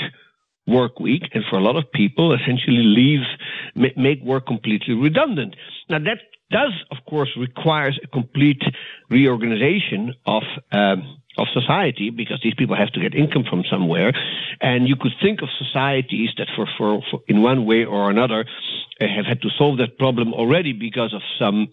work 0.67 0.99
week, 0.99 1.23
and 1.33 1.43
for 1.49 1.57
a 1.57 1.61
lot 1.61 1.75
of 1.75 1.91
people, 1.91 2.33
essentially 2.33 2.83
leave, 2.83 3.21
make 3.75 4.21
work 4.21 4.45
completely 4.45 4.93
redundant. 4.93 5.55
Now 5.89 5.99
that 5.99 6.19
does, 6.51 6.73
of 6.91 6.97
course, 7.09 7.29
requires 7.37 7.99
a 8.03 8.07
complete 8.07 8.61
reorganization 9.09 10.13
of 10.25 10.43
um, 10.71 11.17
of 11.37 11.47
society 11.53 12.09
because 12.09 12.39
these 12.43 12.53
people 12.53 12.75
have 12.75 12.91
to 12.91 12.99
get 12.99 13.15
income 13.15 13.43
from 13.49 13.63
somewhere. 13.69 14.13
And 14.61 14.87
you 14.87 14.95
could 14.95 15.13
think 15.21 15.41
of 15.41 15.49
societies 15.57 16.29
that 16.37 16.47
for, 16.55 16.67
for, 16.77 17.01
for 17.09 17.21
in 17.27 17.41
one 17.41 17.65
way 17.65 17.85
or 17.85 18.09
another 18.09 18.45
uh, 19.01 19.07
have 19.07 19.25
had 19.25 19.41
to 19.41 19.49
solve 19.57 19.77
that 19.79 19.97
problem 19.97 20.33
already 20.33 20.73
because 20.73 21.13
of 21.13 21.21
some, 21.39 21.67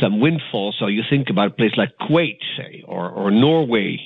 some 0.00 0.20
windfall. 0.20 0.74
So 0.78 0.86
you 0.86 1.02
think 1.08 1.30
about 1.30 1.48
a 1.48 1.54
place 1.54 1.72
like 1.76 1.90
Kuwait, 2.00 2.38
say, 2.56 2.82
or, 2.86 3.08
or 3.10 3.30
Norway. 3.30 3.98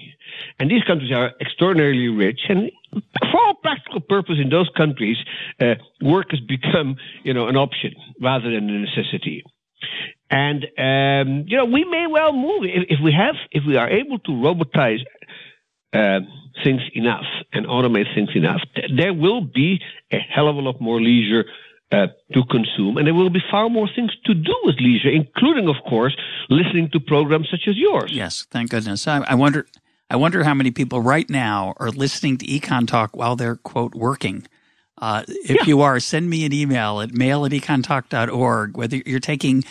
And 0.59 0.71
these 0.71 0.85
countries 0.85 1.13
are 1.13 1.33
extraordinarily 1.41 2.09
rich 2.09 2.41
and 2.49 2.71
for 3.31 3.41
all 3.41 3.55
practical 3.63 4.01
purpose 4.01 4.37
in 4.43 4.51
those 4.51 4.69
countries, 4.77 5.17
uh, 5.61 5.75
work 6.01 6.31
has 6.31 6.41
become, 6.41 6.97
you 7.23 7.33
know, 7.33 7.47
an 7.49 7.57
option 7.57 7.95
rather 8.21 8.51
than 8.51 8.69
a 8.69 8.79
necessity. 8.81 9.45
And 10.31 10.65
um, 10.79 11.45
you 11.49 11.57
know, 11.57 11.65
we 11.65 11.85
may 11.85 12.07
well 12.07 12.33
move 12.33 12.63
if, 12.65 12.87
if, 12.89 12.99
we 13.03 13.13
have, 13.13 13.35
if 13.51 13.65
we 13.67 13.77
are 13.77 13.91
able 13.91 14.19
to 14.21 14.31
robotize 14.31 15.01
uh, 15.93 16.21
things 16.63 16.83
enough 16.95 17.25
and 17.53 17.67
automate 17.67 18.15
things 18.15 18.31
enough. 18.35 18.61
There 18.97 19.13
will 19.13 19.41
be 19.41 19.81
a 20.13 20.19
hell 20.19 20.49
of 20.49 20.57
a 20.57 20.61
lot 20.61 20.81
more 20.81 21.01
leisure 21.01 21.45
uh, 21.93 22.07
to 22.33 22.45
consume, 22.49 22.97
and 22.97 23.07
there 23.07 23.15
will 23.15 23.31
be 23.31 23.43
far 23.51 23.69
more 23.69 23.89
things 23.95 24.13
to 24.27 24.35
do 24.35 24.55
with 24.63 24.77
leisure, 24.79 25.11
including, 25.11 25.69
of 25.69 25.77
course, 25.89 26.17
listening 26.49 26.89
to 26.93 27.01
programs 27.01 27.49
such 27.51 27.67
as 27.67 27.77
yours. 27.77 28.13
Yes, 28.13 28.47
thank 28.51 28.71
goodness. 28.71 29.09
I, 29.09 29.19
I 29.27 29.35
wonder. 29.35 29.67
I 30.13 30.17
wonder 30.17 30.43
how 30.43 30.55
many 30.55 30.73
people 30.73 31.01
right 31.01 31.31
now 31.31 31.75
are 31.77 31.91
listening 31.91 32.37
to 32.39 32.47
EconTalk 32.47 33.11
while 33.13 33.37
they're 33.37 33.55
quote 33.55 33.95
working. 33.95 34.45
Uh, 34.99 35.23
if 35.29 35.51
yeah. 35.51 35.65
you 35.67 35.83
are, 35.83 36.01
send 36.01 36.29
me 36.29 36.45
an 36.45 36.53
email 36.53 37.01
at 37.01 37.15
mail 37.15 37.47
at 37.47 37.53
econtalk.org. 37.53 38.77
Whether 38.77 38.97
you're 39.07 39.21
taking 39.21 39.63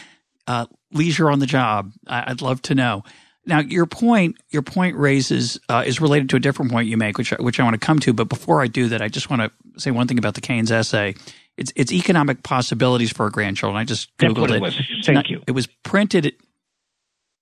uh, 0.49 0.65
leisure 0.91 1.29
on 1.29 1.39
the 1.39 1.45
job, 1.45 1.93
I- 2.07 2.27
would 2.27 2.41
love 2.41 2.61
to 2.63 2.75
know. 2.75 3.03
Now, 3.45 3.59
your 3.59 3.85
point, 3.85 4.35
your 4.49 4.63
point 4.63 4.97
raises 4.97 5.59
uh, 5.69 5.83
is 5.85 6.01
related 6.01 6.29
to 6.29 6.35
a 6.35 6.39
different 6.39 6.71
point 6.71 6.87
you 6.87 6.97
make, 6.97 7.17
which 7.17 7.29
which 7.39 7.59
I 7.59 7.63
want 7.63 7.75
to 7.75 7.79
come 7.79 7.99
to. 7.99 8.13
But 8.13 8.29
before 8.29 8.61
I 8.61 8.67
do 8.67 8.89
that, 8.89 9.01
I 9.01 9.07
just 9.07 9.29
want 9.29 9.43
to 9.43 9.79
say 9.79 9.91
one 9.91 10.07
thing 10.07 10.17
about 10.17 10.33
the 10.33 10.41
Keynes 10.41 10.71
essay. 10.71 11.15
It's 11.55 11.71
it's 11.75 11.91
economic 11.91 12.43
possibilities 12.43 13.11
for 13.11 13.23
our 13.23 13.29
grandchildren. 13.29 13.79
I 13.79 13.85
just 13.85 14.15
googled 14.17 14.51
it. 14.51 14.63
it. 14.63 15.05
Thank 15.05 15.15
not, 15.15 15.29
you. 15.29 15.41
It 15.47 15.51
was 15.51 15.67
printed. 15.83 16.35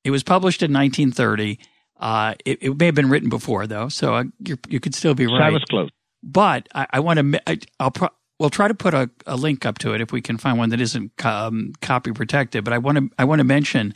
It 0.04 0.12
was 0.12 0.24
published 0.24 0.62
in 0.62 0.72
1930. 0.72 1.60
Uh, 2.00 2.36
it, 2.46 2.60
it, 2.62 2.78
may 2.78 2.86
have 2.86 2.96
been 2.96 3.10
written 3.10 3.30
before 3.30 3.68
though, 3.68 3.90
so 3.90 4.24
you 4.40 4.80
could 4.80 4.94
still 4.94 5.16
be 5.16 5.26
right. 5.26 5.42
I 5.42 5.50
was 5.50 5.64
close. 5.64 5.90
But 6.24 6.70
I, 6.76 6.88
I 6.94 7.00
want 7.00 7.20
to. 7.20 7.50
I, 7.50 7.58
will 7.80 7.92
pro- 7.92 8.10
we'll 8.40 8.50
try 8.50 8.68
to 8.68 8.74
put 8.74 8.94
a, 8.94 9.10
a, 9.26 9.36
link 9.36 9.66
up 9.66 9.78
to 9.80 9.94
it 9.94 10.02
if 10.02 10.12
we 10.12 10.22
can 10.22 10.38
find 10.38 10.58
one 10.58 10.70
that 10.70 10.82
isn't 10.82 11.26
um, 11.26 11.74
copy 11.82 12.12
protected. 12.12 12.64
But 12.64 12.74
I 12.74 12.78
want 12.78 12.98
to 12.98 13.10
I 13.18 13.26
want 13.26 13.40
to 13.40 13.44
mention 13.44 13.94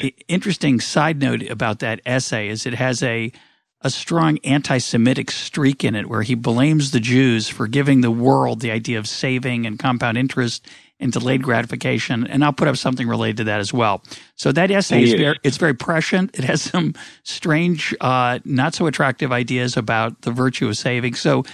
the 0.00 0.14
interesting 0.28 0.80
side 0.80 1.20
note 1.20 1.42
about 1.50 1.80
that 1.80 2.00
essay 2.06 2.48
is 2.48 2.66
it 2.66 2.74
has 2.74 3.02
a 3.02 3.32
a 3.84 3.90
strong 3.90 4.38
anti-Semitic 4.44 5.30
streak 5.30 5.82
in 5.82 5.96
it, 5.96 6.08
where 6.08 6.22
he 6.22 6.36
blames 6.36 6.92
the 6.92 7.00
Jews 7.00 7.48
for 7.48 7.66
giving 7.66 8.00
the 8.00 8.12
world 8.12 8.60
the 8.60 8.70
idea 8.70 8.98
of 8.98 9.08
saving 9.08 9.66
and 9.66 9.78
compound 9.78 10.16
interest 10.16 10.68
and 11.00 11.10
delayed 11.10 11.42
gratification. 11.42 12.24
And 12.28 12.44
I'll 12.44 12.52
put 12.52 12.68
up 12.68 12.76
something 12.76 13.08
related 13.08 13.38
to 13.38 13.44
that 13.44 13.58
as 13.58 13.72
well. 13.72 14.04
So 14.36 14.52
that 14.52 14.70
essay 14.70 15.02
is 15.02 15.14
very 15.14 15.36
it's 15.42 15.56
very 15.56 15.74
prescient. 15.74 16.38
It 16.38 16.44
has 16.44 16.62
some 16.62 16.94
strange, 17.24 17.92
uh, 18.00 18.38
not 18.44 18.74
so 18.74 18.86
attractive 18.86 19.32
ideas 19.32 19.76
about 19.76 20.22
the 20.22 20.30
virtue 20.30 20.68
of 20.68 20.78
saving. 20.78 21.14
So 21.14 21.44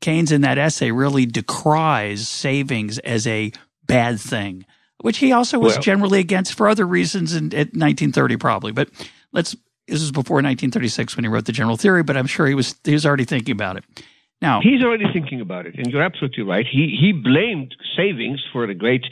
Keynes 0.00 0.32
in 0.32 0.42
that 0.42 0.58
essay 0.58 0.90
really 0.90 1.26
decries 1.26 2.28
savings 2.28 2.98
as 2.98 3.26
a 3.26 3.52
bad 3.86 4.20
thing, 4.20 4.64
which 5.00 5.18
he 5.18 5.32
also 5.32 5.58
was 5.58 5.74
well, 5.74 5.82
generally 5.82 6.20
against 6.20 6.54
for 6.54 6.68
other 6.68 6.86
reasons 6.86 7.34
in, 7.34 7.52
in 7.52 7.68
1930 7.72 8.36
probably. 8.36 8.72
But 8.72 8.90
let's 9.32 9.56
this 9.88 10.02
is 10.02 10.10
before 10.10 10.36
1936 10.36 11.16
when 11.16 11.24
he 11.24 11.28
wrote 11.28 11.44
the 11.44 11.52
general 11.52 11.76
theory, 11.76 12.02
but 12.02 12.16
I'm 12.16 12.26
sure 12.26 12.46
he 12.46 12.54
was 12.54 12.74
he 12.84 12.92
was 12.92 13.06
already 13.06 13.24
thinking 13.24 13.52
about 13.52 13.76
it. 13.76 13.84
Now 14.42 14.60
he's 14.60 14.82
already 14.82 15.06
thinking 15.12 15.40
about 15.40 15.66
it, 15.66 15.76
and 15.76 15.86
you're 15.86 16.02
absolutely 16.02 16.44
right. 16.44 16.66
He 16.70 16.96
he 17.00 17.12
blamed 17.12 17.74
savings 17.96 18.44
for 18.52 18.66
the 18.66 18.74
great 18.74 19.04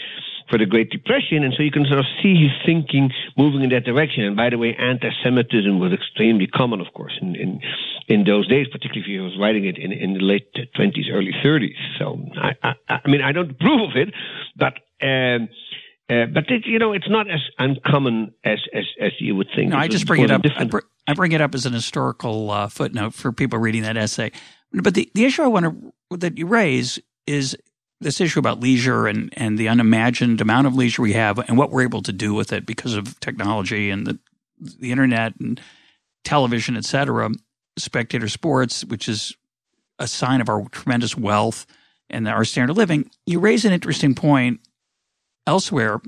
for 0.55 0.59
the 0.59 0.67
Great 0.67 0.89
Depression, 0.91 1.43
and 1.43 1.53
so 1.57 1.65
you 1.65 1.73
can 1.73 1.85
sort 1.85 1.99
of 1.99 2.05
see 2.23 2.37
his 2.37 2.53
thinking 2.65 3.11
moving 3.37 3.63
in 3.63 3.71
that 3.71 3.83
direction. 3.83 4.23
And 4.23 4.37
by 4.37 4.51
the 4.51 4.57
way, 4.57 4.77
anti-Semitism 4.79 5.81
was 5.81 5.93
extremely 5.93 6.47
common, 6.47 6.81
of 6.81 6.87
course, 6.95 7.19
in 7.21 7.35
in, 7.35 7.61
in 8.07 8.23
those 8.23 8.47
days, 8.47 8.69
particularly 8.71 9.01
if 9.01 9.07
he 9.07 9.19
was 9.19 9.37
writing 9.37 9.65
it 9.65 9.77
in, 9.79 9.91
in 9.91 10.15
the 10.15 10.21
late 10.21 10.47
20s, 10.55 11.11
early 11.13 11.33
30s. 11.45 11.75
So 11.99 12.21
I, 12.41 12.53
I, 12.63 13.01
I 13.05 13.09
mean, 13.09 13.21
I 13.21 13.33
don't 13.33 13.51
approve 13.51 13.91
of 13.91 13.97
it, 13.97 14.15
but. 14.55 14.75
Um, 15.05 15.49
uh, 16.11 16.27
but 16.35 16.45
it, 16.51 16.67
you 16.67 16.79
know, 16.79 16.93
it's 16.93 17.09
not 17.09 17.31
as 17.31 17.41
uncommon 17.59 18.35
as 18.45 18.59
as, 18.75 18.85
as 19.01 19.13
you 19.21 19.35
would 19.35 19.49
think. 19.57 19.71
No, 19.71 19.79
I 19.79 19.89
just 19.89 20.07
bring 20.07 20.21
it 20.21 20.31
up. 20.31 20.43
I, 20.55 20.65
br- 20.65 20.81
I, 21.07 21.15
bring 21.15 21.33
it 21.33 21.41
up 21.41 21.55
as 21.55 21.65
an 21.65 21.73
historical 21.73 22.51
uh, 22.51 22.69
footnote 22.69 23.15
for 23.15 23.33
people 23.33 23.59
reading 23.59 23.83
that 23.85 23.97
essay. 23.97 24.31
But 24.71 24.93
the, 24.93 25.11
the 25.15 25.25
issue 25.25 25.43
I 25.43 25.47
want 25.47 25.65
to 25.65 26.19
that 26.19 26.37
you 26.37 26.47
raise 26.47 26.99
is 27.27 27.57
this 28.01 28.21
issue 28.21 28.39
about 28.39 28.61
leisure 28.61 29.07
and, 29.07 29.33
and 29.37 29.59
the 29.59 29.69
unimagined 29.69 30.41
amount 30.41 30.67
of 30.67 30.75
leisure 30.75 31.03
we 31.03 31.13
have 31.13 31.39
and 31.39 31.57
what 31.57 31.71
we're 31.71 31.83
able 31.83 32.03
to 32.03 32.13
do 32.13 32.35
with 32.35 32.53
it 32.53 32.67
because 32.67 32.95
of 32.95 33.19
technology 33.21 33.91
and 33.91 34.07
the, 34.07 34.19
the 34.59 34.91
internet 34.91 35.35
and 35.41 35.61
television, 36.25 36.77
et 36.77 36.85
cetera, 36.85 37.31
spectator 37.79 38.29
sports, 38.29 38.85
which 38.85 39.09
is 39.09 39.35
a 39.99 40.07
sign 40.07 40.41
of 40.41 40.49
our 40.49 40.69
tremendous 40.71 41.17
wealth 41.17 41.67
and 42.11 42.29
our 42.29 42.45
standard 42.45 42.71
of 42.73 42.77
living. 42.77 43.11
You 43.27 43.41
raise 43.41 43.65
an 43.65 43.73
interesting 43.73 44.15
point 44.15 44.61
elsewhere 45.47 46.01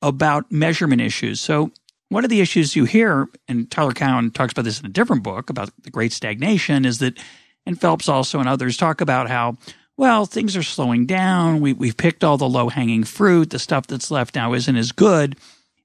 about 0.00 0.50
measurement 0.50 1.00
issues. 1.00 1.40
So 1.40 1.70
one 2.08 2.24
of 2.24 2.30
the 2.30 2.40
issues 2.40 2.76
you 2.76 2.84
hear, 2.84 3.28
and 3.48 3.70
Tyler 3.70 3.92
Cowen 3.92 4.30
talks 4.32 4.52
about 4.52 4.64
this 4.64 4.80
in 4.80 4.86
a 4.86 4.90
different 4.90 5.22
book 5.22 5.50
about 5.50 5.70
the 5.82 5.90
great 5.90 6.12
stagnation, 6.12 6.84
is 6.84 6.98
that, 6.98 7.18
and 7.64 7.80
Phelps 7.80 8.08
also 8.08 8.40
and 8.40 8.48
others 8.48 8.76
talk 8.76 9.00
about 9.00 9.28
how 9.28 9.56
well, 9.96 10.26
things 10.26 10.56
are 10.56 10.62
slowing 10.62 11.06
down. 11.06 11.60
We, 11.60 11.72
we've 11.72 11.96
picked 11.96 12.24
all 12.24 12.38
the 12.38 12.48
low 12.48 12.68
hanging 12.68 13.04
fruit. 13.04 13.50
The 13.50 13.58
stuff 13.58 13.86
that's 13.86 14.10
left 14.10 14.34
now 14.34 14.54
isn't 14.54 14.76
as 14.76 14.92
good. 14.92 15.36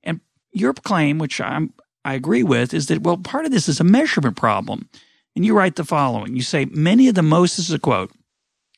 And 0.03 0.22
your 0.51 0.74
claim, 0.74 1.18
which 1.18 1.41
I'm, 1.41 1.74
I 2.05 2.14
agree 2.14 2.43
with, 2.43 2.74
is 2.74 2.88
that, 2.88 3.01
well, 3.01 3.18
part 3.18 3.45
of 3.45 3.51
this 3.51 3.68
is 3.68 3.80
a 3.80 3.84
measurement 3.84 4.38
problem. 4.38 4.89
And 5.36 5.45
you 5.45 5.55
write 5.55 5.76
the 5.76 5.84
following 5.84 6.36
You 6.36 6.41
say, 6.41 6.66
many 6.66 7.08
of 7.10 7.16
the 7.16 7.22
most, 7.22 7.58
this 7.58 7.70
is 7.70 7.76
a 7.76 7.80
quote, 7.80 8.12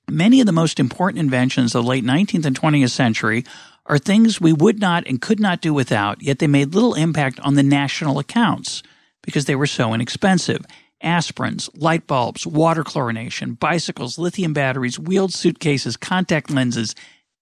many 0.09 0.39
of 0.39 0.45
the 0.45 0.51
most 0.51 0.79
important 0.79 1.19
inventions 1.19 1.75
of 1.75 1.83
the 1.83 1.89
late 1.89 2.03
19th 2.03 2.45
and 2.45 2.59
20th 2.59 2.89
century 2.89 3.45
are 3.85 3.97
things 3.97 4.41
we 4.41 4.53
would 4.53 4.79
not 4.79 5.07
and 5.07 5.21
could 5.21 5.39
not 5.39 5.61
do 5.61 5.73
without, 5.73 6.21
yet 6.21 6.39
they 6.39 6.47
made 6.47 6.73
little 6.73 6.95
impact 6.95 7.39
on 7.41 7.55
the 7.55 7.63
national 7.63 8.19
accounts 8.19 8.83
because 9.23 9.45
they 9.45 9.55
were 9.55 9.67
so 9.67 9.93
inexpensive 9.93 10.65
aspirins, 11.03 11.69
light 11.79 12.07
bulbs, 12.07 12.45
water 12.45 12.83
chlorination, 12.83 13.57
bicycles, 13.57 14.17
lithium 14.17 14.53
batteries, 14.53 14.99
wheeled 14.99 15.33
suitcases, 15.33 15.97
contact 15.97 16.49
lenses, 16.49 16.95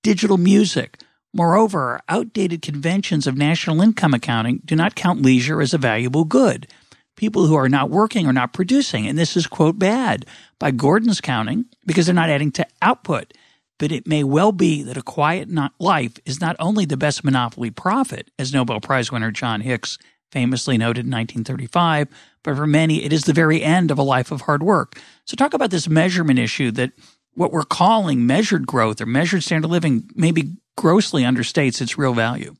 digital 0.03 0.38
music. 0.38 0.99
Moreover, 1.34 1.80
our 1.80 2.01
outdated 2.10 2.62
conventions 2.62 3.28
of 3.28 3.38
national 3.38 3.82
income 3.82 4.14
accounting 4.14 4.62
do 4.66 4.76
not 4.76 4.95
count 4.95 5.22
leisure 5.22 5.62
as 5.62 5.74
a 5.74 5.78
valuable 5.78 6.26
good. 6.26 6.68
People 7.16 7.47
who 7.47 7.55
are 7.55 7.70
not 7.70 7.89
working 7.89 8.28
are 8.28 8.34
not 8.34 8.53
producing, 8.53 9.08
and 9.08 9.18
this 9.18 9.36
is, 9.36 9.47
quote, 9.47 9.80
bad 9.80 10.26
by 10.60 10.72
Gordon's 10.72 11.20
counting 11.20 11.66
because 11.86 12.05
they're 12.05 12.16
not 12.16 12.30
adding 12.30 12.51
to 12.53 12.68
output. 12.82 13.34
But 13.80 13.91
it 13.91 14.08
may 14.08 14.24
well 14.24 14.51
be 14.51 14.82
that 14.84 14.97
a 14.97 15.03
quiet 15.03 15.49
life 15.80 16.14
is 16.26 16.41
not 16.41 16.55
only 16.60 16.86
the 16.86 16.97
best 16.97 17.24
monopoly 17.24 17.70
profit, 17.70 18.32
as 18.39 18.53
Nobel 18.53 18.80
Prize 18.80 19.12
winner 19.12 19.32
John 19.32 19.62
Hicks 19.62 19.97
famously 20.32 20.78
noted 20.78 21.05
in 21.05 21.11
1935, 21.11 22.07
but 22.43 22.55
for 22.55 22.67
many, 22.67 23.03
it 23.03 23.13
is 23.13 23.23
the 23.23 23.34
very 23.34 23.63
end 23.63 23.91
of 23.91 23.97
a 23.97 24.03
life 24.03 24.32
of 24.32 24.41
hard 24.41 24.63
work. 24.63 24.99
So, 25.25 25.36
talk 25.36 25.53
about 25.53 25.71
this 25.71 25.88
measurement 25.88 26.39
issue 26.39 26.71
that 26.71 26.91
what 27.34 27.51
we're 27.51 27.63
calling 27.63 28.25
measured 28.25 28.65
growth 28.65 28.99
or 28.99 29.05
measured 29.05 29.43
standard 29.43 29.67
of 29.67 29.71
living 29.71 30.09
maybe 30.15 30.57
grossly 30.75 31.23
understates 31.23 31.82
its 31.82 31.97
real 31.97 32.13
value. 32.13 32.55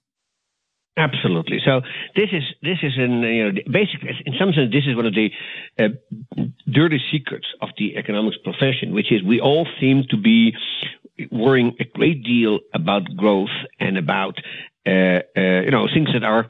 Absolutely. 0.97 1.59
So 1.63 1.82
this 2.15 2.30
is 2.32 2.43
this 2.63 2.80
is 2.82 2.93
in 2.97 3.22
you 3.22 3.51
know 3.51 3.61
basically 3.72 4.09
in 4.26 4.34
some 4.39 4.51
sense 4.51 4.72
this 4.72 4.86
is 4.88 4.95
one 4.95 5.05
of 5.05 5.13
the 5.13 5.30
uh, 5.78 5.89
dirty 6.72 6.99
secrets 7.11 7.45
of 7.61 7.70
the 7.78 7.95
economics 7.97 8.38
profession, 8.43 8.93
which 8.93 9.11
is 9.11 9.22
we 9.24 9.39
all 9.39 9.68
seem 9.80 10.05
to 10.09 10.18
be 10.18 10.55
worrying 11.32 11.76
a 11.80 11.86
great 11.86 12.24
deal 12.24 12.59
about 12.74 13.03
growth 13.15 13.55
and 13.80 13.97
about 13.97 14.39
uh, 14.88 15.20
uh, 15.36 15.62
you 15.66 15.72
know 15.72 15.88
things 15.94 16.10
that 16.14 16.24
are 16.24 16.48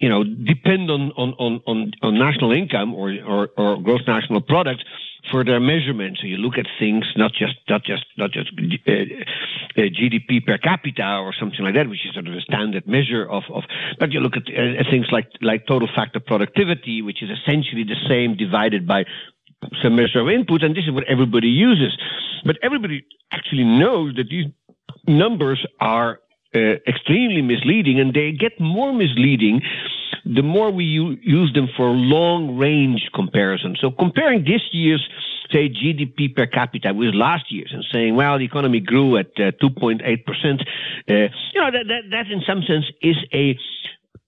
you 0.00 0.08
know 0.08 0.24
depend 0.24 0.90
on 0.90 1.12
on 1.16 1.34
on 1.38 1.92
on, 2.02 2.18
national 2.18 2.50
income 2.52 2.94
or, 2.94 3.14
or 3.24 3.48
or 3.56 3.80
gross 3.80 4.00
national 4.06 4.40
product 4.40 4.82
for 5.30 5.44
their 5.44 5.60
measurement. 5.60 6.18
So 6.20 6.26
you 6.26 6.36
look 6.36 6.58
at 6.58 6.66
things 6.80 7.04
not 7.16 7.32
just 7.32 7.54
not 7.68 7.84
just 7.84 8.04
not 8.18 8.32
just 8.32 8.50
uh, 8.58 8.92
uh, 8.92 9.80
GDP 9.98 10.44
per 10.44 10.58
capita 10.58 11.18
or 11.18 11.32
something 11.38 11.60
like 11.60 11.74
that, 11.74 11.88
which 11.88 12.04
is 12.06 12.14
sort 12.14 12.26
of 12.26 12.34
a 12.34 12.40
standard 12.40 12.86
measure 12.88 13.24
of, 13.28 13.44
of 13.54 13.62
but 14.00 14.12
you 14.12 14.20
look 14.20 14.36
at, 14.36 14.44
uh, 14.48 14.82
things 14.90 15.06
like 15.12 15.28
like 15.40 15.66
total 15.66 15.88
factor 15.94 16.20
productivity, 16.20 17.02
which 17.02 17.22
is 17.22 17.30
essentially 17.30 17.84
the 17.84 18.00
same 18.08 18.36
divided 18.36 18.86
by 18.86 19.04
some 19.82 19.96
measure 19.96 20.20
of 20.20 20.28
input, 20.28 20.62
and 20.62 20.76
this 20.76 20.84
is 20.84 20.92
what 20.92 21.04
everybody 21.04 21.48
uses. 21.48 21.96
But 22.44 22.56
everybody 22.62 23.04
actually 23.32 23.64
knows 23.64 24.14
that 24.16 24.28
these 24.28 24.46
numbers 25.06 25.64
are 25.80 26.20
uh, 26.56 26.80
extremely 26.88 27.42
misleading, 27.42 28.00
and 28.00 28.14
they 28.14 28.32
get 28.32 28.58
more 28.58 28.92
misleading 28.92 29.60
the 30.24 30.42
more 30.42 30.70
we 30.72 30.84
u- 30.84 31.18
use 31.22 31.52
them 31.54 31.68
for 31.76 31.90
long 31.90 32.56
range 32.56 33.10
comparisons. 33.14 33.78
So 33.80 33.90
comparing 33.90 34.42
this 34.42 34.62
year's 34.72 35.06
say 35.52 35.68
GDP 35.68 36.34
per 36.34 36.46
capita 36.46 36.92
with 36.92 37.14
last 37.14 37.52
year's 37.52 37.70
and 37.72 37.84
saying, 37.92 38.16
well, 38.16 38.38
the 38.38 38.44
economy 38.44 38.80
grew 38.80 39.16
at 39.16 39.30
uh, 39.36 39.52
2.8 39.62 40.02
percent, 40.24 40.62
uh, 41.08 41.28
you 41.54 41.60
know 41.60 41.70
that, 41.70 41.86
that 41.86 42.02
that 42.10 42.26
in 42.32 42.42
some 42.46 42.62
sense 42.66 42.86
is 43.02 43.16
a 43.32 43.56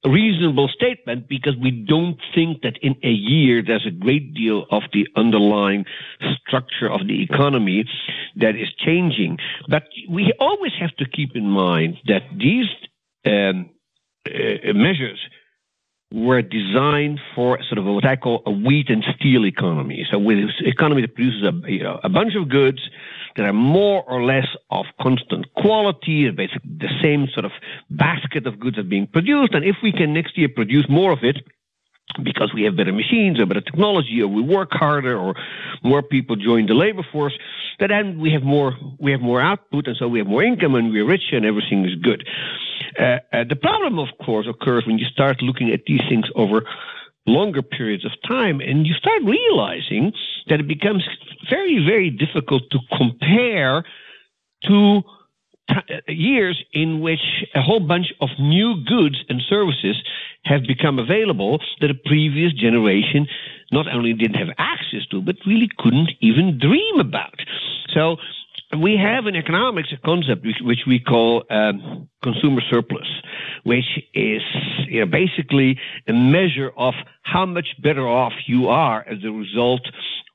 reasonable 0.07 0.69
statement 0.69 1.29
because 1.29 1.57
we 1.57 1.71
don't 1.71 2.19
think 2.35 2.63
that 2.63 2.79
in 2.83 2.95
a 3.03 3.11
year 3.11 3.63
there's 3.67 3.87
a 3.87 3.91
great 3.91 4.33
deal 4.35 4.65
of 4.71 4.83
the 4.93 5.07
underlying 5.17 5.85
structure 6.47 6.89
of 6.91 7.07
the 7.07 7.23
economy 7.23 7.85
that 8.37 8.55
is 8.55 8.69
changing. 8.79 9.39
But 9.69 9.85
we 10.09 10.33
always 10.39 10.73
have 10.81 10.95
to 10.97 11.05
keep 11.09 11.35
in 11.35 11.49
mind 11.49 11.97
that 12.07 12.23
these 12.37 12.67
um, 13.27 13.71
uh, 14.27 14.73
measures 14.73 15.19
were 16.13 16.43
designed 16.43 17.21
for 17.35 17.59
sort 17.69 17.79
of 17.79 17.85
what 17.85 18.07
I 18.07 18.17
call 18.17 18.43
a 18.47 18.51
wheat 18.51 18.89
and 18.89 19.05
steel 19.17 19.45
economy. 19.45 20.07
So 20.11 20.19
with 20.19 20.39
economy 20.61 21.03
that 21.03 21.15
produces 21.15 21.43
a, 21.43 21.71
you 21.71 21.83
know, 21.83 22.01
a 22.03 22.09
bunch 22.09 22.35
of 22.35 22.49
goods 22.49 22.81
that 23.39 23.47
are 23.47 23.53
more 23.53 24.03
or 24.03 24.23
less 24.23 24.47
of 24.71 24.85
constant 25.01 25.47
quality, 25.55 26.29
basically 26.31 26.71
the 26.79 26.91
same 27.01 27.29
sort 27.33 27.47
of 27.47 27.53
basket 27.89 28.47
of 28.47 28.59
goods 28.59 28.77
are 28.77 28.83
being 28.83 29.07
produced. 29.07 29.55
And 29.55 29.65
if 29.65 29.77
we 29.83 29.93
can 29.93 30.13
next 30.13 30.37
year 30.37 30.49
produce 30.49 30.87
more 30.89 31.13
of 31.13 31.21
it, 31.23 31.39
because 32.23 32.53
we 32.55 32.63
have 32.65 32.77
better 32.77 32.93
machines 32.93 33.39
or 33.39 33.47
better 33.47 33.61
technology 33.61 34.21
or 34.23 34.29
we 34.29 34.43
work 34.43 34.71
harder 34.73 35.17
or 35.17 35.35
more 35.83 36.03
people 36.03 36.37
join 36.37 36.67
the 36.67 36.75
labor 36.75 37.07
force, 37.13 37.35
then 37.79 38.19
we 38.19 38.33
have 38.33 38.43
more 38.43 38.75
we 38.99 39.13
have 39.13 39.21
more 39.21 39.41
output 39.41 39.87
and 39.87 39.97
so 39.97 40.09
we 40.09 40.19
have 40.19 40.27
more 40.27 40.43
income 40.43 40.75
and 40.75 40.91
we're 40.91 41.07
richer 41.07 41.37
and 41.37 41.45
everything 41.47 41.85
is 41.85 41.95
good. 41.97 42.27
Uh, 42.99 43.19
uh, 43.33 43.45
the 43.49 43.55
problem, 43.57 43.99
of 43.99 44.09
course, 44.25 44.47
occurs 44.49 44.85
when 44.87 44.99
you 44.99 45.05
start 45.05 45.43
looking 45.43 45.71
at 45.71 45.81
these 45.87 46.01
things 46.09 46.25
over 46.35 46.63
longer 47.29 47.63
periods 47.63 48.05
of 48.05 48.13
time 48.27 48.61
and 48.61 48.87
you 48.87 48.95
start 48.95 49.23
realizing 49.23 50.13
that 50.49 50.61
it 50.61 50.67
becomes 50.67 51.05
very, 51.49 51.85
very 51.85 52.11
difficult 52.11 52.63
to 52.71 52.79
compare 52.97 53.85
to 54.65 55.03
t- 55.69 56.13
years 56.13 56.63
in 56.73 57.01
which 57.01 57.21
a 57.55 57.63
whole 57.63 57.81
bunch 57.81 58.13
of 58.21 58.29
new 58.39 58.83
goods 58.87 59.17
and 59.29 59.41
services 59.49 59.97
have 60.45 60.63
become 60.63 60.99
available 60.99 61.61
that 61.81 61.91
a 61.91 61.95
previous 62.07 62.53
generation 62.53 63.27
not 63.71 63.87
only 63.93 64.15
didn't 64.15 64.37
have 64.37 64.49
access 64.59 65.07
to, 65.11 65.21
but 65.21 65.37
really 65.47 65.69
couldn't 65.79 66.11
even 66.21 66.59
dream 66.59 66.99
about. 66.99 67.35
So 67.95 68.17
we 68.77 68.97
have 68.97 69.27
in 69.27 69.35
economics 69.35 69.89
a 69.93 69.97
concept 69.97 70.45
which, 70.45 70.57
which 70.61 70.81
we 70.87 71.01
call 71.01 71.45
um, 71.49 72.09
consumer 72.23 72.61
surplus, 72.71 73.09
which 73.65 73.99
is 74.13 74.43
you 74.89 75.01
know, 75.01 75.07
basically 75.07 75.79
a 76.07 76.13
measure 76.13 76.71
of 76.77 76.95
how 77.23 77.47
much 77.47 77.69
better 77.83 78.07
off 78.07 78.35
you 78.47 78.69
are 78.69 79.03
as 79.09 79.25
a 79.25 79.31
result 79.31 79.81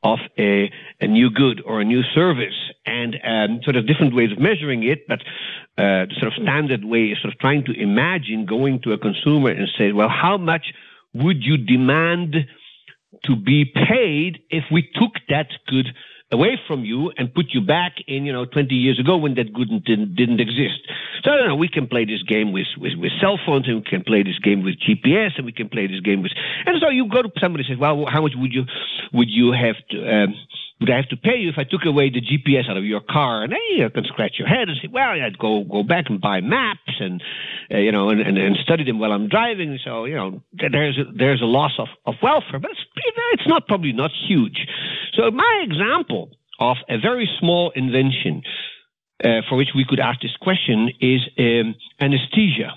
of 0.04 0.20
a, 0.38 0.72
a 1.00 1.08
new 1.08 1.30
good 1.30 1.62
or 1.66 1.80
a 1.80 1.86
new 1.86 2.02
service. 2.16 2.56
And 2.86 3.16
um, 3.24 3.62
sort 3.64 3.76
of 3.76 3.88
different 3.88 4.16
ways 4.16 4.32
of 4.32 4.40
measuring 4.40 4.84
it, 4.84 5.08
but 5.08 5.22
uh, 5.78 6.06
the 6.06 6.16
sort 6.20 6.34
of 6.34 6.42
standard 6.42 6.84
way 6.84 7.06
is 7.06 7.22
sort 7.22 7.34
of 7.34 7.40
trying 7.40 7.66
to 7.66 7.72
imagine 7.72 8.46
going 8.46 8.82
to 8.84 8.94
a 8.94 8.98
consumer 8.98 9.52
and 9.52 9.70
say, 9.78 9.92
well, 9.92 10.10
how 10.10 10.38
much 10.38 10.74
would 11.14 11.44
you 11.44 11.58
demand 11.58 12.36
to 13.26 13.36
be 13.36 13.66
paid 13.66 14.40
if 14.50 14.64
we 14.72 14.90
took 14.96 15.14
that 15.30 15.48
good 15.68 15.88
away 16.34 16.60
from 16.68 16.84
you 16.84 17.12
and 17.18 17.34
put 17.34 17.48
you 17.54 17.62
back 17.62 17.94
in, 18.08 18.26
you 18.26 18.34
know, 18.34 18.46
20 18.46 18.74
years 18.74 19.00
ago 19.00 19.18
when 19.18 19.36
that 19.36 19.54
good 19.54 19.70
didn't, 19.86 20.16
didn't 20.16 20.42
exist. 20.42 20.82
So 21.24 21.32
I 21.32 21.38
don't 21.38 21.48
know, 21.48 21.56
we 21.56 21.70
can 21.70 21.88
play 21.88 22.06
this 22.06 22.24
game 22.24 22.52
with, 22.52 22.68
with, 22.78 22.94
with 22.98 23.12
cell 23.22 23.40
phones 23.46 23.68
and 23.68 23.78
we 23.78 23.84
can 23.84 24.04
play 24.04 24.24
this 24.24 24.40
game 24.40 24.64
with 24.64 24.76
GPS 24.82 25.38
and 25.38 25.46
we 25.46 25.54
can 25.54 25.70
play 25.70 25.88
this 25.88 26.02
game 26.02 26.24
with, 26.24 26.34
and 26.66 26.76
so 26.82 26.90
you 26.90 27.08
go 27.08 27.22
to 27.22 27.30
somebody 27.40 27.64
and 27.68 27.78
say, 27.78 27.80
well, 27.80 28.06
how 28.12 28.22
much 28.22 28.34
would 28.36 28.52
you, 28.52 28.66
would 29.14 29.30
you 29.30 29.54
have 29.54 29.76
to, 29.92 29.98
um, 30.04 30.36
would 30.84 30.92
I 30.92 30.98
have 30.98 31.08
to 31.10 31.16
pay 31.16 31.38
you 31.38 31.48
if 31.48 31.56
I 31.58 31.64
took 31.64 31.86
away 31.86 32.10
the 32.10 32.20
GPS 32.20 32.70
out 32.70 32.76
of 32.76 32.84
your 32.84 33.00
car? 33.00 33.44
And 33.44 33.54
then 33.54 33.60
you 33.78 33.90
can 33.90 34.04
scratch 34.04 34.34
your 34.38 34.50
head 34.50 34.68
and 34.68 34.78
say, 34.82 34.90
well, 34.92 35.12
I'd 35.12 35.40
go 35.40 35.64
go 35.64 35.82
back 35.82 36.10
and 36.10 36.20
buy 36.20 36.42
maps 36.42 37.00
and 37.00 37.24
uh, 37.72 37.78
you 37.78 37.94
know 37.94 38.10
and, 38.10 38.20
and, 38.20 38.38
and 38.38 38.58
study 38.58 38.84
them 38.84 39.00
while 39.00 39.14
I'm 39.14 39.30
driving. 39.30 39.80
So 39.82 40.04
you 40.04 40.16
know 40.16 40.44
there's 40.52 40.98
a, 40.98 41.06
there's 41.18 41.42
a 41.42 41.46
loss 41.46 41.72
of, 41.80 41.88
of 42.06 42.16
welfare, 42.22 42.60
but 42.60 42.72
it's 42.72 42.82
it's 43.32 43.48
not 43.48 43.66
probably 43.66 43.94
not 43.94 44.12
huge. 44.28 44.68
So 45.14 45.32
my 45.32 45.64
example 45.64 46.32
of 46.60 46.76
a 46.90 46.98
very 47.00 47.30
small 47.40 47.72
invention 47.74 48.44
uh, 49.24 49.40
for 49.48 49.56
which 49.56 49.70
we 49.74 49.86
could 49.88 50.02
ask 50.02 50.20
this 50.20 50.36
question 50.42 50.90
is 51.00 51.22
um, 51.40 51.76
anesthesia. 52.02 52.74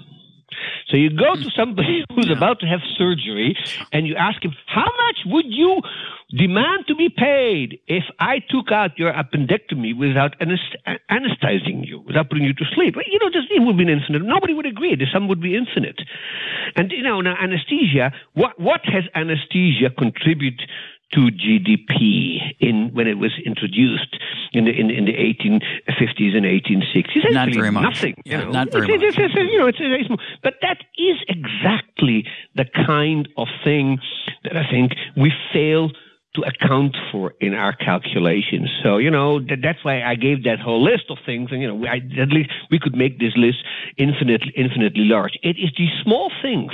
So 0.88 0.97
you 0.97 1.11
go 1.11 1.34
to 1.34 1.40
mm. 1.40 1.57
somebody 1.57 2.05
who's 2.14 2.30
about 2.30 2.61
to 2.61 2.66
have 2.66 2.80
surgery 2.97 3.57
and 3.92 4.07
you 4.07 4.14
ask 4.14 4.42
him, 4.44 4.55
how 4.66 4.84
much 4.84 5.18
would 5.26 5.47
you 5.49 5.80
demand 6.30 6.86
to 6.88 6.94
be 6.94 7.09
paid 7.09 7.80
if 7.86 8.05
I 8.18 8.38
took 8.51 8.70
out 8.72 8.99
your 8.99 9.12
appendectomy 9.12 9.97
without 9.97 10.38
anesthetizing 10.38 11.86
you, 11.86 12.01
without 12.07 12.28
putting 12.28 12.44
you 12.44 12.55
to 12.55 12.64
sleep? 12.74 12.94
You 13.11 13.18
know, 13.18 13.30
just, 13.30 13.49
it 13.51 13.61
would 13.61 13.76
be 13.76 13.90
infinite. 13.90 14.22
Nobody 14.22 14.55
would 14.55 14.66
agree. 14.66 14.94
The 14.94 15.07
sum 15.12 15.28
would 15.28 15.40
be 15.40 15.57
infinite. 15.57 16.01
And, 16.76 16.90
you 16.92 17.03
know, 17.03 17.20
now 17.20 17.36
anesthesia, 17.40 18.12
what, 18.34 18.59
what 18.61 18.80
has 18.84 19.05
anesthesia 19.14 19.90
contribute 19.97 20.62
to 21.12 21.20
GDP 21.30 22.38
in 22.61 22.90
when 22.92 23.07
it 23.07 23.18
was 23.18 23.32
introduced 23.44 24.16
in 24.52 24.64
the 24.64 24.72
in, 24.72 24.90
in 24.90 25.04
the 25.04 25.12
1850s 25.12 26.36
and 26.36 26.44
1860s. 26.44 27.32
Not 27.32 27.52
very 27.54 27.70
much. 27.70 27.82
Nothing. 27.82 28.22
Yeah, 28.24 28.38
you 28.38 28.44
know. 28.46 28.50
not 28.50 28.72
very 28.72 28.92
it's, 28.92 29.16
much. 29.16 29.24
It's, 29.24 29.34
it's, 29.36 29.52
you 29.52 29.59
know, 29.59 29.66
it's 29.68 30.07
small. 30.07 30.18
But 30.42 30.54
that 30.62 30.78
is 30.98 31.16
exactly 31.28 32.26
the 32.54 32.66
kind 32.86 33.28
of 33.36 33.48
thing 33.62 33.98
that 34.44 34.57
I 34.57 34.68
think 34.70 34.92
we 35.16 35.32
fail 35.52 35.90
to 36.36 36.42
account 36.42 36.96
for 37.11 37.32
in 37.40 37.54
our 37.54 37.74
calculations. 37.74 38.70
So, 38.82 38.98
you 38.98 39.11
know, 39.11 39.40
that, 39.40 39.59
that's 39.62 39.82
why 39.84 40.02
I 40.02 40.14
gave 40.14 40.44
that 40.44 40.61
whole 40.61 40.82
list 40.82 41.04
of 41.09 41.18
things. 41.24 41.48
And, 41.50 41.62
you 41.62 41.68
know, 41.68 41.86
I, 41.86 41.96
at 42.20 42.28
least 42.28 42.50
we 42.70 42.78
could 42.78 42.94
make 42.94 43.18
this 43.18 43.32
list 43.36 43.59
infinitely, 43.96 44.52
infinitely 44.54 45.04
large. 45.04 45.38
It 45.42 45.57
is 45.57 45.72
these 45.78 45.90
small 46.04 46.30
things 46.42 46.72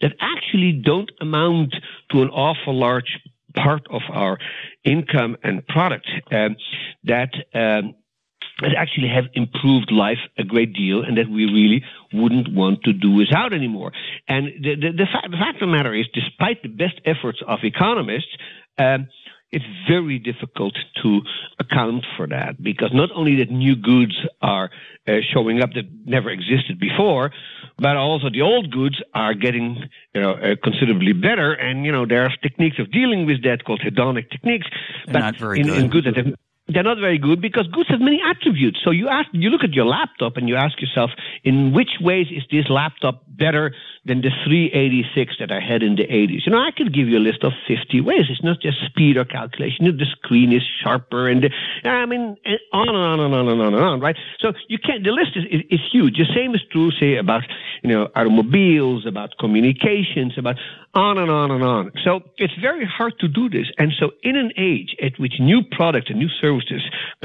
that 0.00 0.12
actually 0.20 0.72
don't 0.72 1.10
amount 1.20 1.74
to 2.10 2.22
an 2.22 2.30
awful 2.30 2.78
large 2.78 3.18
part 3.54 3.82
of 3.90 4.02
our 4.12 4.38
income 4.84 5.36
and 5.42 5.66
product 5.66 6.08
um, 6.30 6.56
that 7.04 7.30
um, 7.54 7.94
that 8.60 8.74
actually 8.76 9.08
have 9.08 9.24
improved 9.34 9.90
life 9.90 10.18
a 10.38 10.44
great 10.44 10.72
deal 10.72 11.02
and 11.02 11.16
that 11.18 11.28
we 11.28 11.44
really 11.46 11.82
wouldn't 12.12 12.52
want 12.52 12.84
to 12.84 12.92
do 12.92 13.10
without 13.10 13.52
anymore. 13.52 13.90
And 14.28 14.46
the, 14.62 14.76
the, 14.76 14.92
the, 14.92 15.06
fact, 15.12 15.30
the 15.30 15.36
fact 15.36 15.56
of 15.56 15.68
the 15.68 15.74
matter 15.74 15.92
is, 15.92 16.06
despite 16.14 16.62
the 16.62 16.68
best 16.68 17.00
efforts 17.04 17.42
of 17.46 17.58
economists, 17.64 18.36
um, 18.78 19.08
it's 19.54 19.64
very 19.88 20.18
difficult 20.18 20.74
to 21.02 21.20
account 21.60 22.04
for 22.16 22.26
that 22.26 22.60
because 22.60 22.90
not 22.92 23.10
only 23.14 23.36
that 23.36 23.50
new 23.50 23.76
goods 23.76 24.16
are 24.42 24.68
uh, 25.06 25.12
showing 25.32 25.62
up 25.62 25.72
that 25.74 25.86
never 26.04 26.28
existed 26.30 26.80
before, 26.80 27.30
but 27.78 27.96
also 27.96 28.30
the 28.30 28.42
old 28.42 28.70
goods 28.72 28.96
are 29.14 29.34
getting 29.34 29.88
you 30.14 30.20
know 30.20 30.32
uh, 30.32 30.56
considerably 30.62 31.12
better. 31.12 31.52
And 31.52 31.86
you 31.86 31.92
know 31.92 32.04
there 32.04 32.24
are 32.24 32.32
techniques 32.42 32.78
of 32.80 32.90
dealing 32.90 33.26
with 33.26 33.44
that 33.44 33.64
called 33.64 33.80
hedonic 33.80 34.28
techniques. 34.30 34.66
They're 35.06 35.14
but 35.14 35.20
not 35.20 35.36
very 35.36 35.60
in, 35.60 35.66
good. 35.68 35.78
in 35.78 35.88
goods 35.88 36.06
that 36.06 36.16
have 36.16 36.34
they're 36.68 36.82
not 36.82 36.98
very 36.98 37.18
good 37.18 37.42
because 37.42 37.66
goods 37.68 37.90
have 37.90 38.00
many 38.00 38.20
attributes. 38.24 38.80
So 38.82 38.90
you 38.90 39.08
ask, 39.08 39.28
you 39.32 39.50
look 39.50 39.64
at 39.64 39.74
your 39.74 39.84
laptop 39.84 40.38
and 40.38 40.48
you 40.48 40.56
ask 40.56 40.80
yourself, 40.80 41.10
in 41.42 41.74
which 41.74 42.00
ways 42.00 42.28
is 42.30 42.42
this 42.50 42.70
laptop 42.70 43.22
better 43.28 43.74
than 44.06 44.22
the 44.22 44.30
386 44.46 45.36
that 45.40 45.52
I 45.52 45.60
had 45.60 45.82
in 45.82 45.96
the 45.96 46.06
80s? 46.06 46.46
You 46.46 46.52
know, 46.52 46.58
I 46.58 46.70
could 46.74 46.94
give 46.94 47.06
you 47.06 47.18
a 47.18 47.20
list 47.20 47.44
of 47.44 47.52
50 47.68 48.00
ways. 48.00 48.26
It's 48.30 48.42
not 48.42 48.62
just 48.62 48.78
speed 48.86 49.18
or 49.18 49.26
calculation. 49.26 49.84
The 49.84 50.06
screen 50.16 50.54
is 50.54 50.62
sharper 50.82 51.28
and 51.28 51.44
the, 51.44 51.50
I 51.88 52.06
mean, 52.06 52.36
on 52.72 52.88
and 52.88 52.96
on 52.96 53.20
and 53.20 53.34
on 53.34 53.48
and 53.48 53.60
on 53.60 53.74
and 53.74 53.84
on, 53.84 54.00
right? 54.00 54.16
So 54.40 54.54
you 54.68 54.78
can't, 54.78 55.04
the 55.04 55.12
list 55.12 55.36
is, 55.36 55.44
is, 55.50 55.60
is 55.70 55.80
huge. 55.92 56.16
The 56.16 56.32
same 56.34 56.54
is 56.54 56.62
true, 56.72 56.90
say, 56.92 57.16
about, 57.16 57.42
you 57.82 57.90
know, 57.90 58.08
automobiles, 58.14 59.04
about 59.04 59.36
communications, 59.38 60.38
about 60.38 60.56
on 60.94 61.18
and 61.18 61.30
on 61.30 61.50
and 61.50 61.62
on. 61.62 61.92
So 62.04 62.20
it's 62.38 62.54
very 62.58 62.86
hard 62.86 63.18
to 63.18 63.28
do 63.28 63.50
this. 63.50 63.66
And 63.76 63.92
so 63.98 64.12
in 64.22 64.36
an 64.36 64.52
age 64.56 64.96
at 65.02 65.18
which 65.18 65.34
new 65.40 65.62
products 65.62 66.08
and 66.08 66.18
new 66.18 66.28
services 66.40 66.53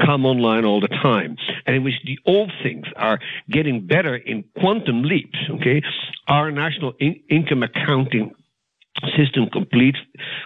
come 0.00 0.24
online 0.26 0.64
all 0.64 0.80
the 0.80 0.88
time, 0.88 1.36
and 1.66 1.76
in 1.76 1.84
which 1.84 1.94
the 2.04 2.18
old 2.26 2.52
things 2.62 2.86
are 2.96 3.18
getting 3.50 3.86
better 3.86 4.16
in 4.16 4.44
quantum 4.58 5.02
leaps, 5.02 5.38
okay, 5.50 5.82
our 6.28 6.50
national 6.50 6.92
in- 7.00 7.20
income 7.28 7.62
accounting 7.62 8.34
system 9.16 9.48
complete, 9.52 9.96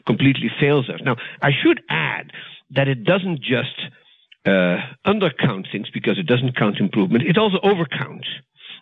completely 0.06 0.50
fails 0.60 0.88
us. 0.88 1.00
Now, 1.04 1.16
I 1.42 1.50
should 1.62 1.80
add 1.88 2.30
that 2.70 2.88
it 2.88 3.04
doesn't 3.04 3.40
just 3.40 3.74
uh, 4.46 4.76
undercount 5.06 5.70
things 5.72 5.88
because 5.92 6.18
it 6.18 6.26
doesn't 6.26 6.56
count 6.56 6.78
improvement. 6.78 7.24
It 7.24 7.38
also 7.38 7.58
overcounts. 7.58 8.26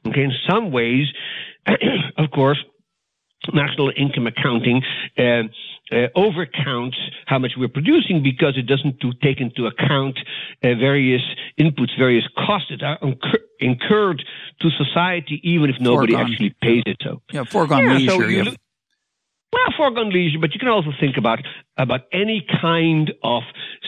Okay, 0.07 0.23
in 0.23 0.33
some 0.49 0.73
ways, 0.73 1.07
of 2.19 2.31
course, 2.33 2.59
national 3.53 3.93
income 3.97 4.27
accounting 4.27 4.83
uh, 5.19 5.43
uh, 5.93 6.09
overcounts 6.17 6.97
how 7.27 7.39
much 7.39 7.53
we're 7.57 7.69
producing 7.69 8.23
because 8.23 8.57
it 8.57 8.67
doesn't 8.67 9.01
to 9.01 9.13
take 9.23 9.41
into 9.41 9.67
account 9.67 10.19
uh, 10.63 10.75
various 10.75 11.23
inputs, 11.59 11.97
various 11.99 12.25
costs 12.37 12.69
that 12.71 12.83
are 12.83 12.99
incur- 13.03 13.45
incurred 13.61 14.25
to 14.61 14.71
society, 14.71 15.41
even 15.43 15.71
if 15.71 15.77
nobody 15.81 16.15
foregone. 16.15 16.33
actually 16.33 16.55
pays 16.61 16.83
it. 16.87 16.97
So 17.03 17.23
yeah, 17.31 17.45
foregone 17.45 17.85
yeah, 17.85 17.93
leisure. 17.95 18.11
So 18.11 18.51
look, 18.51 18.57
well, 19.53 19.75
foregone 19.77 20.11
leisure, 20.11 20.39
but 20.41 20.55
you 20.55 20.59
can 20.59 20.69
also 20.69 20.93
think 20.99 21.19
about 21.19 21.41
about 21.77 22.03
any 22.13 22.47
kind 22.61 23.13
of, 23.23 23.43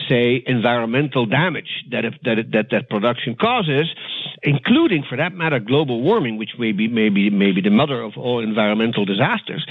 say, 0.07 0.43
environmental 0.45 1.25
damage 1.25 1.85
that 1.89 2.03
that 2.23 2.37
that, 2.53 2.65
that 2.69 2.89
production 2.89 3.35
causes, 3.35 3.87
including, 4.43 5.03
for 5.09 5.17
that 5.17 5.33
matter, 5.33 5.59
global 5.59 6.01
warming, 6.01 6.37
which 6.37 6.51
may 6.59 6.71
be 6.71 6.87
maybe 6.87 7.31
maybe 7.31 7.61
the 7.61 7.71
mother 7.71 7.99
of 8.01 8.13
all 8.15 8.43
environmental 8.43 9.05
disasters. 9.05 9.65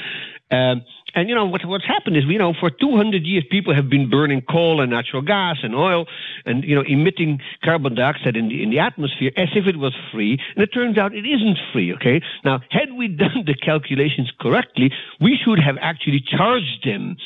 Um, 0.50 0.82
and 1.14 1.28
you 1.28 1.34
know 1.34 1.46
what, 1.46 1.64
what's 1.64 1.86
happened 1.86 2.16
is, 2.16 2.24
you 2.26 2.38
know, 2.38 2.54
for 2.58 2.70
200 2.70 3.22
years, 3.24 3.44
people 3.50 3.74
have 3.74 3.88
been 3.88 4.10
burning 4.10 4.42
coal 4.50 4.80
and 4.80 4.90
natural 4.90 5.22
gas 5.22 5.56
and 5.62 5.74
oil, 5.74 6.06
and 6.44 6.64
you 6.64 6.74
know, 6.74 6.82
emitting 6.86 7.40
carbon 7.62 7.94
dioxide 7.94 8.36
in 8.36 8.48
the 8.48 8.62
in 8.62 8.70
the 8.70 8.78
atmosphere 8.78 9.30
as 9.36 9.48
if 9.54 9.66
it 9.66 9.76
was 9.76 9.94
free. 10.12 10.38
And 10.54 10.62
it 10.62 10.68
turns 10.68 10.98
out 10.98 11.14
it 11.14 11.26
isn't 11.26 11.58
free. 11.72 11.92
Okay. 11.94 12.20
Now, 12.44 12.60
had 12.70 12.92
we 12.96 13.08
done 13.24 13.44
the 13.46 13.54
calculations 13.54 14.32
correctly, 14.40 14.90
we 15.20 15.38
should 15.42 15.58
have 15.58 15.76
actually 15.80 16.22
charged 16.26 16.84
them 16.84 17.16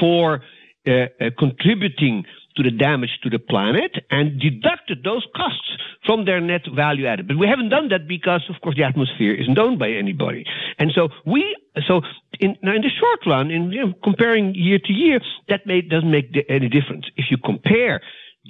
for 0.00 0.42
uh, 0.86 0.90
uh, 1.20 1.30
contributing 1.38 2.24
to 2.56 2.62
the 2.62 2.70
damage 2.70 3.18
to 3.22 3.30
the 3.30 3.38
planet 3.38 3.92
and 4.10 4.40
deducted 4.40 5.04
those 5.04 5.26
costs 5.34 5.70
from 6.04 6.24
their 6.24 6.40
net 6.40 6.62
value 6.74 7.06
added. 7.06 7.28
But 7.28 7.36
we 7.38 7.46
haven't 7.46 7.68
done 7.68 7.88
that 7.90 8.08
because, 8.08 8.42
of 8.48 8.60
course, 8.62 8.76
the 8.76 8.84
atmosphere 8.84 9.34
isn't 9.34 9.58
owned 9.58 9.78
by 9.78 9.90
anybody. 9.90 10.44
And 10.78 10.92
so 10.94 11.08
we, 11.24 11.56
so 11.86 12.02
in, 12.40 12.56
now 12.62 12.74
in 12.74 12.82
the 12.82 12.90
short 12.90 13.20
run, 13.26 13.50
in 13.50 13.72
you 13.72 13.86
know, 13.86 13.92
comparing 14.02 14.54
year 14.54 14.78
to 14.78 14.92
year, 14.92 15.20
that 15.48 15.66
may, 15.66 15.80
doesn't 15.82 16.10
make 16.10 16.36
any 16.48 16.68
difference. 16.68 17.06
If 17.16 17.26
you 17.30 17.36
compare 17.38 18.00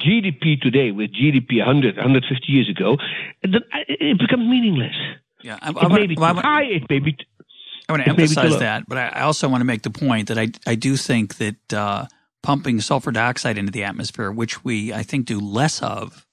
GDP 0.01 0.61
today 0.61 0.91
with 0.91 1.11
GDP 1.13 1.59
100, 1.59 1.97
150 1.97 2.53
years 2.53 2.69
ago, 2.69 2.97
then 3.43 3.63
it 3.89 4.19
becomes 4.19 4.49
meaningless. 4.49 4.95
Yeah, 5.43 5.59
I, 5.63 5.73
I, 5.77 5.87
it 5.87 5.89
may 5.91 6.07
be 6.07 6.17
too 6.17 6.23
high, 6.23 6.65
it 6.65 6.83
may 6.91 6.99
be. 6.99 7.17
I 7.89 7.93
want 7.93 8.05
to 8.05 8.11
emphasize 8.11 8.59
that, 8.59 8.89
but 8.89 8.99
I 8.99 9.21
also 9.21 9.49
want 9.49 9.61
to 9.61 9.65
make 9.65 9.83
the 9.83 9.91
point 9.91 10.29
that 10.29 10.39
I, 10.39 10.49
I 10.67 10.75
do 10.75 10.97
think 10.97 11.37
that 11.37 11.73
uh, 11.73 12.07
pumping 12.47 12.81
sulfur 12.81 13.11
dioxide 13.11 13.59
into 13.59 13.73
the 13.73 13.83
atmosphere, 13.83 14.31
which 14.31 14.65
we, 14.65 14.93
I 14.93 15.03
think, 15.03 15.27
do 15.27 15.41
less 15.41 15.83
of. 15.83 16.25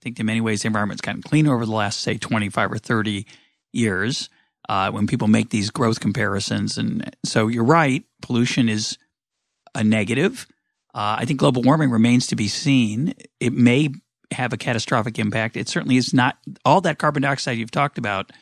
I 0.00 0.02
think 0.02 0.18
in 0.18 0.26
many 0.26 0.40
ways 0.40 0.62
the 0.62 0.66
environment's 0.66 1.00
gotten 1.00 1.22
cleaner 1.22 1.54
over 1.54 1.64
the 1.64 1.70
last, 1.70 2.00
say, 2.00 2.18
25 2.18 2.72
or 2.72 2.78
30 2.78 3.24
years 3.72 4.28
uh, 4.68 4.90
when 4.90 5.06
people 5.06 5.28
make 5.28 5.50
these 5.50 5.70
growth 5.70 6.00
comparisons. 6.00 6.76
And 6.76 7.14
so 7.24 7.46
you're 7.46 7.62
right, 7.62 8.02
pollution 8.20 8.68
is 8.68 8.98
a 9.72 9.84
negative. 9.84 10.48
Uh, 10.92 11.18
I 11.20 11.24
think 11.24 11.38
global 11.38 11.62
warming 11.62 11.92
remains 11.92 12.26
to 12.26 12.36
be 12.36 12.48
seen. 12.48 13.14
It 13.38 13.52
may 13.52 13.90
have 14.32 14.52
a 14.52 14.56
catastrophic 14.56 15.20
impact. 15.20 15.56
It 15.56 15.68
certainly 15.68 15.98
is 15.98 16.12
not 16.12 16.36
all 16.64 16.80
that 16.80 16.98
carbon 16.98 17.22
dioxide 17.22 17.58
you've 17.58 17.70
talked 17.70 17.96
about, 17.96 18.32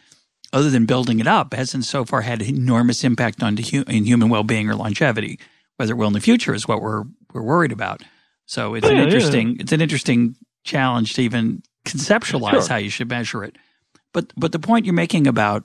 other 0.55 0.71
than 0.71 0.87
building 0.87 1.21
it 1.21 1.27
up, 1.27 1.53
hasn't 1.53 1.85
so 1.85 2.07
far 2.07 2.23
had 2.23 2.41
enormous 2.41 3.05
impact 3.05 3.43
on 3.43 3.59
hu- 3.59 3.85
in 3.87 4.05
human 4.05 4.31
well 4.31 4.45
being 4.45 4.71
or 4.71 4.75
longevity. 4.75 5.39
Whether 5.77 5.93
it 5.93 5.97
will 5.97 6.09
in 6.09 6.15
the 6.15 6.21
future 6.21 6.55
is 6.55 6.67
what 6.67 6.81
we're 6.81 7.05
we're 7.33 7.43
worried 7.43 7.73
about. 7.73 8.03
So 8.47 8.75
it's 8.75 8.87
oh, 8.87 8.91
yeah, 8.91 8.99
an 8.99 9.05
interesting 9.05 9.49
yeah. 9.51 9.57
it's 9.61 9.73
an 9.73 9.81
interesting 9.81 10.37
challenge 10.65 11.15
to 11.15 11.23
even 11.23 11.63
conceptualize 11.85 12.51
sure. 12.51 12.69
how 12.69 12.77
you 12.77 12.91
should 12.91 13.09
measure 13.09 13.45
it. 13.45 13.57
But 14.13 14.33
but 14.37 14.53
the 14.53 14.59
point 14.59 14.87
you're 14.87 14.95
making 14.95 15.27
about 15.27 15.65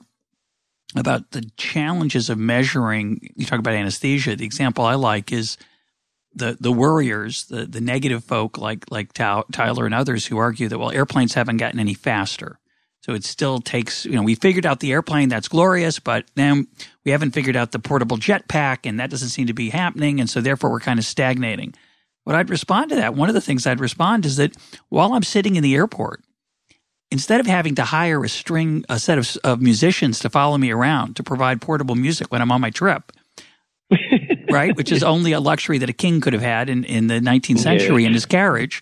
about 0.96 1.30
the 1.32 1.50
challenges 1.56 2.30
of 2.30 2.38
measuring 2.38 3.20
you 3.36 3.46
talk 3.46 3.58
about 3.58 3.74
anesthesia, 3.74 4.36
the 4.36 4.44
example 4.44 4.84
I 4.84 4.94
like 4.94 5.32
is 5.32 5.56
the 6.34 6.56
the 6.60 6.72
worriers, 6.72 7.46
the 7.46 7.66
the 7.66 7.80
negative 7.80 8.24
folk 8.24 8.58
like 8.58 8.90
like 8.90 9.12
Tyler 9.12 9.86
and 9.86 9.94
others 9.94 10.26
who 10.26 10.38
argue 10.38 10.68
that 10.68 10.78
well 10.78 10.90
airplanes 10.90 11.34
haven't 11.34 11.58
gotten 11.58 11.80
any 11.80 11.94
faster. 11.94 12.58
So 13.04 13.12
it 13.12 13.22
still 13.22 13.58
takes, 13.58 14.06
you 14.06 14.12
know, 14.12 14.22
we 14.22 14.34
figured 14.34 14.64
out 14.64 14.80
the 14.80 14.90
airplane, 14.92 15.28
that's 15.28 15.46
glorious, 15.46 15.98
but 15.98 16.24
then 16.36 16.66
we 17.04 17.10
haven't 17.10 17.32
figured 17.32 17.54
out 17.54 17.70
the 17.70 17.78
portable 17.78 18.16
jetpack, 18.16 18.78
and 18.84 18.98
that 18.98 19.10
doesn't 19.10 19.28
seem 19.28 19.46
to 19.48 19.52
be 19.52 19.68
happening. 19.68 20.20
And 20.20 20.30
so 20.30 20.40
therefore 20.40 20.70
we're 20.70 20.80
kind 20.80 20.98
of 20.98 21.04
stagnating. 21.04 21.74
What 22.22 22.34
I'd 22.34 22.48
respond 22.48 22.88
to 22.88 22.96
that, 22.96 23.14
one 23.14 23.28
of 23.28 23.34
the 23.34 23.42
things 23.42 23.66
I'd 23.66 23.78
respond 23.78 24.24
is 24.24 24.36
that 24.36 24.56
while 24.88 25.12
I'm 25.12 25.22
sitting 25.22 25.56
in 25.56 25.62
the 25.62 25.74
airport, 25.74 26.22
instead 27.10 27.40
of 27.40 27.46
having 27.46 27.74
to 27.74 27.84
hire 27.84 28.24
a 28.24 28.28
string, 28.30 28.86
a 28.88 28.98
set 28.98 29.18
of, 29.18 29.36
of 29.44 29.60
musicians 29.60 30.18
to 30.20 30.30
follow 30.30 30.56
me 30.56 30.70
around 30.70 31.16
to 31.16 31.22
provide 31.22 31.60
portable 31.60 31.96
music 31.96 32.32
when 32.32 32.40
I'm 32.40 32.52
on 32.52 32.62
my 32.62 32.70
trip, 32.70 33.12
right? 34.50 34.74
Which 34.74 34.90
is 34.90 35.02
only 35.02 35.32
a 35.32 35.40
luxury 35.40 35.76
that 35.76 35.90
a 35.90 35.92
king 35.92 36.22
could 36.22 36.32
have 36.32 36.40
had 36.40 36.70
in, 36.70 36.84
in 36.84 37.08
the 37.08 37.20
19th 37.20 37.58
century 37.58 38.04
yeah. 38.04 38.08
in 38.08 38.14
his 38.14 38.24
carriage. 38.24 38.80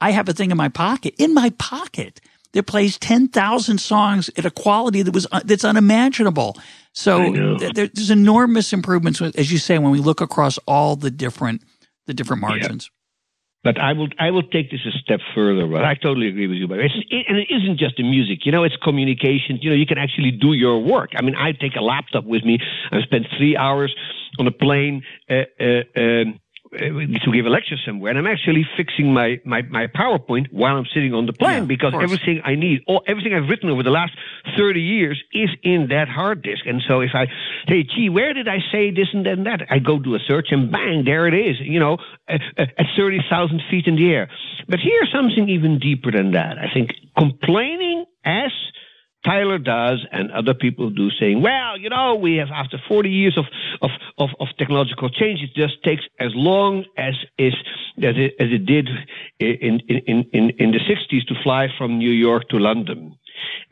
I 0.00 0.12
have 0.12 0.28
a 0.28 0.32
thing 0.32 0.52
in 0.52 0.56
my 0.56 0.68
pocket, 0.68 1.16
in 1.18 1.34
my 1.34 1.50
pocket 1.58 2.20
that 2.54 2.66
plays 2.66 2.98
10,000 2.98 3.78
songs 3.78 4.30
at 4.36 4.44
a 4.44 4.50
quality 4.50 5.02
that 5.02 5.12
was, 5.12 5.26
uh, 5.30 5.40
that's 5.44 5.64
unimaginable. 5.64 6.56
So 6.92 7.58
th- 7.58 7.92
there's 7.92 8.10
enormous 8.10 8.72
improvements, 8.72 9.20
as 9.20 9.52
you 9.52 9.58
say, 9.58 9.78
when 9.78 9.90
we 9.92 9.98
look 9.98 10.20
across 10.20 10.58
all 10.66 10.96
the 10.96 11.10
different, 11.10 11.62
the 12.06 12.14
different 12.14 12.40
margins. 12.40 12.86
Yeah. 12.86 12.94
But 13.64 13.80
I 13.80 13.94
will 13.94 14.08
I 14.18 14.30
will 14.30 14.42
take 14.42 14.70
this 14.70 14.80
a 14.86 14.90
step 14.98 15.20
further. 15.34 15.66
But 15.66 15.86
I 15.86 15.94
totally 15.94 16.28
agree 16.28 16.46
with 16.46 16.58
you. 16.58 16.68
But 16.68 16.80
it's, 16.80 16.94
it, 17.08 17.24
and 17.26 17.38
it 17.38 17.48
isn't 17.50 17.78
just 17.78 17.96
the 17.96 18.02
music. 18.02 18.44
You 18.44 18.52
know, 18.52 18.62
it's 18.62 18.76
communication. 18.76 19.58
You 19.62 19.70
know, 19.70 19.76
you 19.76 19.86
can 19.86 19.96
actually 19.96 20.32
do 20.32 20.52
your 20.52 20.78
work. 20.80 21.12
I 21.16 21.22
mean, 21.22 21.34
I 21.34 21.52
take 21.52 21.74
a 21.74 21.80
laptop 21.80 22.24
with 22.24 22.44
me. 22.44 22.58
I 22.92 23.00
spend 23.00 23.26
three 23.38 23.56
hours 23.56 23.94
on 24.38 24.46
a 24.46 24.50
plane. 24.50 25.02
Uh, 25.30 25.44
uh, 25.58 25.82
um, 25.96 26.40
Uh, 26.74 27.22
to 27.24 27.32
give 27.32 27.46
a 27.46 27.48
lecture 27.48 27.76
somewhere, 27.86 28.10
and 28.10 28.18
I'm 28.18 28.26
actually 28.26 28.66
fixing 28.76 29.14
my, 29.14 29.40
my, 29.44 29.62
my 29.62 29.86
PowerPoint 29.86 30.52
while 30.52 30.76
I'm 30.76 30.86
sitting 30.92 31.14
on 31.14 31.26
the 31.26 31.32
plane 31.32 31.62
yeah, 31.62 31.66
because 31.66 31.94
everything 32.02 32.40
I 32.44 32.56
need, 32.56 32.82
all, 32.88 33.02
everything 33.06 33.32
I've 33.32 33.48
written 33.48 33.70
over 33.70 33.84
the 33.84 33.90
last 33.90 34.12
30 34.56 34.80
years 34.80 35.22
is 35.32 35.50
in 35.62 35.88
that 35.90 36.08
hard 36.08 36.42
disk. 36.42 36.66
And 36.66 36.82
so 36.86 37.00
if 37.00 37.10
I 37.14 37.26
say, 37.68 37.84
gee, 37.84 38.08
where 38.08 38.34
did 38.34 38.48
I 38.48 38.58
say 38.72 38.90
this 38.90 39.08
and 39.12 39.24
then 39.24 39.44
that? 39.44 39.62
I 39.70 39.78
go 39.78 40.00
do 40.00 40.16
a 40.16 40.18
search 40.18 40.48
and 40.50 40.72
bang, 40.72 41.04
there 41.04 41.28
it 41.28 41.34
is, 41.34 41.56
you 41.60 41.78
know, 41.78 41.98
at, 42.28 42.40
at 42.58 42.86
30,000 42.96 43.62
feet 43.70 43.86
in 43.86 43.94
the 43.94 44.10
air. 44.10 44.28
But 44.68 44.80
here's 44.80 45.12
something 45.12 45.48
even 45.48 45.78
deeper 45.78 46.10
than 46.10 46.32
that. 46.32 46.58
I 46.58 46.72
think 46.74 46.90
complaining 47.16 48.04
as 48.24 48.50
Tyler 49.24 49.58
does 49.58 50.04
and 50.12 50.30
other 50.32 50.54
people 50.54 50.90
do 50.90 51.10
saying, 51.18 51.42
well, 51.42 51.78
you 51.78 51.88
know, 51.88 52.14
we 52.14 52.36
have 52.36 52.48
after 52.52 52.78
40 52.88 53.08
years 53.08 53.38
of, 53.38 53.46
of, 53.80 53.90
of, 54.18 54.30
of 54.38 54.48
technological 54.58 55.08
change, 55.08 55.40
it 55.40 55.54
just 55.54 55.82
takes 55.82 56.02
as 56.20 56.32
long 56.34 56.84
as 56.98 57.14
is 57.38 57.54
as 57.98 58.14
it, 58.16 58.34
as 58.38 58.48
it 58.50 58.66
did 58.66 58.88
in, 59.38 59.80
in, 59.88 60.24
in, 60.32 60.50
in 60.50 60.70
the 60.72 60.80
60s 60.80 61.26
to 61.26 61.34
fly 61.42 61.68
from 61.78 61.98
New 61.98 62.10
York 62.10 62.48
to 62.50 62.58
London. 62.58 63.16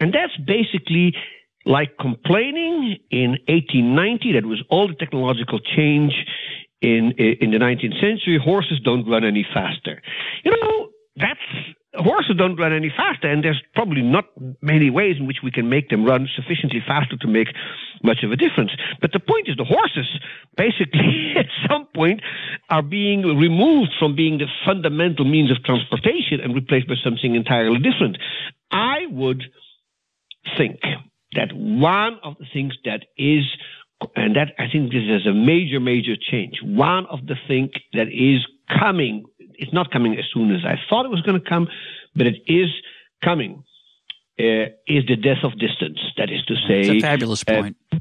And 0.00 0.12
that's 0.12 0.36
basically 0.36 1.14
like 1.64 1.96
complaining 1.98 2.98
in 3.10 3.30
1890 3.48 4.32
that 4.32 4.46
was 4.46 4.62
all 4.68 4.88
the 4.88 4.94
technological 4.94 5.60
change 5.60 6.14
in 6.80 7.12
in 7.12 7.52
the 7.52 7.58
19th 7.58 8.00
century 8.00 8.38
horses 8.42 8.80
don't 8.80 9.08
run 9.08 9.24
any 9.24 9.46
faster 9.54 10.02
you 10.44 10.50
know 10.50 10.88
that's 11.16 11.38
horses 11.94 12.36
don't 12.36 12.56
run 12.56 12.72
any 12.72 12.90
faster, 12.94 13.28
and 13.28 13.44
there's 13.44 13.62
probably 13.74 14.02
not 14.02 14.24
many 14.62 14.90
ways 14.90 15.16
in 15.18 15.26
which 15.26 15.38
we 15.42 15.50
can 15.50 15.68
make 15.68 15.90
them 15.90 16.04
run 16.04 16.28
sufficiently 16.34 16.80
faster 16.86 17.16
to 17.18 17.28
make 17.28 17.48
much 18.02 18.22
of 18.22 18.32
a 18.32 18.36
difference. 18.36 18.70
But 19.00 19.12
the 19.12 19.20
point 19.20 19.48
is, 19.48 19.56
the 19.56 19.64
horses 19.64 20.08
basically 20.56 21.34
at 21.38 21.46
some 21.68 21.86
point 21.94 22.20
are 22.70 22.82
being 22.82 23.22
removed 23.22 23.90
from 23.98 24.16
being 24.16 24.38
the 24.38 24.46
fundamental 24.64 25.24
means 25.24 25.50
of 25.50 25.62
transportation 25.64 26.40
and 26.40 26.54
replaced 26.54 26.88
by 26.88 26.94
something 27.02 27.34
entirely 27.34 27.78
different. 27.78 28.16
I 28.70 29.06
would 29.10 29.42
think 30.56 30.80
that 31.34 31.52
one 31.52 32.18
of 32.22 32.36
the 32.38 32.46
things 32.52 32.74
that 32.84 33.04
is 33.16 33.44
and 34.16 34.36
that 34.36 34.48
I 34.58 34.64
think 34.70 34.90
this 34.90 35.02
is 35.02 35.26
a 35.26 35.32
major, 35.32 35.78
major 35.78 36.16
change. 36.16 36.58
One 36.62 37.06
of 37.06 37.26
the 37.26 37.36
things 37.46 37.70
that 37.92 38.08
is 38.08 38.44
coming 38.68 39.24
it's 39.62 39.72
not 39.72 39.90
coming 39.90 40.18
as 40.18 40.24
soon 40.34 40.54
as 40.54 40.64
I 40.64 40.76
thought 40.88 41.06
it 41.06 41.10
was 41.10 41.22
going 41.22 41.40
to 41.40 41.48
come, 41.48 41.68
but 42.14 42.26
it 42.26 42.36
is 42.46 42.68
coming. 43.22 43.64
Uh, 44.38 44.72
is 44.88 45.04
the 45.06 45.14
death 45.14 45.44
of 45.44 45.52
distance. 45.58 45.98
That 46.16 46.30
is 46.30 46.42
to 46.46 46.54
say, 46.66 46.80
it's 46.80 47.04
a 47.04 47.06
fabulous 47.06 47.44
uh, 47.46 47.52
point. 47.52 47.76
Uh, 47.92 47.98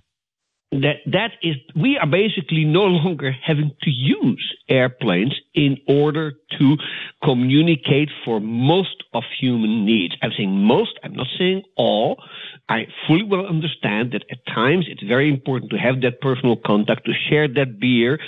that 0.72 0.98
that 1.08 1.32
is, 1.44 1.56
we 1.76 1.98
are 1.98 2.08
basically 2.08 2.64
no 2.64 2.84
longer 3.04 3.32
having 3.32 3.72
to 3.82 3.90
use 3.90 4.56
airplanes 4.70 5.36
in 5.54 5.78
order 5.88 6.32
to 6.58 6.78
communicate 7.24 8.10
for 8.24 8.40
most 8.40 9.04
of 9.14 9.24
human 9.40 9.86
needs. 9.86 10.16
I'm 10.22 10.32
saying 10.36 10.52
most. 10.52 10.98
I'm 11.04 11.14
not 11.14 11.28
saying 11.38 11.64
all. 11.76 12.24
I 12.70 12.88
fully 13.06 13.24
well 13.24 13.46
understand 13.46 14.14
that 14.14 14.24
at 14.32 14.46
times 14.48 14.86
it's 14.88 15.04
very 15.04 15.30
important 15.30 15.72
to 15.72 15.78
have 15.78 16.02
that 16.02 16.22
personal 16.22 16.56
contact, 16.56 17.06
to 17.06 17.12
share 17.30 17.50
that 17.50 17.80
beer, 17.80 18.20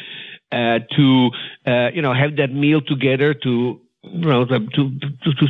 uh, 0.53 0.79
to 0.95 1.29
uh, 1.65 1.89
you 1.93 2.01
know 2.01 2.13
have 2.13 2.35
that 2.37 2.51
meal 2.53 2.79
together 2.81 3.33
to 3.33 3.81
you 4.03 4.29
know 4.31 4.45
to, 4.45 4.59
to, 4.59 4.89
to 5.37 5.47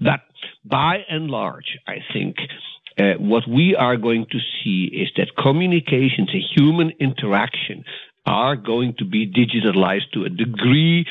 that 0.00 0.22
by 0.64 1.04
and 1.08 1.30
large 1.30 1.78
I 1.86 1.98
think 2.12 2.36
uh, 2.98 3.14
what 3.18 3.44
we 3.48 3.76
are 3.76 3.96
going 3.96 4.26
to 4.32 4.38
see 4.58 4.90
is 4.92 5.08
that 5.16 5.28
communications 5.40 6.30
and 6.32 6.42
human 6.56 6.90
interaction 6.98 7.84
are 8.26 8.56
going 8.56 8.94
to 8.98 9.04
be 9.04 9.26
digitalized 9.26 10.10
to 10.14 10.24
a 10.24 10.28
degree 10.28 11.06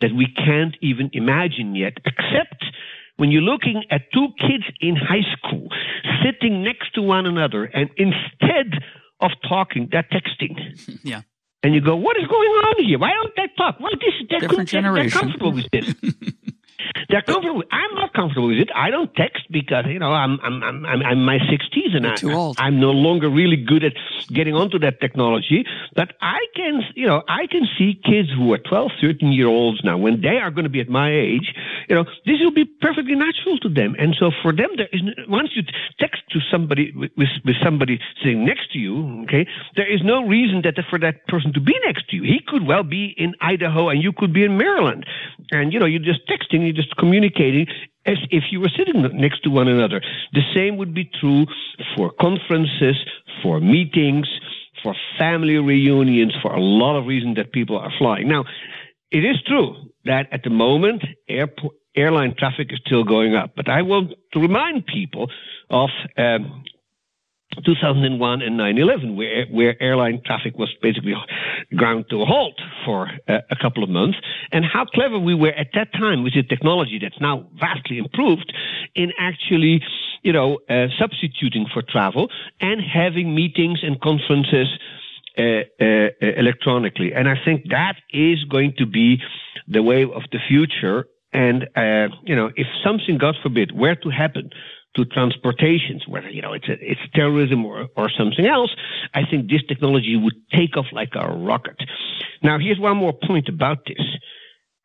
that 0.00 0.12
we 0.14 0.26
can't 0.26 0.76
even 0.80 1.10
imagine 1.12 1.74
yet 1.74 1.94
except 2.06 2.64
when 3.16 3.30
you're 3.32 3.42
looking 3.42 3.82
at 3.90 4.02
two 4.12 4.28
kids 4.38 4.64
in 4.80 4.94
high 4.96 5.26
school 5.36 5.68
sitting 6.24 6.62
next 6.62 6.94
to 6.94 7.02
one 7.02 7.26
another 7.26 7.64
and 7.64 7.90
instead 7.96 8.82
of 9.20 9.30
talking 9.48 9.88
they're 9.90 10.06
texting. 10.12 10.54
Yeah 11.02 11.22
and 11.64 11.74
you 11.74 11.80
go, 11.80 11.96
what 11.96 12.16
is 12.18 12.26
going 12.28 12.48
on 12.50 12.84
here? 12.84 12.98
Why 12.98 13.10
don't 13.10 13.32
they 13.36 13.48
talk? 13.56 13.80
Well, 13.80 13.90
this 13.94 14.14
they're, 14.28 14.40
Different 14.40 14.68
generation. 14.68 15.10
they're 15.10 15.20
comfortable 15.20 15.52
with 15.52 15.70
this. 15.72 15.94
they're 17.08 17.22
comfortable. 17.22 17.62
I'm 17.70 17.94
not 17.94 18.12
comfortable 18.14 18.48
with 18.48 18.58
it. 18.58 18.70
I 18.74 18.90
don't 18.90 19.14
text 19.14 19.44
because 19.50 19.84
you 19.88 19.98
know 19.98 20.12
I'm 20.12 20.38
I'm 20.42 20.62
I'm 20.62 20.86
I'm, 20.86 21.02
I'm 21.02 21.24
my 21.24 21.38
60s 21.38 21.96
and 21.96 22.06
I, 22.06 22.14
too 22.16 22.32
old. 22.32 22.56
I'm 22.58 22.80
no 22.80 22.90
longer 22.90 23.28
really 23.28 23.56
good 23.56 23.84
at 23.84 23.92
getting 24.28 24.54
onto 24.54 24.78
that 24.80 25.00
technology. 25.00 25.64
But 25.94 26.14
I 26.20 26.38
can 26.54 26.82
you 26.94 27.06
know 27.06 27.22
I 27.28 27.46
can 27.46 27.66
see 27.78 28.00
kids 28.04 28.28
who 28.36 28.52
are 28.52 28.58
12, 28.58 28.92
13 29.00 29.32
year 29.32 29.46
olds 29.46 29.82
now 29.84 29.96
when 29.98 30.20
they 30.20 30.38
are 30.38 30.50
going 30.50 30.64
to 30.64 30.70
be 30.70 30.80
at 30.80 30.88
my 30.88 31.12
age. 31.12 31.54
You 31.88 31.96
know 31.96 32.04
this 32.26 32.38
will 32.40 32.52
be 32.52 32.64
perfectly 32.64 33.14
natural 33.14 33.58
to 33.58 33.68
them, 33.68 33.94
and 33.98 34.16
so 34.18 34.30
for 34.42 34.52
them 34.52 34.70
there 34.76 34.88
is 34.92 35.02
once 35.28 35.50
you 35.54 35.62
text 35.98 36.22
to 36.30 36.40
somebody 36.50 36.92
with, 36.94 37.10
with, 37.16 37.56
somebody 37.62 38.00
sitting 38.22 38.44
next 38.44 38.72
to 38.72 38.78
you, 38.78 39.22
okay, 39.24 39.46
there 39.76 39.90
is 39.90 40.00
no 40.02 40.26
reason 40.26 40.62
that 40.62 40.74
for 40.90 40.98
that 40.98 41.26
person 41.28 41.52
to 41.52 41.60
be 41.60 41.74
next 41.86 42.08
to 42.10 42.16
you. 42.16 42.22
He 42.22 42.40
could 42.46 42.66
well 42.66 42.82
be 42.82 43.14
in 43.16 43.34
Idaho 43.40 43.88
and 43.88 44.02
you 44.02 44.12
could 44.12 44.32
be 44.32 44.44
in 44.44 44.58
Maryland, 44.58 45.06
and 45.50 45.72
you 45.72 45.78
know 45.78 45.86
you're 45.86 46.00
just 46.00 46.26
texting, 46.28 46.64
you're 46.64 46.72
just 46.72 46.93
communicating 46.98 47.66
as 48.06 48.18
if 48.30 48.44
you 48.50 48.60
were 48.60 48.70
sitting 48.76 49.02
next 49.14 49.42
to 49.44 49.50
one 49.50 49.68
another. 49.68 50.00
The 50.32 50.42
same 50.54 50.76
would 50.76 50.94
be 50.94 51.10
true 51.20 51.46
for 51.96 52.10
conferences, 52.20 52.96
for 53.42 53.60
meetings, 53.60 54.28
for 54.82 54.94
family 55.18 55.56
reunions, 55.56 56.34
for 56.42 56.52
a 56.52 56.60
lot 56.60 56.98
of 56.98 57.06
reasons 57.06 57.36
that 57.36 57.52
people 57.52 57.78
are 57.78 57.92
flying. 57.98 58.28
Now, 58.28 58.44
it 59.10 59.24
is 59.24 59.36
true 59.46 59.76
that 60.04 60.26
at 60.32 60.42
the 60.42 60.50
moment, 60.50 61.02
airport, 61.28 61.74
airline 61.96 62.34
traffic 62.38 62.72
is 62.72 62.80
still 62.84 63.04
going 63.04 63.34
up, 63.34 63.52
but 63.56 63.68
I 63.68 63.82
want 63.82 64.12
to 64.32 64.40
remind 64.40 64.86
people 64.86 65.30
of 65.70 65.90
um, 66.18 66.64
2001 67.64 68.42
and 68.42 68.58
9/11, 68.58 69.16
where 69.16 69.46
where 69.46 69.82
airline 69.82 70.20
traffic 70.24 70.58
was 70.58 70.70
basically 70.82 71.14
ground 71.76 72.06
to 72.10 72.22
a 72.22 72.26
halt 72.26 72.60
for 72.84 73.10
a 73.28 73.56
couple 73.60 73.82
of 73.82 73.90
months, 73.90 74.18
and 74.52 74.64
how 74.64 74.84
clever 74.84 75.18
we 75.18 75.34
were 75.34 75.52
at 75.52 75.68
that 75.74 75.92
time 75.92 76.22
with 76.22 76.34
the 76.34 76.42
technology 76.42 76.98
that's 77.00 77.20
now 77.20 77.46
vastly 77.54 77.98
improved 77.98 78.52
in 78.94 79.12
actually, 79.18 79.82
you 80.22 80.32
know, 80.32 80.58
uh, 80.68 80.86
substituting 80.98 81.66
for 81.72 81.82
travel 81.82 82.30
and 82.60 82.80
having 82.80 83.34
meetings 83.34 83.80
and 83.82 84.00
conferences. 84.00 84.68
Uh, 85.36 85.64
uh, 85.80 86.10
electronically, 86.20 87.12
and 87.12 87.28
I 87.28 87.34
think 87.44 87.64
that 87.70 87.96
is 88.12 88.44
going 88.44 88.74
to 88.78 88.86
be 88.86 89.20
the 89.66 89.82
way 89.82 90.04
of 90.04 90.22
the 90.30 90.38
future. 90.46 91.08
And 91.32 91.64
uh, 91.74 92.14
you 92.22 92.36
know, 92.36 92.52
if 92.54 92.68
something, 92.84 93.18
God 93.18 93.34
forbid, 93.42 93.72
were 93.76 93.96
to 93.96 94.10
happen 94.10 94.50
to 94.96 95.04
transportations, 95.04 96.06
whether 96.06 96.30
you 96.30 96.42
know 96.42 96.52
it's 96.52 96.68
a, 96.68 96.76
it's 96.80 97.00
terrorism 97.14 97.64
or 97.64 97.88
or 97.96 98.10
something 98.10 98.46
else, 98.46 98.74
I 99.14 99.22
think 99.28 99.50
this 99.50 99.62
technology 99.68 100.16
would 100.16 100.36
take 100.52 100.76
off 100.76 100.86
like 100.92 101.14
a 101.14 101.28
rocket. 101.28 101.76
Now, 102.42 102.58
here's 102.58 102.78
one 102.78 102.96
more 102.96 103.12
point 103.12 103.48
about 103.48 103.78
this: 103.86 104.04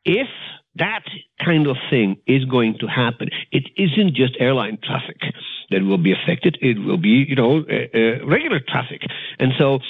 if 0.04 0.28
that 0.76 1.04
kind 1.44 1.66
of 1.66 1.76
thing 1.90 2.16
is 2.26 2.44
going 2.44 2.78
to 2.80 2.86
happen, 2.86 3.28
it 3.50 3.64
isn't 3.76 4.14
just 4.14 4.36
airline 4.38 4.78
traffic 4.82 5.20
that 5.70 5.82
will 5.82 5.98
be 5.98 6.12
affected. 6.12 6.58
It 6.60 6.78
will 6.78 6.96
be, 6.96 7.24
you 7.28 7.34
know, 7.36 7.58
uh, 7.58 7.98
uh, 7.98 8.26
regular 8.26 8.60
traffic. 8.60 9.02
And 9.38 9.52
so, 9.58 9.80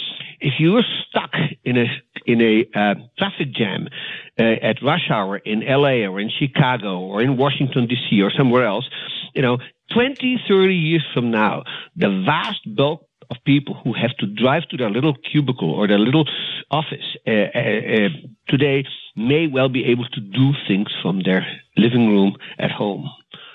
if 0.40 0.54
you're 0.58 0.82
stuck 1.08 1.32
in 1.64 1.76
a 1.76 1.86
in 2.26 2.40
a 2.40 2.66
uh, 2.74 2.94
traffic 3.18 3.52
jam 3.52 3.88
uh, 4.38 4.42
at 4.42 4.82
rush 4.82 5.10
hour 5.10 5.36
in 5.36 5.60
LA 5.60 6.06
or 6.08 6.20
in 6.20 6.30
Chicago 6.30 7.00
or 7.00 7.20
in 7.22 7.36
Washington 7.36 7.86
D.C. 7.86 8.22
or 8.22 8.30
somewhere 8.30 8.64
else, 8.64 8.88
you 9.34 9.42
know, 9.42 9.58
20, 9.92 10.42
30 10.48 10.74
years 10.74 11.04
from 11.12 11.30
now, 11.30 11.64
the 11.96 12.22
vast 12.24 12.60
bulk 12.74 13.06
of 13.30 13.36
people 13.44 13.74
who 13.84 13.92
have 13.92 14.16
to 14.18 14.26
drive 14.26 14.64
to 14.68 14.76
their 14.76 14.90
little 14.90 15.14
cubicle 15.14 15.70
or 15.70 15.86
their 15.86 15.98
little 15.98 16.28
office 16.70 17.16
uh, 17.26 17.30
uh, 17.30 17.58
uh, 17.58 18.08
today 18.48 18.84
may 19.16 19.46
well 19.46 19.68
be 19.68 19.84
able 19.84 20.06
to 20.08 20.20
do 20.20 20.52
things 20.66 20.88
from 21.02 21.22
their 21.22 21.46
living 21.76 22.08
room 22.08 22.36
at 22.58 22.70
home. 22.70 23.08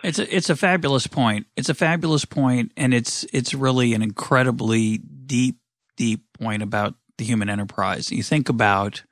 It's 0.04 0.20
a, 0.20 0.36
it's 0.36 0.50
a 0.50 0.56
fabulous 0.56 1.08
point. 1.08 1.48
It's 1.56 1.70
a 1.70 1.74
fabulous 1.74 2.26
point, 2.26 2.72
and 2.78 2.94
it's 2.94 3.26
it's 3.34 3.54
really 3.54 3.94
an 3.94 4.02
incredibly 4.02 5.00
deep, 5.00 5.58
deep 5.98 6.26
point 6.40 6.62
about 6.62 6.94
the 7.18 7.26
human 7.26 7.50
enterprise. 7.50 8.12
You 8.12 8.22
think 8.22 8.48
about 8.48 9.04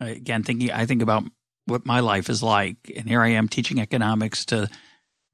again, 0.00 0.42
thinking 0.42 0.70
I 0.72 0.86
think 0.86 1.02
about 1.02 1.24
what 1.66 1.86
my 1.86 2.00
life 2.00 2.28
is 2.28 2.42
like, 2.42 2.76
and 2.96 3.08
here 3.08 3.22
I 3.22 3.28
am 3.28 3.48
teaching 3.48 3.78
economics 3.80 4.44
to 4.46 4.68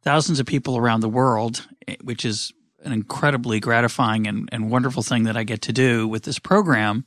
thousands 0.02 0.40
of 0.40 0.46
people 0.46 0.76
around 0.76 1.00
the 1.00 1.08
world, 1.08 1.66
which 2.02 2.24
is 2.24 2.52
an 2.82 2.92
incredibly 2.92 3.60
gratifying 3.60 4.26
and, 4.26 4.48
and 4.52 4.70
wonderful 4.70 5.02
thing 5.02 5.24
that 5.24 5.36
I 5.36 5.44
get 5.44 5.62
to 5.62 5.72
do 5.72 6.08
with 6.08 6.22
this 6.22 6.38
program. 6.38 7.04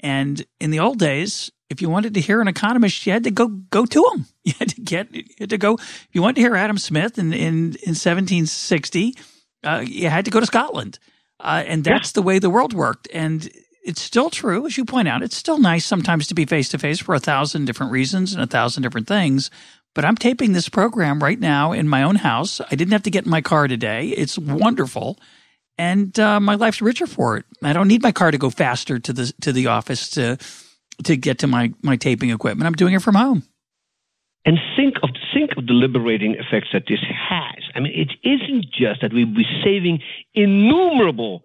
And 0.00 0.44
in 0.60 0.70
the 0.70 0.80
old 0.80 0.98
days, 0.98 1.50
if 1.68 1.80
you 1.82 1.88
wanted 1.88 2.14
to 2.14 2.20
hear 2.20 2.40
an 2.40 2.48
economist, 2.48 3.06
you 3.06 3.12
had 3.12 3.24
to 3.24 3.30
go 3.30 3.48
go 3.48 3.86
to 3.86 4.04
him. 4.12 4.26
You 4.42 4.54
had 4.58 4.70
to 4.70 4.80
get 4.80 5.14
you 5.14 5.24
had 5.38 5.50
to 5.50 5.58
go. 5.58 5.74
If 5.74 6.08
you 6.12 6.22
wanted 6.22 6.36
to 6.36 6.40
hear 6.40 6.56
Adam 6.56 6.78
Smith 6.78 7.18
in 7.18 7.32
in, 7.32 7.76
in 7.84 7.94
1760, 7.94 9.14
uh, 9.62 9.84
you 9.86 10.08
had 10.08 10.24
to 10.24 10.30
go 10.30 10.40
to 10.40 10.46
Scotland, 10.46 10.98
uh, 11.38 11.62
and 11.66 11.84
that's 11.84 12.08
yeah. 12.08 12.12
the 12.14 12.22
way 12.22 12.38
the 12.38 12.48
world 12.48 12.72
worked. 12.72 13.06
And 13.12 13.48
it's 13.84 14.00
still 14.00 14.30
true, 14.30 14.66
as 14.66 14.78
you 14.78 14.86
point 14.86 15.08
out. 15.08 15.22
It's 15.22 15.36
still 15.36 15.58
nice 15.58 15.84
sometimes 15.84 16.26
to 16.28 16.34
be 16.34 16.46
face 16.46 16.70
to 16.70 16.78
face 16.78 16.98
for 16.98 17.14
a 17.14 17.20
thousand 17.20 17.66
different 17.66 17.92
reasons 17.92 18.32
and 18.32 18.42
a 18.42 18.46
thousand 18.46 18.82
different 18.82 19.06
things. 19.06 19.50
But 19.94 20.04
I'm 20.04 20.16
taping 20.16 20.52
this 20.52 20.68
program 20.68 21.22
right 21.22 21.38
now 21.38 21.72
in 21.72 21.88
my 21.88 22.02
own 22.02 22.16
house. 22.16 22.60
I 22.60 22.76
didn't 22.76 22.92
have 22.92 23.02
to 23.04 23.10
get 23.10 23.24
in 23.24 23.30
my 23.30 23.40
car 23.40 23.66
today. 23.66 24.08
It's 24.08 24.38
wonderful 24.38 25.18
and 25.80 26.18
uh, 26.20 26.38
my 26.40 26.56
life's 26.56 26.82
richer 26.82 27.06
for 27.06 27.38
it. 27.38 27.46
I 27.62 27.72
don't 27.72 27.88
need 27.88 28.02
my 28.02 28.12
car 28.12 28.30
to 28.30 28.36
go 28.36 28.50
faster 28.50 28.98
to 28.98 29.12
the 29.14 29.32
to 29.40 29.50
the 29.50 29.68
office 29.68 30.10
to 30.10 30.36
to 31.04 31.16
get 31.16 31.38
to 31.38 31.46
my 31.46 31.72
my 31.82 31.96
taping 31.96 32.28
equipment. 32.28 32.66
I'm 32.66 32.74
doing 32.74 32.92
it 32.92 33.00
from 33.00 33.14
home. 33.14 33.44
And 34.44 34.58
think 34.76 34.96
of 35.02 35.08
think 35.32 35.52
of 35.56 35.66
the 35.66 35.72
liberating 35.72 36.34
effects 36.34 36.68
that 36.74 36.84
this 36.86 37.00
has. 37.00 37.64
I 37.74 37.80
mean, 37.80 37.94
it 37.94 38.12
isn't 38.22 38.66
just 38.70 39.00
that 39.00 39.14
we'll 39.14 39.24
be 39.24 39.46
saving 39.64 40.00
innumerable 40.34 41.44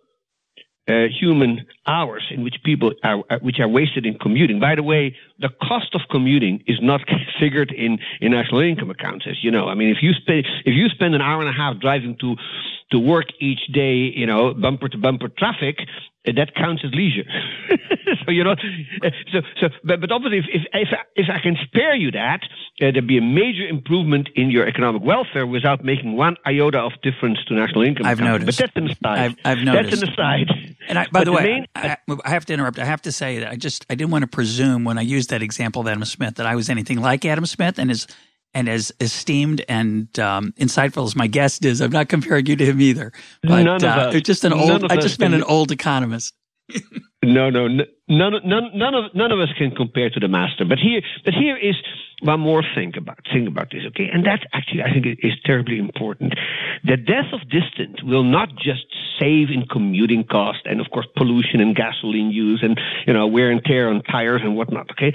uh, 0.88 1.06
human 1.08 1.66
hours 1.88 2.24
in 2.30 2.44
which 2.44 2.56
people 2.64 2.94
are 3.04 3.24
uh, 3.30 3.40
which 3.42 3.60
are 3.60 3.68
wasted 3.68 4.06
in 4.06 4.18
commuting. 4.20 4.60
By 4.60 4.76
the 4.76 4.84
way, 4.84 5.16
the 5.40 5.50
cost 5.62 5.96
of 5.96 6.02
commuting 6.12 6.64
is 6.68 6.78
not 6.82 7.02
figured 7.40 7.72
in 7.72 7.98
in 8.22 8.32
national 8.32 8.62
income 8.62 8.92
accounts, 8.92 9.26
as 9.28 9.44
you 9.44 9.52
know. 9.52 9.68
I 9.68 9.76
mean, 9.76 9.90
if 9.90 10.02
you 10.02 10.14
spend 10.14 10.46
if 10.66 10.76
you 10.76 10.90
spend 10.90 11.16
an 11.16 11.22
hour 11.22 11.42
and 11.42 11.50
a 11.50 11.58
half 11.58 11.80
driving 11.80 12.16
to 12.22 12.36
to 12.92 13.00
work 13.00 13.26
each 13.40 13.68
day, 13.74 14.12
you 14.16 14.26
know, 14.26 14.54
bumper 14.54 14.88
to 14.90 14.98
bumper 14.98 15.28
traffic, 15.30 15.78
that 16.26 16.56
counts 16.56 16.84
as 16.84 16.92
leisure. 16.94 17.24
so 18.26 18.32
you 18.32 18.44
know, 18.44 18.56
so 19.32 19.40
so, 19.60 19.68
but, 19.84 20.02
but 20.02 20.12
obviously, 20.12 20.40
if 20.40 20.46
if 20.52 20.62
if 20.74 20.88
I, 20.92 21.02
if 21.16 21.26
I 21.30 21.40
can 21.40 21.56
spare 21.66 21.96
you 21.96 22.12
that, 22.12 22.42
uh, 22.82 22.92
there'd 22.92 23.08
be 23.08 23.18
a 23.18 23.22
major 23.22 23.68
improvement 23.68 24.30
in 24.36 24.50
your 24.50 24.68
economic 24.68 25.04
welfare 25.04 25.46
without 25.46 25.84
making 25.84 26.16
one 26.16 26.36
iota 26.46 26.80
of 26.80 26.94
difference 27.04 27.40
to 27.48 27.54
national 27.54 27.84
income. 27.84 28.06
I've 28.06 28.20
noticed, 28.20 28.46
but 28.46 28.56
that's 28.58 28.76
an 28.76 28.90
aside. 28.90 29.20
I've, 29.20 29.36
I've 29.46 29.64
noticed. 29.64 30.02
That's 30.02 30.04
an 30.04 30.10
aside. 30.10 30.48
And 30.88 31.00
I, 31.00 31.04
by 31.06 31.10
But 31.12 31.20
the 31.26 31.32
the 31.32 31.38
way, 31.38 31.44
main- 31.44 31.68
I, 31.76 31.98
I 32.24 32.30
have 32.30 32.46
to 32.46 32.54
interrupt. 32.54 32.80
I 32.80 32.86
have 32.86 33.02
to 33.04 33.12
say 33.12 33.40
that 33.40 33.52
I 33.52 33.56
just 33.56 33.86
I 33.90 33.96
didn't 33.96 34.12
want 34.12 34.24
to 34.24 34.28
presume 34.28 34.84
when 34.84 34.98
I 34.98 35.02
used 35.02 35.30
that 35.30 35.42
example 35.42 35.82
of 35.82 35.88
Adam 35.88 36.06
Smith 36.06 36.36
that 36.36 36.46
I 36.46 36.56
was 36.56 36.70
anything 36.70 37.02
like 37.02 37.26
Adam 37.26 37.46
Smith 37.46 37.78
and 37.80 37.92
as 37.92 38.08
and 38.56 38.70
as 38.70 38.92
esteemed 39.02 39.64
and 39.68 40.18
um, 40.18 40.54
insightful 40.54 41.04
as 41.04 41.16
my 41.16 41.28
guest 41.28 41.66
is. 41.66 41.82
I'm 41.82 41.92
not 41.92 42.08
comparing 42.10 42.46
you 42.48 42.56
to 42.56 42.66
him 42.66 42.82
either. 42.82 43.12
But 43.44 43.64
None 43.64 43.68
of 43.68 43.84
uh, 43.84 43.88
us. 43.88 44.22
just 44.22 44.46
an 44.46 44.52
None 44.52 44.60
old. 44.60 44.92
I 44.92 44.96
us 44.96 45.04
just 45.04 45.20
been 45.20 45.34
an 45.36 45.44
old 45.44 45.72
economist. 45.72 46.34
No, 47.26 47.50
no, 47.50 47.68
none, 47.68 47.86
none, 48.08 48.72
none 48.74 48.94
of 48.94 49.16
none 49.16 49.32
of 49.32 49.40
us 49.40 49.50
can 49.58 49.72
compare 49.72 50.10
to 50.10 50.20
the 50.20 50.28
master. 50.28 50.64
But 50.66 50.78
here, 50.78 51.02
but 51.24 51.34
here 51.34 51.58
is 51.58 51.76
one 52.22 52.40
more 52.40 52.64
thing 52.76 52.94
about 52.98 53.20
thing 53.34 53.48
about 53.48 53.72
this, 53.72 53.82
okay? 53.88 54.10
And 54.14 54.26
that 54.26 54.42
actually, 54.54 54.84
I 54.84 54.92
think, 54.92 55.06
is 55.24 55.34
terribly 55.44 55.80
important. 55.80 56.34
The 56.84 56.98
death 56.98 57.34
of 57.34 57.42
distance 57.50 58.04
will 58.04 58.24
not 58.24 58.50
just 58.56 58.86
save 59.20 59.50
in 59.50 59.66
commuting 59.72 60.24
cost 60.24 60.60
and, 60.66 60.80
of 60.80 60.90
course, 60.92 61.08
pollution 61.16 61.60
and 61.62 61.76
gasoline 61.76 62.32
use 62.32 62.62
and 62.62 62.80
you 63.08 63.14
know 63.14 63.26
wear 63.28 63.50
and 63.50 63.64
tear 63.64 63.90
on 63.90 64.04
tires 64.04 64.42
and 64.44 64.56
whatnot. 64.56 64.92
Okay, 64.92 65.14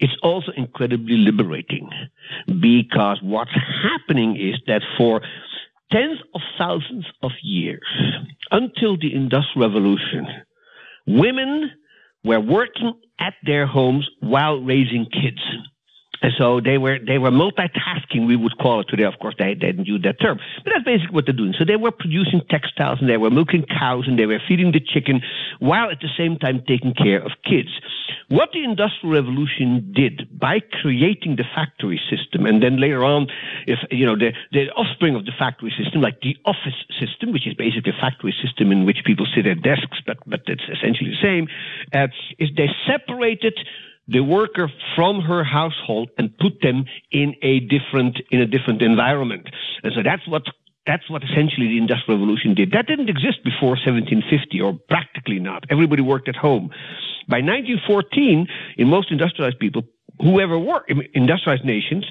it's 0.00 0.16
also 0.22 0.52
incredibly 0.56 1.16
liberating 1.16 1.88
because 2.60 3.20
what's 3.22 3.54
happening 3.82 4.36
is 4.36 4.60
that 4.66 4.82
for 4.98 5.20
tens 5.92 6.18
of 6.34 6.40
thousands 6.58 7.06
of 7.22 7.30
years 7.42 7.86
until 8.50 8.96
the 8.96 9.14
Industrial 9.14 9.68
Revolution 9.68 10.26
women 11.06 11.70
were 12.24 12.40
working 12.40 12.92
at 13.20 13.34
their 13.44 13.66
homes 13.66 14.08
while 14.20 14.56
raising 14.56 15.06
kids. 15.12 15.40
And 16.22 16.32
so 16.38 16.60
they 16.60 16.78
were 16.78 16.98
they 16.98 17.18
were 17.18 17.30
multitasking, 17.30 18.26
we 18.26 18.36
would 18.36 18.56
call 18.58 18.80
it 18.80 18.88
today. 18.88 19.04
Of 19.04 19.18
course, 19.20 19.34
they, 19.38 19.54
they 19.54 19.72
didn't 19.72 19.86
use 19.86 20.02
that 20.04 20.20
term, 20.20 20.38
but 20.64 20.72
that's 20.74 20.84
basically 20.84 21.14
what 21.14 21.26
they're 21.26 21.36
doing. 21.36 21.54
So 21.58 21.64
they 21.64 21.76
were 21.76 21.90
producing 21.90 22.42
textiles, 22.50 22.98
and 23.00 23.08
they 23.08 23.16
were 23.16 23.30
milking 23.30 23.64
cows, 23.66 24.04
and 24.06 24.18
they 24.18 24.26
were 24.26 24.40
feeding 24.46 24.72
the 24.72 24.80
chicken, 24.80 25.22
while 25.58 25.90
at 25.90 26.00
the 26.00 26.10
same 26.16 26.38
time 26.38 26.62
taking 26.66 26.94
care 26.94 27.22
of 27.22 27.32
kids. 27.44 27.68
What 28.28 28.50
the 28.52 28.64
Industrial 28.64 29.14
Revolution 29.14 29.92
did 29.94 30.28
by 30.38 30.60
creating 30.82 31.36
the 31.36 31.44
factory 31.54 32.00
system, 32.10 32.46
and 32.46 32.62
then 32.62 32.80
later 32.80 33.04
on, 33.04 33.28
if 33.66 33.78
you 33.90 34.06
know 34.06 34.16
the 34.16 34.32
the 34.52 34.70
offspring 34.72 35.14
of 35.14 35.24
the 35.24 35.32
factory 35.38 35.72
system, 35.76 36.00
like 36.00 36.20
the 36.20 36.36
office 36.44 36.78
system, 36.98 37.32
which 37.32 37.46
is 37.46 37.54
basically 37.54 37.92
a 37.92 38.00
factory 38.00 38.34
system 38.42 38.72
in 38.72 38.84
which 38.84 38.98
people 39.04 39.26
sit 39.34 39.46
at 39.46 39.62
desks, 39.62 39.98
but 40.06 40.18
but 40.26 40.40
it's 40.46 40.64
essentially 40.72 41.10
the 41.10 41.22
same, 41.22 41.48
uh, 41.92 42.08
is 42.38 42.50
they 42.56 42.68
separated 42.86 43.54
the 44.08 44.20
worker 44.20 44.70
from 44.94 45.20
her 45.20 45.42
household 45.42 46.10
and 46.18 46.36
put 46.38 46.60
them 46.62 46.84
in 47.10 47.34
a 47.42 47.60
different 47.60 48.20
in 48.30 48.40
a 48.40 48.46
different 48.46 48.82
environment. 48.82 49.48
And 49.82 49.92
so 49.94 50.02
that's 50.02 50.26
what 50.28 50.42
that's 50.86 51.10
what 51.10 51.22
essentially 51.24 51.66
the 51.68 51.78
Industrial 51.78 52.18
Revolution 52.18 52.54
did. 52.54 52.70
That 52.70 52.86
didn't 52.86 53.08
exist 53.08 53.42
before 53.44 53.70
1750, 53.70 54.60
or 54.60 54.78
practically 54.88 55.40
not. 55.40 55.64
Everybody 55.68 56.02
worked 56.02 56.28
at 56.28 56.36
home. 56.36 56.70
By 57.28 57.38
1914, 57.38 58.46
in 58.78 58.88
most 58.88 59.10
industrialized 59.10 59.58
people, 59.58 59.82
whoever 60.20 60.56
worked, 60.56 60.92
industrialized 61.12 61.64
nations, 61.64 62.04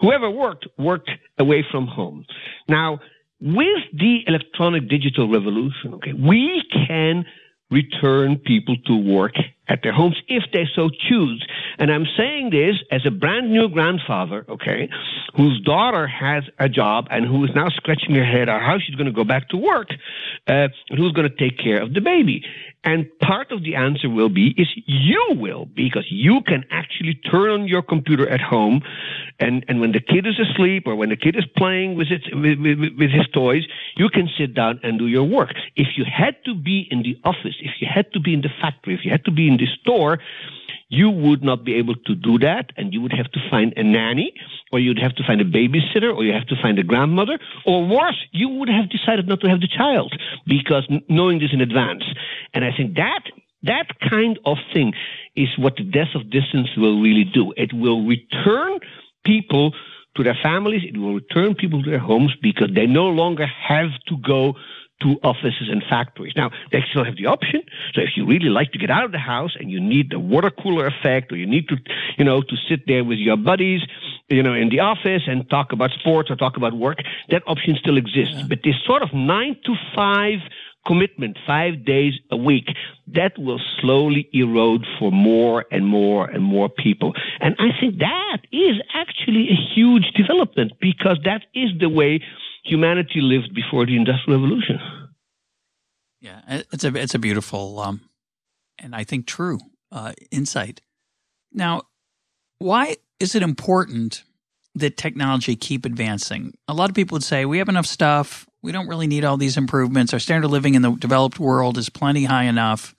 whoever 0.00 0.28
worked, 0.28 0.66
worked 0.78 1.10
away 1.38 1.64
from 1.70 1.86
home. 1.86 2.26
Now, 2.68 2.98
with 3.40 3.84
the 3.92 4.24
electronic 4.26 4.88
digital 4.88 5.28
revolution, 5.30 5.94
okay, 5.94 6.12
we 6.12 6.64
can 6.88 7.24
return 7.70 8.36
people 8.36 8.76
to 8.86 8.96
work 8.96 9.34
at 9.68 9.82
their 9.82 9.92
homes 9.92 10.16
if 10.28 10.44
they 10.52 10.66
so 10.74 10.88
choose. 10.88 11.46
And 11.78 11.92
I'm 11.92 12.06
saying 12.16 12.50
this 12.50 12.76
as 12.90 13.02
a 13.06 13.10
brand 13.10 13.52
new 13.52 13.68
grandfather, 13.68 14.44
okay, 14.48 14.88
whose 15.36 15.60
daughter 15.60 16.06
has 16.06 16.44
a 16.58 16.68
job 16.68 17.06
and 17.10 17.24
who 17.24 17.44
is 17.44 17.50
now 17.54 17.68
scratching 17.68 18.14
her 18.14 18.24
head 18.24 18.48
on 18.48 18.60
how 18.60 18.78
she's 18.78 18.94
going 18.94 19.06
to 19.06 19.12
go 19.12 19.24
back 19.24 19.48
to 19.50 19.56
work, 19.56 19.88
uh, 20.46 20.68
who's 20.96 21.12
going 21.12 21.28
to 21.28 21.36
take 21.36 21.58
care 21.58 21.82
of 21.82 21.94
the 21.94 22.00
baby. 22.00 22.44
And 22.84 23.06
part 23.18 23.50
of 23.50 23.64
the 23.64 23.74
answer 23.74 24.08
will 24.08 24.28
be 24.28 24.54
is 24.56 24.68
you 24.86 25.22
will 25.30 25.66
because 25.66 26.06
you 26.10 26.40
can 26.46 26.64
actually 26.70 27.14
turn 27.14 27.50
on 27.50 27.68
your 27.68 27.82
computer 27.82 28.28
at 28.28 28.40
home 28.40 28.82
and, 29.40 29.64
and 29.68 29.80
when 29.80 29.92
the 29.92 30.00
kid 30.00 30.26
is 30.26 30.38
asleep 30.38 30.84
or 30.86 30.96
when 30.96 31.10
the 31.10 31.16
kid 31.16 31.36
is 31.36 31.44
playing 31.56 31.96
with, 31.96 32.08
it, 32.10 32.22
with, 32.34 32.58
with, 32.58 32.78
with 32.98 33.10
his 33.10 33.28
toys, 33.32 33.64
you 33.96 34.08
can 34.08 34.28
sit 34.38 34.54
down 34.54 34.80
and 34.82 34.98
do 34.98 35.06
your 35.06 35.24
work. 35.24 35.54
If 35.76 35.96
you 35.96 36.04
had 36.04 36.36
to 36.44 36.54
be 36.54 36.88
in 36.90 37.02
the 37.02 37.18
office, 37.24 37.54
if 37.60 37.72
you 37.80 37.88
had 37.92 38.12
to 38.12 38.20
be 38.20 38.34
in 38.34 38.40
the 38.40 38.50
factory, 38.60 38.94
if 38.94 39.04
you 39.04 39.10
had 39.10 39.24
to 39.26 39.30
be 39.30 39.48
in 39.48 39.56
the 39.56 39.66
store, 39.80 40.18
you 40.88 41.10
would 41.10 41.42
not 41.42 41.64
be 41.64 41.74
able 41.74 41.94
to 41.94 42.14
do 42.14 42.38
that 42.38 42.70
and 42.76 42.92
you 42.92 43.00
would 43.00 43.12
have 43.12 43.30
to 43.32 43.40
find 43.50 43.72
a 43.76 43.82
nanny 43.82 44.32
or 44.72 44.78
you'd 44.78 44.98
have 44.98 45.14
to 45.16 45.22
find 45.24 45.40
a 45.40 45.44
babysitter 45.44 46.14
or 46.14 46.24
you 46.24 46.32
have 46.32 46.46
to 46.46 46.56
find 46.60 46.78
a 46.78 46.82
grandmother 46.82 47.38
or 47.66 47.86
worse 47.86 48.16
you 48.32 48.48
would 48.48 48.68
have 48.68 48.88
decided 48.90 49.28
not 49.28 49.40
to 49.40 49.48
have 49.48 49.60
the 49.60 49.68
child 49.68 50.14
because 50.46 50.88
knowing 51.08 51.38
this 51.38 51.50
in 51.52 51.60
advance. 51.60 52.04
And 52.54 52.64
i 52.64 52.70
think 52.76 52.96
that 52.96 53.24
that 53.62 53.86
kind 54.08 54.38
of 54.44 54.56
thing 54.72 54.94
is 55.34 55.48
what 55.58 55.76
the 55.76 55.84
death 55.84 56.14
of 56.14 56.30
distance 56.30 56.68
will 56.76 57.00
really 57.02 57.24
do. 57.24 57.52
It 57.56 57.72
will 57.72 58.06
return 58.06 58.78
people 59.24 59.72
to 60.16 60.24
their 60.24 60.38
families 60.42 60.82
it 60.84 60.96
will 60.96 61.14
return 61.14 61.54
people 61.54 61.82
to 61.82 61.90
their 61.90 61.98
homes 61.98 62.34
because 62.42 62.70
they 62.74 62.86
no 62.86 63.06
longer 63.06 63.46
have 63.46 63.90
to 64.08 64.16
go 64.18 64.54
to 65.00 65.16
offices 65.22 65.68
and 65.70 65.82
factories. 65.88 66.32
Now, 66.36 66.50
they 66.72 66.82
still 66.90 67.04
have 67.04 67.16
the 67.16 67.26
option. 67.26 67.62
So 67.94 68.00
if 68.00 68.10
you 68.16 68.26
really 68.26 68.48
like 68.48 68.72
to 68.72 68.78
get 68.78 68.90
out 68.90 69.04
of 69.04 69.12
the 69.12 69.18
house 69.18 69.56
and 69.58 69.70
you 69.70 69.80
need 69.80 70.10
the 70.10 70.18
water 70.18 70.50
cooler 70.50 70.86
effect 70.86 71.32
or 71.32 71.36
you 71.36 71.46
need 71.46 71.68
to, 71.68 71.76
you 72.16 72.24
know, 72.24 72.42
to 72.42 72.56
sit 72.68 72.86
there 72.86 73.04
with 73.04 73.18
your 73.18 73.36
buddies, 73.36 73.82
you 74.28 74.42
know, 74.42 74.54
in 74.54 74.68
the 74.68 74.80
office 74.80 75.22
and 75.26 75.48
talk 75.48 75.72
about 75.72 75.90
sports 75.92 76.30
or 76.30 76.36
talk 76.36 76.56
about 76.56 76.74
work, 76.74 76.98
that 77.30 77.42
option 77.46 77.76
still 77.80 77.96
exists. 77.96 78.34
Yeah. 78.36 78.46
But 78.48 78.60
this 78.64 78.74
sort 78.84 79.02
of 79.02 79.14
nine 79.14 79.56
to 79.64 79.74
five 79.94 80.40
commitment, 80.88 81.36
five 81.46 81.84
days 81.84 82.14
a 82.32 82.36
week, 82.36 82.68
that 83.14 83.38
will 83.38 83.60
slowly 83.80 84.28
erode 84.32 84.84
for 84.98 85.12
more 85.12 85.64
and 85.70 85.86
more 85.86 86.26
and 86.26 86.42
more 86.42 86.68
people. 86.68 87.12
And 87.40 87.54
I 87.58 87.68
think 87.78 87.98
that 87.98 88.38
is 88.50 88.76
actually 88.94 89.50
a 89.50 89.74
huge 89.74 90.06
development 90.16 90.72
because 90.80 91.18
that 91.24 91.42
is 91.54 91.70
the 91.78 91.88
way 91.88 92.20
humanity 92.64 93.20
lived 93.20 93.54
before 93.54 93.86
the 93.86 93.96
Industrial 93.96 94.40
Revolution. 94.40 94.80
Yeah, 96.20 96.40
it's 96.72 96.82
a 96.82 96.94
it's 96.96 97.14
a 97.14 97.18
beautiful 97.18 97.78
um, 97.78 98.00
and 98.78 98.94
I 98.94 99.04
think 99.04 99.26
true 99.26 99.60
uh, 99.92 100.14
insight. 100.32 100.80
Now, 101.52 101.82
why 102.58 102.96
is 103.20 103.34
it 103.36 103.42
important 103.42 104.24
that 104.74 104.96
technology 104.96 105.54
keep 105.54 105.84
advancing? 105.84 106.54
A 106.66 106.74
lot 106.74 106.90
of 106.90 106.96
people 106.96 107.14
would 107.14 107.24
say 107.24 107.44
we 107.44 107.58
have 107.58 107.68
enough 107.68 107.86
stuff. 107.86 108.47
We 108.62 108.72
don't 108.72 108.88
really 108.88 109.06
need 109.06 109.24
all 109.24 109.36
these 109.36 109.56
improvements. 109.56 110.12
Our 110.12 110.18
standard 110.18 110.46
of 110.46 110.50
living 110.50 110.74
in 110.74 110.82
the 110.82 110.92
developed 110.92 111.38
world 111.38 111.78
is 111.78 111.88
plenty 111.88 112.24
high 112.24 112.44
enough. 112.44 112.94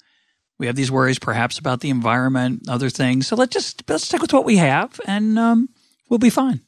We 0.57 0.67
have 0.67 0.75
these 0.75 0.91
worries, 0.91 1.19
perhaps 1.19 1.57
about 1.57 1.81
the 1.81 1.89
environment, 1.89 2.69
other 2.69 2.89
things. 2.89 3.27
So 3.27 3.35
let's 3.35 3.53
just 3.53 3.83
let's 3.89 4.05
stick 4.05 4.21
with 4.21 4.33
what 4.33 4.45
we 4.45 4.57
have, 4.57 4.99
and 5.05 5.39
um, 5.39 5.69
we'll 6.09 6.19
be 6.19 6.29
fine. 6.29 6.61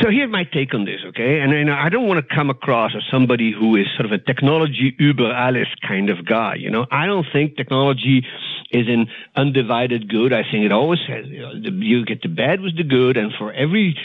So 0.00 0.10
here's 0.10 0.30
my 0.30 0.44
take 0.44 0.74
on 0.74 0.84
this, 0.84 1.00
okay? 1.08 1.40
And, 1.40 1.70
I 1.70 1.88
don't 1.88 2.08
want 2.08 2.26
to 2.26 2.34
come 2.34 2.48
across 2.48 2.92
as 2.96 3.02
somebody 3.10 3.52
who 3.52 3.76
is 3.76 3.86
sort 3.94 4.06
of 4.06 4.12
a 4.12 4.18
technology 4.18 4.96
uber 4.98 5.30
alles 5.30 5.68
kind 5.86 6.08
of 6.08 6.24
guy. 6.24 6.54
You 6.54 6.70
know, 6.70 6.86
I 6.90 7.06
don't 7.06 7.26
think 7.30 7.56
technology 7.56 8.26
is 8.70 8.88
an 8.88 9.06
undivided 9.36 10.08
good. 10.08 10.32
I 10.32 10.42
think 10.42 10.64
it 10.64 10.72
always 10.72 11.00
has. 11.06 11.26
You, 11.26 11.42
know, 11.42 11.52
you 11.54 12.04
get 12.06 12.22
the 12.22 12.28
bad 12.28 12.62
with 12.62 12.76
the 12.76 12.84
good, 12.84 13.16
and 13.18 13.32
for 13.38 13.52
every 13.52 13.96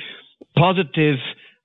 positive 0.56 1.18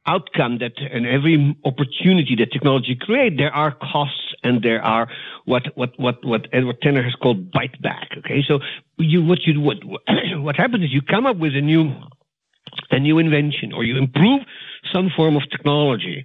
outcome 0.06 0.58
that 0.58 0.72
and 0.78 1.06
every 1.06 1.56
opportunity 1.64 2.34
that 2.36 2.50
technology 2.52 2.96
create, 3.00 3.36
there 3.36 3.54
are 3.54 3.72
costs 3.72 4.34
and 4.42 4.62
there 4.62 4.82
are 4.82 5.08
what 5.44 5.76
what 5.76 5.98
what 5.98 6.24
what 6.24 6.46
Edward 6.52 6.80
Tenner 6.82 7.02
has 7.02 7.14
called 7.14 7.50
bite 7.52 7.80
back. 7.80 8.08
Okay, 8.18 8.42
so 8.46 8.60
you 8.98 9.24
what 9.24 9.40
you 9.46 9.54
do 9.54 9.60
what 9.60 9.78
what 10.36 10.56
happens 10.56 10.84
is 10.84 10.92
you 10.92 11.02
come 11.02 11.26
up 11.26 11.36
with 11.36 11.54
a 11.54 11.60
new 11.60 11.92
a 12.90 12.98
new 12.98 13.18
invention 13.18 13.72
or 13.72 13.84
you 13.84 13.96
improve 13.96 14.40
some 14.92 15.10
form 15.14 15.36
of 15.36 15.42
technology 15.50 16.24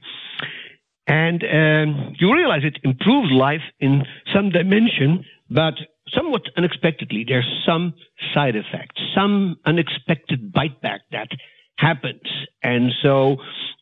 and 1.07 1.41
um, 1.43 2.15
you 2.19 2.33
realize 2.33 2.63
it 2.63 2.79
improves 2.83 3.31
life 3.31 3.61
in 3.79 4.03
some 4.33 4.49
dimension, 4.49 5.23
but 5.49 5.75
somewhat 6.13 6.43
unexpectedly, 6.57 7.23
there's 7.25 7.47
some 7.65 7.93
side 8.33 8.55
effect, 8.55 8.99
some 9.15 9.55
unexpected 9.65 10.51
bite 10.51 10.81
back 10.81 11.01
that 11.11 11.29
happens. 11.77 12.27
And 12.63 12.91
so 13.01 13.37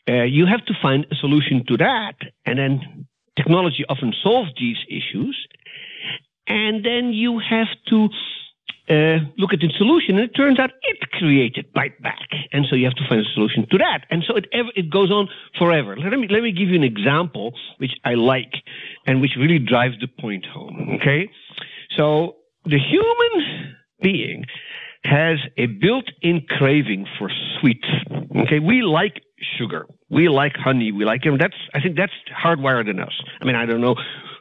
uh, 0.09 0.23
you 0.23 0.45
have 0.45 0.65
to 0.65 0.73
find 0.81 1.05
a 1.11 1.15
solution 1.15 1.65
to 1.67 1.77
that. 1.77 2.15
And 2.45 2.59
then 2.59 3.07
technology 3.35 3.83
often 3.89 4.13
solves 4.23 4.51
these 4.59 4.77
issues. 4.89 5.37
And 6.47 6.85
then 6.85 7.11
you 7.11 7.39
have 7.39 7.67
to 7.89 8.09
uh, 8.87 9.17
look 9.37 9.51
at 9.51 9.59
the 9.59 9.69
solution, 9.77 10.17
and 10.17 10.29
it 10.29 10.35
turns 10.35 10.59
out 10.59 10.69
it 10.83 11.09
created 11.11 11.65
bite 11.73 11.99
back, 12.03 12.27
and 12.51 12.67
so 12.69 12.75
you 12.75 12.85
have 12.85 12.93
to 12.93 13.07
find 13.09 13.19
a 13.19 13.33
solution 13.33 13.65
to 13.71 13.79
that, 13.79 14.05
and 14.11 14.23
so 14.27 14.35
it 14.35 14.45
ever, 14.53 14.69
it 14.75 14.91
goes 14.91 15.09
on 15.09 15.27
forever. 15.57 15.97
Let 15.97 16.11
me 16.19 16.27
let 16.29 16.43
me 16.43 16.51
give 16.51 16.69
you 16.69 16.75
an 16.75 16.83
example 16.83 17.53
which 17.79 17.93
I 18.03 18.13
like 18.13 18.53
and 19.07 19.21
which 19.21 19.31
really 19.39 19.57
drives 19.57 19.95
the 19.99 20.07
point 20.07 20.45
home. 20.45 20.99
Okay, 21.01 21.29
so 21.97 22.35
the 22.65 22.77
human 22.77 23.75
being 24.01 24.45
has 25.05 25.37
a 25.57 25.67
built-in 25.67 26.45
craving 26.57 27.05
for 27.17 27.29
sweets. 27.59 27.87
Okay, 28.43 28.59
we 28.59 28.81
like 28.81 29.21
sugar, 29.57 29.85
we 30.09 30.27
like 30.29 30.53
honey, 30.55 30.91
we 30.91 31.05
like 31.05 31.23
them. 31.23 31.37
That's 31.37 31.55
I 31.73 31.79
think 31.81 31.95
that's 31.95 32.13
hardwired 32.43 32.89
in 32.89 32.99
us. 32.99 33.13
I 33.41 33.45
mean, 33.45 33.55
I 33.55 33.65
don't 33.65 33.81
know 33.81 33.95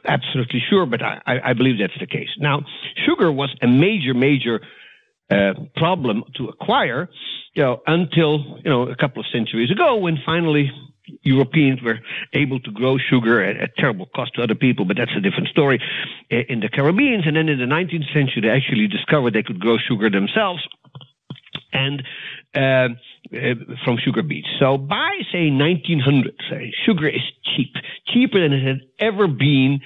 absolutely 0.07 0.61
sure, 0.69 0.85
but 0.85 1.01
I, 1.01 1.19
I 1.43 1.53
believe 1.53 1.79
that's 1.79 1.99
the 1.99 2.07
case. 2.07 2.29
Now, 2.37 2.61
sugar 3.05 3.31
was 3.31 3.53
a 3.61 3.67
major, 3.67 4.13
major 4.13 4.61
uh, 5.29 5.53
problem 5.75 6.23
to 6.35 6.47
acquire, 6.47 7.09
you 7.53 7.63
know, 7.63 7.81
until 7.87 8.59
you 8.63 8.69
know 8.69 8.83
a 8.83 8.95
couple 8.95 9.21
of 9.21 9.25
centuries 9.31 9.71
ago, 9.71 9.97
when 9.97 10.17
finally 10.25 10.71
Europeans 11.21 11.81
were 11.81 11.99
able 12.33 12.59
to 12.59 12.71
grow 12.71 12.97
sugar 12.97 13.43
at, 13.43 13.57
at 13.57 13.75
terrible 13.77 14.07
cost 14.15 14.33
to 14.35 14.43
other 14.43 14.55
people, 14.55 14.85
but 14.85 14.97
that's 14.97 15.15
a 15.15 15.21
different 15.21 15.49
story. 15.49 15.81
In 16.29 16.59
the 16.59 16.69
Caribbean, 16.69 17.21
and 17.25 17.35
then 17.35 17.49
in 17.49 17.59
the 17.59 17.65
19th 17.65 18.11
century, 18.13 18.41
they 18.41 18.49
actually 18.49 18.87
discovered 18.87 19.33
they 19.33 19.43
could 19.43 19.59
grow 19.59 19.77
sugar 19.77 20.09
themselves, 20.09 20.67
and 21.73 22.03
uh, 22.55 22.89
uh, 23.33 23.55
from 23.83 23.97
sugar 23.97 24.23
beets. 24.23 24.47
So 24.59 24.77
by 24.77 25.11
say 25.31 25.49
1900, 25.49 26.33
say, 26.49 26.73
sugar 26.85 27.07
is 27.07 27.21
cheap, 27.43 27.73
cheaper 28.07 28.39
than 28.39 28.53
it 28.53 28.63
had 28.63 28.81
ever 28.99 29.27
been 29.27 29.81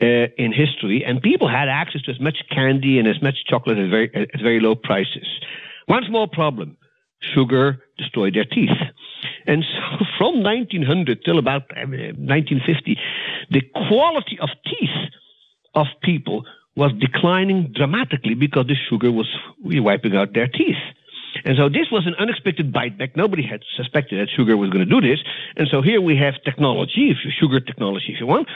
uh, 0.00 0.28
in 0.36 0.52
history, 0.52 1.04
and 1.06 1.22
people 1.22 1.48
had 1.48 1.68
access 1.68 2.02
to 2.02 2.10
as 2.10 2.20
much 2.20 2.36
candy 2.50 2.98
and 2.98 3.08
as 3.08 3.20
much 3.22 3.36
chocolate 3.48 3.78
at 3.78 3.88
very 3.88 4.10
at 4.14 4.40
very 4.40 4.60
low 4.60 4.74
prices. 4.74 5.26
One 5.86 6.02
small 6.06 6.26
problem: 6.26 6.76
sugar 7.20 7.82
destroyed 7.98 8.34
their 8.34 8.44
teeth. 8.44 8.76
And 9.46 9.64
so 9.64 10.04
from 10.18 10.42
1900 10.42 11.24
till 11.24 11.38
about 11.38 11.62
1950, 11.74 12.92
uh, 12.92 13.00
the 13.50 13.62
quality 13.88 14.38
of 14.40 14.48
teeth 14.64 15.12
of 15.74 15.86
people 16.02 16.44
was 16.76 16.92
declining 17.00 17.72
dramatically 17.74 18.34
because 18.34 18.66
the 18.66 18.76
sugar 18.88 19.10
was 19.10 19.28
wiping 19.62 20.14
out 20.14 20.34
their 20.34 20.46
teeth. 20.46 20.76
And 21.44 21.56
so 21.56 21.68
this 21.68 21.88
was 21.90 22.06
an 22.06 22.14
unexpected 22.18 22.72
bite 22.72 22.98
back. 22.98 23.16
Nobody 23.16 23.42
had 23.42 23.62
suspected 23.76 24.20
that 24.20 24.32
sugar 24.34 24.56
was 24.56 24.70
going 24.70 24.86
to 24.86 24.90
do 24.90 25.06
this. 25.06 25.20
And 25.56 25.68
so 25.70 25.82
here 25.82 26.00
we 26.00 26.16
have 26.16 26.34
technology, 26.44 27.10
if 27.10 27.18
sugar 27.32 27.60
technology, 27.60 28.12
if 28.14 28.20
you 28.20 28.26
want, 28.26 28.48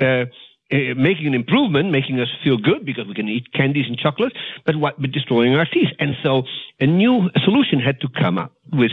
uh, 0.00 0.26
uh, 0.70 0.94
making 0.96 1.26
an 1.26 1.34
improvement, 1.34 1.90
making 1.90 2.20
us 2.20 2.28
feel 2.44 2.58
good 2.58 2.84
because 2.84 3.06
we 3.06 3.14
can 3.14 3.28
eat 3.28 3.52
candies 3.54 3.86
and 3.88 3.96
chocolate, 3.96 4.32
but 4.66 4.76
what, 4.76 5.00
but 5.00 5.10
destroying 5.12 5.54
our 5.54 5.64
teeth. 5.64 5.88
And 5.98 6.14
so 6.22 6.42
a 6.80 6.86
new 6.86 7.30
solution 7.44 7.80
had 7.80 8.00
to 8.00 8.08
come 8.08 8.38
up 8.38 8.52
with 8.72 8.92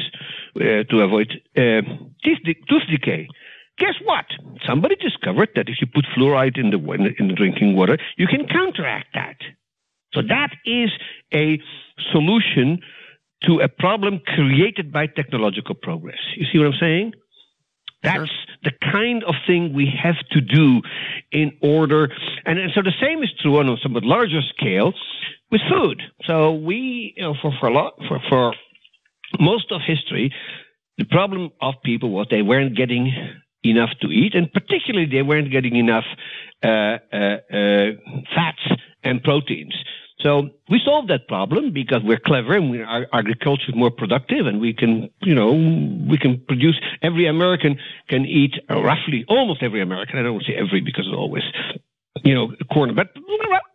uh, 0.56 0.84
to 0.90 1.02
avoid 1.02 1.32
uh, 1.58 1.82
teeth 2.24 2.40
de- 2.46 2.62
tooth 2.70 2.88
decay. 2.90 3.28
Guess 3.78 3.96
what? 4.06 4.26
Somebody 4.66 4.96
discovered 4.96 5.50
that 5.56 5.68
if 5.68 5.82
you 5.82 5.88
put 5.88 6.06
fluoride 6.18 6.58
in 6.58 6.70
the 6.70 6.80
in 7.20 7.28
the 7.28 7.34
drinking 7.34 7.76
water, 7.76 7.98
you 8.16 8.28
can 8.28 8.48
counteract 8.48 9.08
that. 9.14 9.36
So 10.14 10.22
that 10.22 10.52
is 10.66 10.92
a 11.34 11.60
solution 12.14 12.80
to 13.44 13.60
a 13.60 13.68
problem 13.68 14.22
created 14.26 14.94
by 14.94 15.08
technological 15.08 15.76
progress. 15.76 16.20
You 16.38 16.46
see 16.52 16.58
what 16.58 16.68
I'm 16.68 16.80
saying? 16.80 17.14
That's 18.06 18.32
the 18.64 18.72
kind 18.92 19.24
of 19.24 19.36
thing 19.48 19.74
we 19.74 19.92
have 20.02 20.18
to 20.32 20.42
do 20.42 20.82
in 21.32 21.58
order. 21.62 22.12
And, 22.46 22.60
and 22.60 22.72
so 22.74 22.82
the 22.82 22.94
same 23.02 23.24
is 23.24 23.30
true 23.42 23.60
on 23.60 23.70
a 23.70 23.78
somewhat 23.82 24.04
larger 24.04 24.42
scale 24.58 24.94
with 25.52 25.62
food. 25.70 26.02
So 26.26 26.54
we, 26.54 27.14
you 27.16 27.24
know, 27.24 27.36
for, 27.42 27.52
for, 27.60 27.68
a 27.68 27.74
lot, 27.74 27.94
for, 28.08 28.20
for 28.30 28.54
most 29.40 29.72
of 29.72 29.82
history, 29.86 30.34
the 30.98 31.06
problem 31.06 31.52
of 31.62 31.76
people 31.84 32.10
was 32.12 32.28
they 32.30 32.42
weren't 32.42 32.76
getting 32.76 33.14
enough 33.64 33.90
to 34.02 34.08
eat, 34.08 34.36
and 34.36 34.52
particularly 34.52 35.08
they 35.08 35.22
weren't 35.22 35.52
getting 35.52 35.76
enough 35.76 36.06
uh, 36.64 36.98
uh, 37.12 37.38
uh, 37.52 37.92
fats 38.34 38.82
and 39.04 39.24
proteins. 39.24 39.76
So 40.20 40.50
we 40.70 40.82
solved 40.84 41.10
that 41.10 41.28
problem 41.28 41.72
because 41.74 42.02
we're 42.04 42.20
clever 42.20 42.54
and 42.54 42.72
we, 42.72 42.82
our 42.82 43.06
agriculture 43.12 43.70
is 43.70 43.76
more 43.76 43.92
productive 43.92 44.48
and 44.48 44.62
we 44.62 44.74
can, 44.74 45.10
you 45.22 45.36
know, 45.36 45.52
we 45.52 46.18
can 46.18 46.42
produce, 46.48 46.80
every 47.02 47.28
American 47.28 47.78
can 48.08 48.26
eat 48.26 48.54
roughly, 48.70 49.26
almost 49.28 49.62
every 49.62 49.82
American, 49.82 50.18
I 50.18 50.24
don't 50.24 50.44
say 50.44 50.56
every 50.56 50.80
because 50.82 51.06
it's 51.08 51.16
always, 51.16 51.44
you 52.24 52.34
know, 52.34 52.52
corn, 52.72 52.96
but 52.96 53.08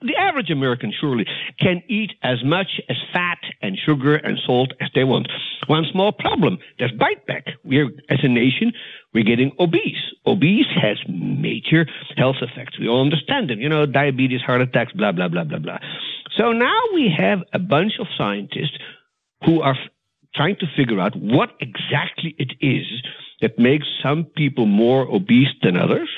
the 0.03 0.17
average 0.17 0.51
American 0.51 0.93
surely 0.99 1.27
can 1.59 1.83
eat 1.89 2.13
as 2.23 2.43
much 2.43 2.81
as 2.89 2.97
fat 3.13 3.39
and 3.61 3.79
sugar 3.85 4.17
and 4.17 4.39
salt 4.47 4.73
as 4.81 4.89
they 4.95 5.05
want. 5.05 5.29
One 5.67 5.85
small 5.93 6.13
problem, 6.13 6.59
there's 6.79 6.93
bite 6.93 7.27
back. 7.27 7.45
We're, 7.65 7.91
as 8.09 8.21
a 8.23 8.29
nation, 8.29 8.73
we're 9.13 9.25
getting 9.25 9.53
obese. 9.59 10.03
Obese 10.27 10.67
has 10.81 10.97
major 11.09 11.87
health 12.17 12.37
effects. 12.41 12.79
We 12.79 12.89
all 12.89 13.03
understand 13.03 13.51
them, 13.51 13.61
you 13.61 13.69
know, 13.69 13.85
diabetes, 13.85 14.41
heart 14.41 14.63
attacks, 14.63 14.93
blah, 14.93 15.13
blah, 15.13 15.29
blah, 15.29 15.45
blah, 15.45 15.59
blah. 15.59 15.79
So 16.37 16.53
now 16.53 16.81
we 16.95 17.13
have 17.17 17.41
a 17.53 17.59
bunch 17.59 17.95
of 18.01 18.07
scientists 18.17 18.79
who 19.45 19.61
are 19.61 19.77
trying 20.35 20.57
to 20.57 20.67
figure 20.77 21.01
out 21.01 21.15
what 21.17 21.51
exactly 21.61 22.35
it 22.39 22.53
is 22.61 22.87
that 23.41 23.59
makes 23.59 23.87
some 24.03 24.25
people 24.25 24.67
more 24.67 25.03
obese 25.03 25.49
than 25.63 25.77
others. 25.77 26.09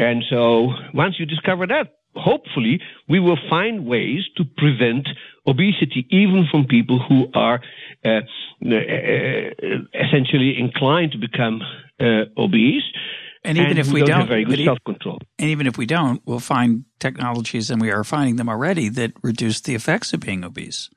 And 0.00 0.24
so 0.30 0.72
once 0.94 1.16
you 1.18 1.26
discover 1.26 1.66
that, 1.66 1.96
hopefully 2.14 2.80
we 3.06 3.20
will 3.20 3.38
find 3.50 3.84
ways 3.86 4.22
to 4.38 4.44
prevent 4.56 5.08
obesity 5.46 6.06
even 6.10 6.46
from 6.50 6.66
people 6.66 6.98
who 7.06 7.28
are 7.34 7.60
uh, 8.04 8.08
uh, 8.08 8.20
essentially 9.94 10.58
inclined 10.58 11.12
to 11.12 11.18
become 11.18 11.60
uh, 12.00 12.24
obese. 12.38 12.82
And 13.44 13.58
even 13.58 13.70
and 13.70 13.78
if 13.78 13.92
we 13.92 14.00
don't, 14.00 14.08
don't, 14.08 14.20
have 14.20 14.28
very 14.28 14.44
good 14.44 14.52
but 14.52 14.60
e- 14.60 14.64
self 14.64 14.78
control. 14.84 15.18
and 15.38 15.50
even 15.50 15.66
if 15.66 15.76
we 15.76 15.86
don't, 15.86 16.22
we'll 16.26 16.40
find 16.40 16.84
technologies, 16.98 17.70
and 17.70 17.80
we 17.80 17.90
are 17.90 18.04
finding 18.04 18.36
them 18.36 18.48
already 18.48 18.88
that 18.90 19.12
reduce 19.22 19.60
the 19.60 19.74
effects 19.74 20.12
of 20.12 20.20
being 20.20 20.44
obese. 20.44 20.90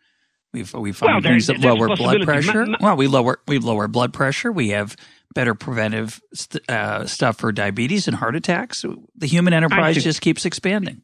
We 0.54 0.64
we 0.74 0.92
find 0.92 1.14
Well, 1.14 1.22
things 1.22 1.48
that 1.48 1.60
lower 1.60 1.96
blood 1.96 2.22
pressure. 2.22 2.68
Well, 2.80 2.96
we 2.96 3.08
lower 3.08 3.40
we 3.48 3.58
lower 3.58 3.88
blood 3.88 4.14
pressure. 4.14 4.52
We 4.52 4.70
have 4.70 4.96
better 5.34 5.56
preventive 5.56 6.22
st- 6.34 6.70
uh, 6.70 7.08
stuff 7.08 7.38
for 7.38 7.52
diabetes 7.52 8.08
and 8.08 8.16
heart 8.16 8.36
attacks. 8.36 8.86
The 9.16 9.28
human 9.28 9.54
enterprise 9.54 10.04
just 10.04 10.22
keeps 10.22 10.46
expanding. 10.46 11.02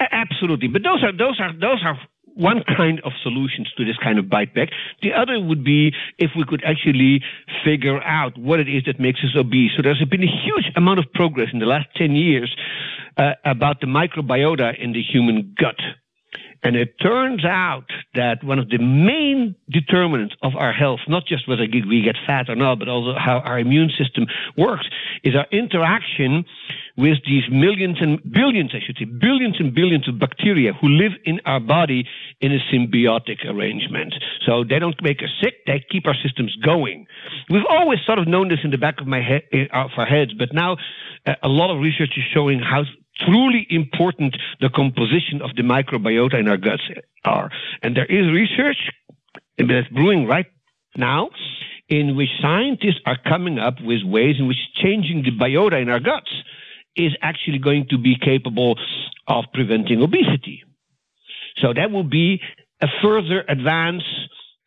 Absolutely, 0.00 0.68
but 0.68 0.82
those 0.82 1.04
are 1.04 1.12
those 1.12 1.38
are 1.38 1.52
those 1.52 1.82
are 1.84 1.98
one 2.34 2.62
kind 2.76 3.00
of 3.04 3.12
solutions 3.22 3.70
to 3.76 3.84
this 3.84 3.96
kind 4.02 4.18
of 4.18 4.30
bite 4.30 4.54
back. 4.54 4.70
The 5.02 5.12
other 5.12 5.38
would 5.38 5.64
be 5.64 5.92
if 6.18 6.30
we 6.34 6.44
could 6.44 6.62
actually 6.64 7.22
figure 7.62 8.02
out 8.02 8.38
what 8.38 8.58
it 8.58 8.68
is 8.68 8.84
that 8.86 8.98
makes 8.98 9.20
us 9.20 9.36
obese. 9.36 9.72
So 9.76 9.82
there's 9.82 10.02
been 10.10 10.22
a 10.22 10.26
huge 10.44 10.72
amount 10.76 10.98
of 10.98 11.12
progress 11.12 11.48
in 11.52 11.58
the 11.58 11.66
last 11.66 11.88
ten 11.94 12.12
years 12.12 12.56
uh, 13.18 13.32
about 13.44 13.80
the 13.80 13.86
microbiota 13.86 14.82
in 14.82 14.92
the 14.92 15.02
human 15.02 15.54
gut. 15.58 15.76
And 16.62 16.76
it 16.76 16.94
turns 17.00 17.44
out 17.44 17.86
that 18.14 18.44
one 18.44 18.60
of 18.60 18.68
the 18.68 18.78
main 18.78 19.56
determinants 19.68 20.34
of 20.42 20.54
our 20.54 20.72
health, 20.72 21.00
not 21.08 21.26
just 21.26 21.48
whether 21.48 21.66
we 21.88 22.02
get 22.02 22.14
fat 22.24 22.48
or 22.48 22.54
not, 22.54 22.78
but 22.78 22.88
also 22.88 23.14
how 23.18 23.38
our 23.38 23.58
immune 23.58 23.90
system 23.98 24.26
works, 24.56 24.86
is 25.24 25.34
our 25.34 25.46
interaction 25.50 26.44
with 26.96 27.18
these 27.26 27.44
millions 27.50 27.96
and 28.00 28.20
billions, 28.32 28.72
I 28.74 28.80
should 28.84 28.96
say, 28.98 29.06
billions 29.06 29.56
and 29.58 29.74
billions 29.74 30.08
of 30.08 30.20
bacteria 30.20 30.72
who 30.74 30.88
live 30.88 31.12
in 31.24 31.40
our 31.46 31.58
body 31.58 32.06
in 32.40 32.52
a 32.52 32.58
symbiotic 32.72 33.44
arrangement. 33.48 34.14
So 34.46 34.62
they 34.62 34.78
don't 34.78 35.00
make 35.02 35.18
us 35.22 35.30
sick, 35.42 35.64
they 35.66 35.84
keep 35.90 36.06
our 36.06 36.16
systems 36.22 36.54
going. 36.64 37.06
We've 37.50 37.66
always 37.68 37.98
sort 38.06 38.18
of 38.18 38.28
known 38.28 38.48
this 38.48 38.60
in 38.62 38.70
the 38.70 38.78
back 38.78 39.00
of 39.00 39.06
my 39.06 39.20
head, 39.20 39.42
of 39.72 39.90
our 39.96 40.06
heads, 40.06 40.32
but 40.34 40.52
now 40.52 40.76
uh, 41.26 41.34
a 41.42 41.48
lot 41.48 41.74
of 41.74 41.80
research 41.80 42.12
is 42.16 42.24
showing 42.32 42.60
how 42.60 42.82
truly 43.26 43.66
important 43.70 44.36
the 44.60 44.68
composition 44.68 45.42
of 45.42 45.54
the 45.56 45.62
microbiota 45.62 46.38
in 46.38 46.48
our 46.48 46.56
guts 46.56 46.82
are. 47.24 47.50
And 47.82 47.96
there 47.96 48.06
is 48.06 48.32
research 48.32 48.78
that's 49.58 49.88
brewing 49.88 50.26
right 50.26 50.46
now 50.96 51.30
in 51.88 52.16
which 52.16 52.28
scientists 52.40 53.00
are 53.06 53.18
coming 53.28 53.58
up 53.58 53.74
with 53.80 54.02
ways 54.04 54.36
in 54.38 54.46
which 54.46 54.56
changing 54.82 55.22
the 55.24 55.30
biota 55.30 55.80
in 55.80 55.88
our 55.88 56.00
guts 56.00 56.30
is 56.96 57.12
actually 57.22 57.58
going 57.58 57.86
to 57.90 57.98
be 57.98 58.16
capable 58.18 58.78
of 59.26 59.44
preventing 59.52 60.02
obesity. 60.02 60.62
So 61.58 61.72
that 61.74 61.90
will 61.90 62.04
be 62.04 62.40
a 62.80 62.86
further 63.02 63.44
advance 63.48 64.02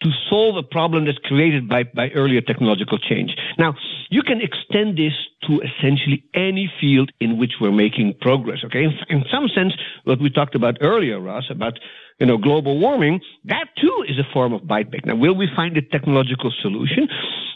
to 0.05 0.11
solve 0.29 0.55
a 0.55 0.61
problem 0.61 1.05
that's 1.05 1.17
created 1.25 1.67
by, 1.67 1.83
by 1.83 2.09
earlier 2.09 2.39
technological 2.39 2.99
change. 2.99 3.31
Now, 3.57 3.73
you 4.11 4.21
can 4.21 4.39
extend 4.39 4.97
this 4.97 5.13
to 5.47 5.61
essentially 5.61 6.23
any 6.35 6.71
field 6.79 7.11
in 7.19 7.39
which 7.39 7.53
we're 7.59 7.71
making 7.71 8.13
progress, 8.21 8.59
okay? 8.65 8.83
In, 8.83 8.93
in 9.09 9.23
some 9.31 9.47
sense, 9.57 9.73
what 10.03 10.21
we 10.21 10.29
talked 10.29 10.53
about 10.53 10.77
earlier, 10.81 11.19
Russ, 11.19 11.45
about, 11.49 11.79
you 12.19 12.27
know, 12.27 12.37
global 12.37 12.79
warming, 12.79 13.19
that 13.45 13.65
too 13.81 14.05
is 14.07 14.19
a 14.19 14.27
form 14.31 14.53
of 14.53 14.67
bite 14.67 14.91
back. 14.91 15.07
Now, 15.07 15.15
will 15.15 15.35
we 15.35 15.47
find 15.55 15.75
a 15.75 15.81
technological 15.81 16.53
solution? 16.61 17.07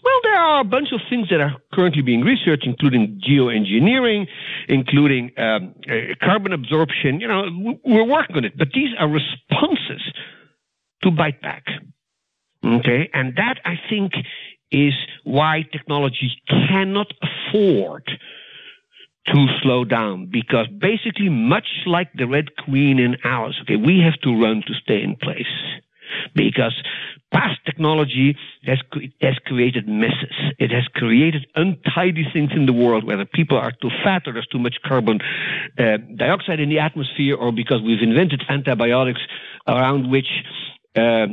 Well, 0.04 0.20
there 0.24 0.40
are 0.40 0.62
a 0.62 0.64
bunch 0.64 0.90
of 0.92 1.02
things 1.08 1.30
that 1.30 1.40
are 1.40 1.56
currently 1.72 2.02
being 2.02 2.22
researched, 2.22 2.66
including 2.66 3.22
geoengineering, 3.30 4.26
including 4.68 5.32
um, 5.38 5.76
uh, 5.88 6.16
carbon 6.20 6.54
absorption. 6.54 7.20
You 7.22 7.28
know, 7.28 7.78
we're 7.86 8.10
working 8.10 8.38
on 8.38 8.46
it, 8.46 8.58
but 8.58 8.70
these 8.74 8.90
are 8.98 9.08
responses 9.08 10.02
to 11.04 11.12
bite 11.12 11.42
back. 11.44 11.66
Okay, 12.66 13.10
and 13.14 13.36
that 13.38 13.60
I 13.66 13.76
think 13.90 14.12
is 14.72 14.94
why 15.24 15.64
technology 15.72 16.32
cannot 16.48 17.08
afford 17.22 18.06
to 19.28 19.46
slow 19.62 19.84
down 19.86 20.30
because 20.32 20.68
basically, 20.68 21.30
much 21.30 21.68
like 21.86 22.10
the 22.14 22.28
Red 22.28 22.56
Queen 22.66 23.00
in 23.00 23.18
Alice, 23.24 23.56
okay, 23.62 23.76
we 23.76 24.00
have 24.00 24.20
to 24.22 24.30
run 24.42 24.64
to 24.68 24.74
stay 24.74 25.02
in 25.02 25.16
place 25.16 25.46
because 26.36 26.74
past 27.32 27.60
technology 27.66 28.36
has 28.66 28.80
has 29.22 29.36
created 29.46 29.88
messes. 29.88 30.36
It 30.58 30.72
has 30.72 30.88
created 30.94 31.46
untidy 31.56 32.26
things 32.34 32.52
in 32.56 32.66
the 32.66 32.74
world, 32.74 33.04
whether 33.04 33.26
people 33.26 33.58
are 33.58 33.72
too 33.72 33.90
fat 34.04 34.24
or 34.26 34.34
there's 34.34 34.48
too 34.48 34.60
much 34.60 34.78
carbon 34.86 35.20
uh, 35.78 35.98
dioxide 36.18 36.60
in 36.60 36.70
the 36.70 36.80
atmosphere, 36.80 37.36
or 37.36 37.52
because 37.52 37.82
we've 37.82 38.02
invented 38.02 38.44
antibiotics 38.50 39.22
around 39.68 40.10
which. 40.10 40.28
Uh, 40.96 41.28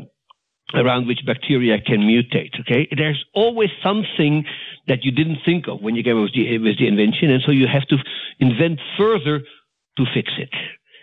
around 0.75 1.07
which 1.07 1.21
bacteria 1.25 1.81
can 1.81 2.01
mutate. 2.01 2.59
Okay, 2.61 2.89
there's 2.97 3.25
always 3.35 3.71
something 3.83 4.45
that 4.89 5.05
you 5.05 5.13
didn't 5.13 5.39
think 5.45 5.69
of 5.69 5.81
when 5.81 5.95
you 5.95 6.03
came 6.03 6.17
up 6.17 6.25
with 6.25 6.33
the, 6.33 6.59
with 6.59 6.79
the 6.79 6.89
invention, 6.89 7.31
and 7.31 7.43
so 7.45 7.53
you 7.53 7.67
have 7.67 7.87
to 7.89 7.97
invent 8.39 8.81
further 8.99 9.41
to 9.97 10.05
fix 10.15 10.33
it. 10.39 10.51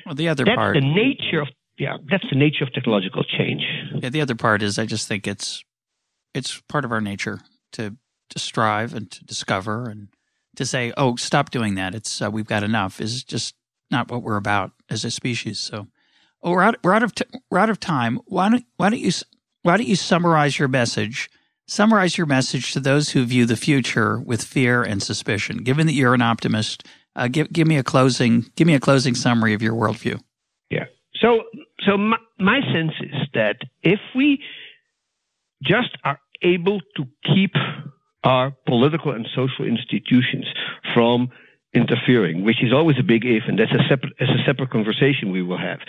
Well, 0.05 0.15
the 0.15 0.29
other 0.29 0.45
that's 0.45 0.55
part, 0.55 0.75
the 0.75 0.81
nature 0.81 1.41
of 1.41 1.47
yeah, 1.77 1.97
that's 2.09 2.25
the 2.29 2.37
nature 2.37 2.63
of 2.63 2.73
technological 2.73 3.23
change. 3.23 3.63
yeah, 3.95 4.09
the 4.09 4.21
other 4.21 4.35
part 4.35 4.61
is 4.61 4.77
I 4.77 4.85
just 4.85 5.07
think 5.07 5.27
it's 5.27 5.63
it's 6.33 6.61
part 6.67 6.85
of 6.85 6.91
our 6.91 7.01
nature 7.01 7.39
to 7.73 7.95
to 8.29 8.39
strive 8.39 8.93
and 8.93 9.09
to 9.11 9.23
discover 9.25 9.89
and 9.89 10.09
to 10.55 10.65
say, 10.65 10.93
oh, 10.97 11.15
stop 11.15 11.49
doing 11.49 11.75
that. 11.75 11.95
It's 11.95 12.21
uh, 12.21 12.29
we've 12.29 12.47
got 12.47 12.63
enough. 12.63 13.01
Is 13.01 13.23
just 13.23 13.55
not 13.89 14.11
what 14.11 14.23
we're 14.23 14.35
about 14.35 14.71
as 14.89 15.03
a 15.05 15.11
species. 15.11 15.59
So, 15.59 15.87
oh, 16.41 16.51
we're 16.51 16.63
out 16.63 16.75
we're 16.83 16.93
out 16.93 17.03
of 17.03 17.15
t- 17.15 17.25
we're 17.49 17.59
out 17.59 17.69
of 17.69 17.79
time. 17.79 18.19
Why 18.25 18.49
don't 18.49 18.65
why 18.77 18.89
don't 18.89 18.99
you 18.99 19.11
why 19.63 19.77
don't 19.77 19.87
you 19.87 19.95
summarize 19.95 20.59
your 20.59 20.69
message? 20.69 21.29
Summarize 21.67 22.17
your 22.17 22.27
message 22.27 22.73
to 22.73 22.79
those 22.79 23.09
who 23.09 23.25
view 23.25 23.45
the 23.45 23.55
future 23.55 24.19
with 24.19 24.43
fear 24.43 24.83
and 24.83 25.01
suspicion. 25.01 25.57
Given 25.57 25.87
that 25.87 25.93
you're 25.93 26.13
an 26.13 26.21
optimist 26.21 26.85
Uh, 27.15 27.27
give 27.27 27.47
give 27.53 27.67
me 27.67 27.77
a 27.77 27.83
closing 27.83 28.43
give 28.55 28.65
me 28.65 28.73
a 28.73 28.79
closing 28.79 29.15
summary 29.15 29.53
of 29.53 29.61
your 29.61 29.75
worldview. 29.75 30.19
Yeah. 30.71 30.85
So 31.21 31.43
so 31.85 31.95
my, 31.95 32.17
my 32.39 32.59
sense 32.73 32.93
is 33.01 33.29
that 33.33 33.57
if 33.83 33.99
we 34.15 34.39
just 35.61 35.95
are 36.03 36.19
able 36.41 36.79
to 36.97 37.05
keep 37.23 37.53
our 38.23 38.51
political 38.65 39.11
and 39.11 39.27
social 39.35 39.65
institutions 39.65 40.45
from 40.93 41.29
interfering, 41.73 42.43
which 42.43 42.63
is 42.63 42.71
always 42.71 42.97
a 42.99 43.03
big 43.03 43.25
if, 43.25 43.43
and 43.47 43.57
that's 43.57 43.71
a 43.71 43.87
separate, 43.89 44.13
as 44.19 44.29
a 44.29 44.43
separate 44.45 44.69
conversation 44.69 45.31
we 45.31 45.41
will 45.41 45.57
have. 45.57 45.79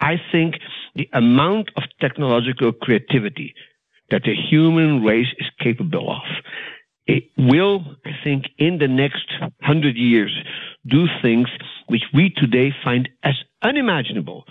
I 0.00 0.16
think 0.30 0.56
the 0.94 1.08
amount 1.12 1.70
of 1.76 1.82
technological 2.00 2.72
creativity 2.72 3.54
that 4.10 4.22
the 4.24 4.34
human 4.34 5.02
race 5.02 5.32
is 5.38 5.46
capable 5.58 6.10
of, 6.10 6.22
it 7.06 7.24
will, 7.36 7.84
I 8.04 8.12
think, 8.22 8.44
in 8.58 8.78
the 8.78 8.88
next 8.88 9.26
hundred 9.62 9.96
years, 9.96 10.32
do 10.86 11.06
things 11.20 11.48
which 11.88 12.04
we 12.14 12.30
today 12.30 12.72
find 12.84 13.08
as 13.24 13.34
unimaginable 13.62 14.44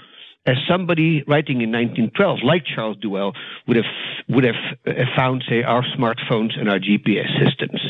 as 0.46 0.56
somebody 0.68 1.24
writing 1.28 1.62
in 1.62 1.72
1912, 1.72 2.40
like 2.44 2.64
Charles 2.66 2.98
Duell, 2.98 3.34
would 3.68 3.78
have 3.78 3.86
would 4.28 4.44
have 4.44 4.56
uh, 4.88 5.06
found, 5.16 5.44
say, 5.48 5.64
our 5.64 5.84
smartphones 5.98 6.60
and 6.60 6.70
our 6.70 6.80
GPS 6.80 7.30
systems. 7.44 7.82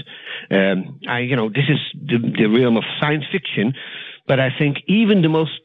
Um, 0.50 1.00
I, 1.08 1.20
you 1.20 1.36
know, 1.36 1.50
this 1.50 1.70
is 1.70 1.80
the, 1.94 2.18
the 2.18 2.48
realm 2.48 2.78
of 2.78 2.84
science 3.00 3.24
fiction, 3.32 3.74
but 4.28 4.40
I 4.40 4.50
think 4.58 4.78
even 4.88 5.22
the 5.22 5.30
most 5.30 5.62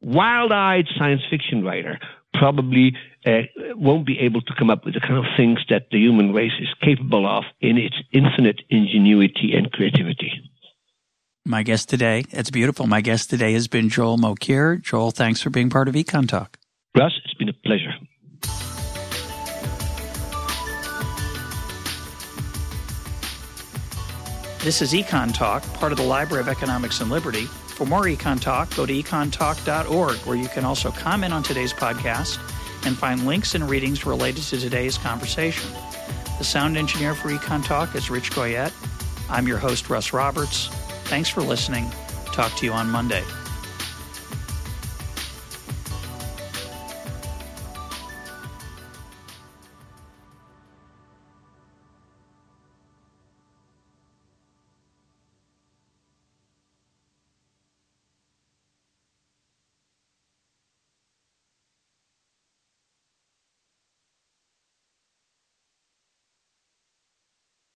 wild-eyed 0.00 0.86
science 0.96 1.22
fiction 1.30 1.64
writer 1.64 1.98
probably 2.34 2.96
uh, 3.26 3.42
won't 3.76 4.06
be 4.06 4.18
able 4.20 4.40
to 4.40 4.54
come 4.58 4.70
up 4.70 4.84
with 4.84 4.94
the 4.94 5.00
kind 5.00 5.18
of 5.18 5.24
things 5.36 5.60
that 5.68 5.88
the 5.90 5.98
human 5.98 6.32
race 6.32 6.52
is 6.60 6.68
capable 6.80 7.26
of 7.26 7.44
in 7.60 7.76
its 7.76 7.96
infinite 8.12 8.62
ingenuity 8.70 9.52
and 9.54 9.70
creativity. 9.70 10.51
My 11.44 11.64
guest 11.64 11.88
today, 11.88 12.24
it's 12.30 12.50
beautiful. 12.50 12.86
My 12.86 13.00
guest 13.00 13.28
today 13.28 13.52
has 13.54 13.66
been 13.66 13.88
Joel 13.88 14.16
Mokyr. 14.16 14.80
Joel, 14.80 15.10
thanks 15.10 15.42
for 15.42 15.50
being 15.50 15.70
part 15.70 15.88
of 15.88 15.94
EconTalk. 15.96 16.54
Russ, 16.96 17.12
it's 17.24 17.34
been 17.34 17.48
a 17.48 17.52
pleasure. 17.52 17.92
This 24.60 24.80
is 24.80 24.92
EconTalk, 24.92 25.64
part 25.74 25.90
of 25.90 25.98
the 25.98 26.04
Library 26.04 26.40
of 26.40 26.48
Economics 26.48 27.00
and 27.00 27.10
Liberty. 27.10 27.46
For 27.46 27.86
more 27.86 28.02
EconTalk, 28.02 28.76
go 28.76 28.86
to 28.86 28.92
econtalk.org, 28.92 30.16
where 30.18 30.36
you 30.36 30.46
can 30.46 30.64
also 30.64 30.92
comment 30.92 31.32
on 31.32 31.42
today's 31.42 31.72
podcast 31.72 32.38
and 32.86 32.96
find 32.96 33.26
links 33.26 33.56
and 33.56 33.68
readings 33.68 34.06
related 34.06 34.44
to 34.44 34.58
today's 34.60 34.96
conversation. 34.96 35.68
The 36.38 36.44
sound 36.44 36.76
engineer 36.76 37.16
for 37.16 37.30
EconTalk 37.30 37.96
is 37.96 38.10
Rich 38.10 38.30
Goyette. 38.30 38.72
I'm 39.28 39.48
your 39.48 39.58
host, 39.58 39.90
Russ 39.90 40.12
Roberts. 40.12 40.70
Thanks 41.04 41.28
for 41.28 41.42
listening. 41.42 41.90
Talk 42.32 42.54
to 42.56 42.66
you 42.66 42.72
on 42.72 42.88
Monday. 42.90 43.24